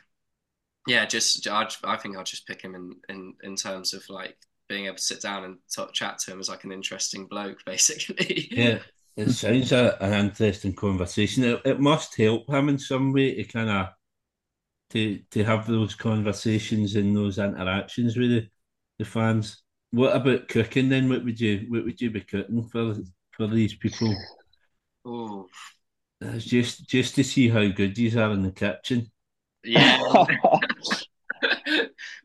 yeah 0.87 1.05
just 1.07 1.47
I, 1.47 1.69
I 1.85 1.97
think 1.97 2.17
i'll 2.17 2.25
just 2.25 2.47
pick 2.47 2.63
him 2.63 2.75
in 2.75 2.97
in 3.09 3.35
in 3.43 3.57
terms 3.57 3.95
of 3.95 4.09
like 4.09 4.37
being 4.73 4.87
able 4.87 4.97
to 4.97 5.03
sit 5.03 5.21
down 5.23 5.45
and 5.45 5.59
talk, 5.75 5.93
chat 5.93 6.19
to 6.19 6.33
him 6.33 6.41
as 6.41 6.49
like 6.49 6.65
an 6.65 6.73
interesting 6.73 7.27
bloke 7.27 7.59
basically 7.67 8.51
yeah, 8.55 8.79
it 9.17 9.31
sounds 9.31 9.73
a, 9.73 9.97
an 10.03 10.27
interesting 10.27 10.75
conversation. 10.75 11.45
It, 11.45 11.63
it 11.65 11.81
must 11.81 12.17
help 12.17 12.49
him 12.49 12.69
in 12.69 12.79
some 12.79 13.13
way 13.13 13.35
to 13.35 13.45
kind 13.45 13.71
of 13.71 13.89
to 14.91 15.19
to 15.31 15.45
have 15.45 15.67
those 15.67 15.95
conversations 15.95 16.97
and 16.97 17.17
those 17.17 17.39
interactions 17.39 18.17
with 18.17 18.31
the, 18.31 18.49
the 18.99 19.05
fans. 19.05 19.63
What 19.91 20.17
about 20.17 20.49
cooking 20.49 20.89
then? 20.89 21.09
What 21.09 21.25
would 21.25 21.41
you 21.41 21.67
what 21.69 21.85
would 21.85 22.01
you 22.01 22.11
be 22.11 22.21
cooking 22.21 22.63
for 22.69 22.95
for 23.33 23.47
these 23.47 23.75
people? 23.75 24.15
oh 25.05 25.49
It's 26.21 26.45
just 26.45 26.89
just 26.89 27.15
to 27.17 27.25
see 27.25 27.49
how 27.49 27.67
good 27.69 27.99
you 27.99 28.19
are 28.19 28.33
in 28.33 28.43
the 28.43 28.53
kitchen. 28.53 29.11
yeah 29.65 29.99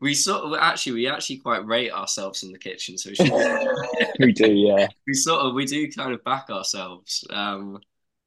we 0.00 0.14
sort 0.14 0.44
of 0.44 0.54
actually 0.60 0.92
we 0.92 1.08
actually 1.08 1.38
quite 1.38 1.66
rate 1.66 1.92
ourselves 1.92 2.42
in 2.42 2.52
the 2.52 2.58
kitchen 2.58 2.96
so 2.96 3.10
we, 3.10 3.16
should, 3.16 3.32
we 4.20 4.32
do, 4.32 4.52
yeah. 4.52 4.86
we 5.06 5.14
sort 5.14 5.40
of 5.40 5.54
we 5.54 5.64
do 5.64 5.90
kind 5.90 6.12
of 6.12 6.22
back 6.24 6.50
ourselves 6.50 7.24
um 7.30 7.78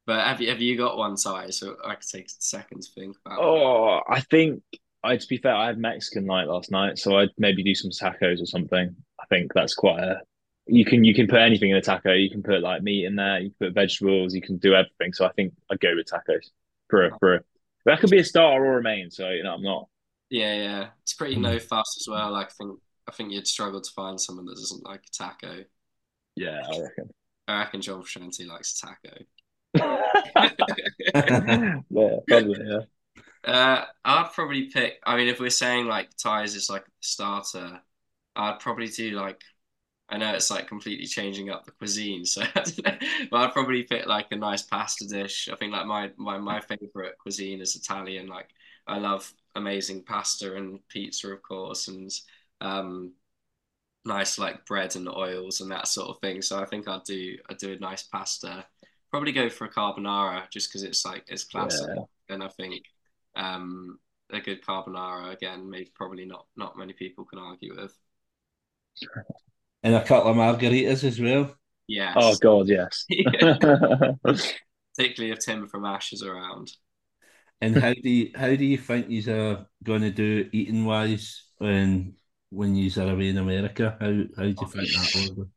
but 0.06 0.26
have 0.26 0.42
you 0.42 0.50
have 0.50 0.62
you 0.62 0.78
got 0.78 0.98
one 0.98 1.16
size 1.16 1.58
so 1.58 1.78
I 1.86 1.96
could 1.96 2.08
take 2.08 2.26
a 2.26 2.30
second 2.40 2.82
to 2.82 2.92
think 2.92 3.16
about 3.26 3.40
Oh, 3.40 4.02
I 4.10 4.22
think 4.22 4.64
I 5.04 5.18
to 5.18 5.28
be 5.28 5.38
fair, 5.38 5.56
I 5.56 5.68
had 5.68 5.78
Mexican 5.78 6.26
night 6.26 6.48
last 6.48 6.72
night, 6.72 7.00
so 7.00 7.18
I'd 7.18 7.30
maybe 7.38 7.64
do 7.64 7.74
some 7.74 7.92
tacos 7.92 8.42
or 8.42 8.46
something. 8.46 8.96
I 9.20 9.26
think 9.28 9.52
that's 9.54 9.74
quite 9.74 10.00
a 10.00 10.22
you 10.68 10.86
can 10.86 11.04
you 11.04 11.14
can 11.14 11.28
put 11.28 11.40
anything 11.40 11.72
in 11.72 11.78
a 11.78 11.82
taco. 11.82 12.14
You 12.14 12.30
can 12.30 12.44
put 12.44 12.62
like 12.62 12.84
meat 12.84 13.06
in 13.06 13.16
there, 13.16 13.40
you 13.40 13.50
can 13.50 13.68
put 13.68 13.74
vegetables, 13.74 14.36
you 14.36 14.42
can 14.42 14.58
do 14.58 14.74
everything. 14.74 15.14
So 15.14 15.26
I 15.26 15.32
think 15.32 15.54
I'd 15.72 15.80
go 15.80 15.96
with 15.96 16.08
tacos 16.08 16.50
for 16.90 17.06
a 17.06 17.20
for 17.20 17.36
a 17.36 17.40
that 17.86 18.00
could 18.00 18.12
be 18.12 18.20
a 18.20 18.24
starter 18.24 18.64
or 18.64 18.78
a 18.78 18.84
main, 18.84 19.10
so 19.10 19.30
you 19.30 19.44
know 19.44 19.54
I'm 19.54 19.64
not 19.64 19.88
yeah 20.32 20.56
yeah 20.56 20.90
it's 21.04 21.14
pretty 21.14 21.38
no 21.38 21.60
fuss 21.60 21.98
as 22.02 22.08
well 22.10 22.32
like 22.32 22.48
I 22.48 22.52
think 22.52 22.80
I 23.08 23.12
think 23.14 23.32
you'd 23.34 23.48
struggle 23.48 23.82
to 23.82 23.92
find 23.92 24.20
someone 24.20 24.46
that 24.48 24.56
doesn't 24.56 24.86
like 24.86 25.04
taco 25.12 25.66
yeah, 26.36 26.62
I 26.72 26.80
reckon. 26.82 27.12
I 27.48 27.60
reckon 27.60 27.82
John 27.82 28.04
Frusciante 28.04 28.48
likes 28.48 28.80
taco 28.80 29.18
yeah, 31.90 32.18
probably, 32.28 32.60
yeah. 32.66 32.80
Uh, 33.44 33.86
I'd 34.06 34.32
probably 34.34 34.66
pick. 34.66 35.00
I 35.06 35.18
mean, 35.18 35.28
if 35.30 35.40
we're 35.40 35.50
saying 35.52 35.88
like 35.88 36.16
ties 36.18 36.56
is 36.56 36.70
like 36.70 36.86
starter, 37.02 37.82
I'd 38.36 38.60
probably 38.60 38.88
do 38.90 39.12
like. 39.12 39.42
I 40.10 40.18
know 40.18 40.34
it's 40.36 40.52
like 40.52 40.68
completely 40.68 41.08
changing 41.08 41.50
up 41.52 41.66
the 41.66 41.72
cuisine, 41.72 42.26
so 42.26 42.44
but 42.56 42.98
I'd 43.34 43.54
probably 43.54 43.84
pick 43.84 44.08
like 44.08 44.28
a 44.32 44.36
nice 44.38 44.64
pasta 44.64 45.08
dish. 45.08 45.50
I 45.52 45.56
think 45.58 45.74
like 45.74 45.88
my 45.88 46.12
my 46.18 46.38
my 46.38 46.62
favorite 46.62 47.18
cuisine 47.20 47.62
is 47.62 47.76
Italian. 47.76 48.28
Like 48.28 48.50
I 48.88 48.98
love 49.00 49.32
amazing 49.56 50.04
pasta 50.04 50.56
and 50.56 50.80
pizza, 50.90 51.30
of 51.30 51.42
course, 51.42 51.88
and 51.88 52.10
um, 52.62 53.14
nice 54.06 54.38
like 54.40 54.66
bread 54.66 54.96
and 54.96 55.08
oils 55.10 55.62
and 55.62 55.72
that 55.72 55.88
sort 55.88 56.10
of 56.10 56.20
thing. 56.22 56.42
So 56.42 56.60
I 56.60 56.66
think 56.66 56.88
I'd 56.88 57.04
do 57.04 57.38
I'd 57.50 57.58
do 57.58 57.74
a 57.74 57.80
nice 57.80 58.04
pasta 58.04 58.66
probably 59.12 59.34
go 59.34 59.50
for 59.50 59.66
a 59.66 59.70
carbonara 59.74 60.50
just 60.52 60.70
because 60.70 60.84
it's 60.84 61.06
like 61.06 61.24
it's 61.28 61.44
classic, 61.44 61.90
Yeah. 61.96 62.04
and 62.30 62.44
I 62.44 62.48
think 62.48 62.86
um, 63.36 64.00
a 64.32 64.40
good 64.40 64.64
carbonara 64.64 65.34
again, 65.34 65.70
maybe 65.70 65.92
probably 65.96 66.26
not 66.26 66.46
not 66.56 66.78
many 66.78 66.94
people 66.94 67.26
can 67.26 67.40
argue 67.40 67.76
with. 67.80 67.94
And 69.84 69.96
a 69.96 70.04
couple 70.04 70.32
of 70.32 70.38
margaritas 70.38 71.04
as 71.04 71.20
well. 71.20 71.56
Yes, 71.88 72.16
Oh 72.16 72.36
God, 72.36 72.68
yes. 72.70 73.06
particularly 74.96 75.32
if 75.32 75.40
Tim 75.40 75.68
from 75.68 75.86
Ash 75.86 76.14
is 76.14 76.24
around. 76.24 76.72
And 77.62 77.78
how 77.78 77.94
do 77.94 78.10
you 78.10 78.32
how 78.36 78.56
do 78.56 78.66
you 78.66 78.78
think 78.78 79.10
you 79.10 79.24
are 79.34 79.68
going 79.84 80.02
to 80.02 80.12
do 80.12 80.50
eating 80.52 80.86
wise 80.86 81.46
when 81.58 82.16
when 82.50 82.76
you 82.76 82.92
are 83.02 83.10
away 83.10 83.30
in 83.30 83.38
America? 83.38 83.98
How 84.00 84.08
how 84.36 84.44
do 84.44 84.58
you 84.60 84.68
think 84.68 84.92
that 84.94 85.12
will? 85.38 85.48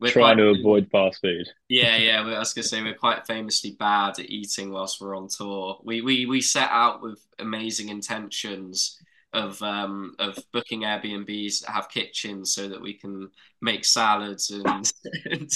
We're 0.00 0.10
Trying 0.10 0.38
to 0.38 0.48
avoid 0.58 0.88
fast 0.90 1.20
food. 1.20 1.46
Yeah, 1.68 1.96
yeah. 1.98 2.22
I 2.22 2.38
was 2.38 2.54
gonna 2.54 2.64
say 2.64 2.82
we're 2.82 2.94
quite 2.94 3.26
famously 3.26 3.72
bad 3.78 4.18
at 4.18 4.30
eating 4.30 4.72
whilst 4.72 5.00
we're 5.00 5.16
on 5.16 5.28
tour. 5.28 5.80
We 5.84 6.00
we 6.00 6.26
we 6.26 6.40
set 6.40 6.70
out 6.70 7.02
with 7.02 7.24
amazing 7.38 7.90
intentions 7.90 8.98
of 9.32 9.62
um 9.62 10.14
of 10.18 10.42
booking 10.52 10.80
Airbnbs 10.80 11.60
that 11.60 11.70
have 11.70 11.88
kitchens 11.88 12.52
so 12.54 12.68
that 12.68 12.80
we 12.80 12.94
can 12.94 13.30
make 13.60 13.84
salads 13.84 14.50
and 14.50 14.90
and, 15.26 15.50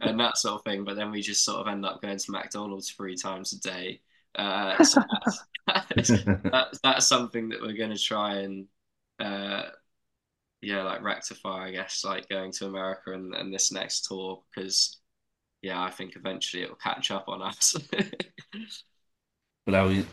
and 0.00 0.20
that 0.20 0.38
sort 0.38 0.54
of 0.54 0.64
thing. 0.64 0.84
But 0.84 0.96
then 0.96 1.10
we 1.10 1.20
just 1.20 1.44
sort 1.44 1.60
of 1.60 1.66
end 1.66 1.84
up 1.84 2.00
going 2.00 2.18
to 2.18 2.30
McDonald's 2.30 2.90
three 2.90 3.16
times 3.16 3.52
a 3.52 3.60
day. 3.60 4.00
Uh, 4.34 4.82
so 4.84 5.02
that's, 5.66 6.08
that, 6.24 6.78
that's 6.82 7.06
something 7.06 7.48
that 7.48 7.60
we're 7.60 7.76
going 7.76 7.90
to 7.90 7.98
try 7.98 8.36
and 8.36 8.66
uh 9.18 9.64
yeah 10.60 10.82
like 10.82 11.02
rectify 11.02 11.66
I 11.66 11.70
guess 11.72 12.04
like 12.04 12.28
going 12.28 12.52
to 12.52 12.66
America 12.66 13.12
and, 13.12 13.34
and 13.34 13.52
this 13.52 13.72
next 13.72 14.06
tour 14.06 14.42
because 14.54 15.00
yeah 15.62 15.82
I 15.82 15.90
think 15.90 16.14
eventually 16.16 16.62
it 16.62 16.68
will 16.68 16.76
catch 16.76 17.10
up 17.10 17.28
on 17.28 17.42
us 17.42 17.76
Brilliant. 19.66 20.08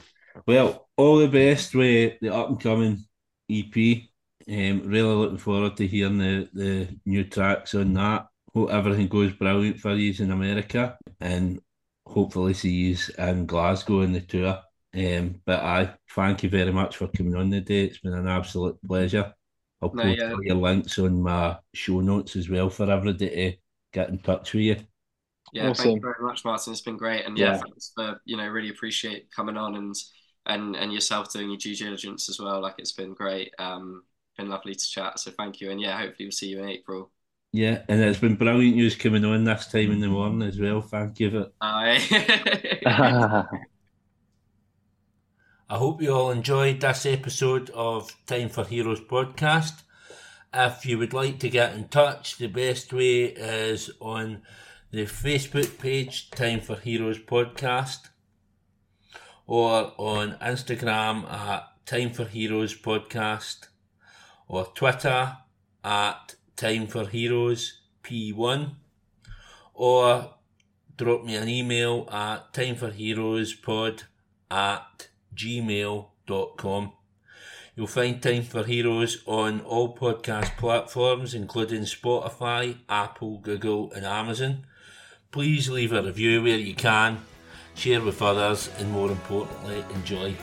Well, 0.46 0.90
all 0.98 1.18
the 1.18 1.28
best 1.28 1.74
with 1.76 2.20
the 2.22 2.34
up 2.34 2.50
and 2.50 2.60
coming 2.60 3.06
EP. 3.50 4.10
Um, 4.48 4.82
really 4.84 5.16
looking 5.16 5.38
forward 5.38 5.78
to 5.78 5.88
hearing 5.88 6.18
the, 6.18 6.50
the 6.54 7.00
new 7.06 7.24
tracks 7.24 7.74
on 7.74 7.94
that. 7.94 8.28
Hope 8.54 8.70
everything 8.70 9.08
goes 9.08 9.34
brilliant 9.34 9.80
for 9.80 9.94
you 9.96 10.14
in 10.24 10.32
America 10.32 10.98
and 11.20 11.62
hopefully 12.06 12.54
see 12.54 12.72
you 12.72 12.98
in 13.18 13.46
Glasgow 13.46 14.02
in 14.02 14.14
the 14.14 14.22
tour. 14.22 14.62
Um, 14.96 15.42
but 15.46 15.62
I 15.64 15.96
thank 16.12 16.44
you 16.44 16.50
very 16.50 16.72
much 16.72 16.98
for 16.98 17.08
coming 17.10 17.36
on 17.36 17.52
today. 17.52 17.86
It's 17.86 18.00
been 18.00 18.14
an 18.14 18.28
absolute 18.28 18.78
pleasure. 18.86 19.34
I'll 19.82 19.94
No, 19.94 20.04
post 20.04 20.20
yeah. 20.20 20.34
your 20.42 20.56
links 20.56 20.98
on 21.00 21.22
my 21.22 21.58
show 21.74 22.00
notes 22.02 22.36
as 22.36 22.50
well 22.50 22.70
for 22.70 22.90
everybody 22.90 23.30
to 23.30 23.58
get 23.94 24.10
in 24.10 24.20
touch 24.20 24.54
with 24.54 24.64
you. 24.64 24.78
yeah 25.54 25.74
thank 25.74 25.96
you 25.96 26.02
very 26.02 26.16
much 26.22 26.44
Martin 26.44 26.74
it's 26.74 26.82
been 26.82 26.98
great 26.98 27.26
and 27.26 27.38
yeah, 27.38 27.52
Yeah. 27.52 27.58
thanks 27.58 27.92
for 27.96 28.20
you 28.26 28.38
know 28.38 28.48
really 28.48 28.70
appreciate 28.70 29.32
coming 29.32 29.58
on 29.58 29.76
and 29.76 29.96
and 30.46 30.76
and 30.76 30.94
yourself 30.94 31.32
doing 31.32 31.50
your 31.50 31.58
due 31.58 31.76
diligence 31.76 32.30
as 32.30 32.40
well 32.40 32.62
like 32.62 32.76
it's 32.78 32.92
been 32.92 33.14
great 33.14 33.54
um 33.60 34.04
been 34.38 34.50
lovely 34.50 34.76
to 34.76 34.90
chat 34.90 35.20
so 35.20 35.32
thank 35.32 35.62
you 35.62 35.72
and 35.72 35.80
yeah 35.80 35.98
hopefully 35.98 36.26
we'll 36.26 36.32
see 36.32 36.48
you 36.50 36.62
in 36.62 36.70
April 36.70 37.12
Yeah, 37.56 37.84
and 37.88 38.02
it's 38.02 38.20
been 38.20 38.36
brilliant 38.36 38.76
news 38.76 38.98
coming 38.98 39.24
on 39.24 39.46
this 39.46 39.68
time 39.68 39.90
in 39.92 40.02
the 40.02 40.08
mm-hmm. 40.08 40.16
morning 40.16 40.50
as 40.50 40.60
well. 40.60 40.82
Thank 40.82 41.22
you 41.22 41.32
for 41.32 41.52
Bye. 41.62 42.02
I 45.70 45.78
hope 45.78 46.02
you 46.02 46.12
all 46.12 46.32
enjoyed 46.32 46.82
this 46.82 47.06
episode 47.06 47.70
of 47.70 48.14
Time 48.26 48.50
for 48.50 48.66
Heroes 48.66 49.00
podcast. 49.00 49.84
If 50.54 50.86
you 50.86 50.98
would 50.98 51.14
like 51.14 51.40
to 51.40 51.50
get 51.50 51.74
in 51.74 51.88
touch, 51.88 52.38
the 52.40 52.48
best 52.48 52.92
way 52.92 53.28
is 53.28 53.90
on 54.02 54.42
the 54.92 55.06
Facebook 55.06 55.80
page, 55.80 56.32
Time 56.32 56.60
for 56.60 56.76
Heroes 56.76 57.20
podcast, 57.20 58.10
or 59.48 59.94
on 59.98 60.38
Instagram 60.42 61.24
at 61.32 61.70
Time 61.86 62.12
for 62.12 62.26
Heroes 62.26 62.76
podcast, 62.78 63.70
or 64.50 64.66
Twitter 64.76 65.38
at 65.86 66.36
Time 66.56 66.88
for 66.88 67.06
Heroes 67.08 67.82
P1, 68.04 68.76
or 69.74 70.36
drop 70.96 71.24
me 71.26 71.36
an 71.36 71.50
email 71.50 72.08
at 72.12 72.54
timeforheroespod 72.54 74.04
at 74.50 75.10
gmail.com. 75.36 76.94
You'll 77.76 77.88
find 77.88 78.24
Time 78.24 78.44
for 78.44 78.64
Heroes 78.64 79.22
on 79.26 79.60
all 79.62 79.98
podcast 79.98 80.56
platforms, 80.56 81.34
including 81.34 81.82
Spotify, 81.82 82.78
Apple, 82.88 83.40
Google, 83.40 83.92
and 83.92 84.06
Amazon. 84.06 84.66
Please 85.32 85.70
leave 85.70 85.92
a 85.92 86.02
review 86.02 86.42
where 86.42 86.58
you 86.58 86.74
can, 86.74 87.20
share 87.76 88.00
with 88.00 88.22
others, 88.22 88.70
and 88.80 88.90
more 88.92 89.12
importantly, 89.12 89.84
enjoy. 89.94 90.34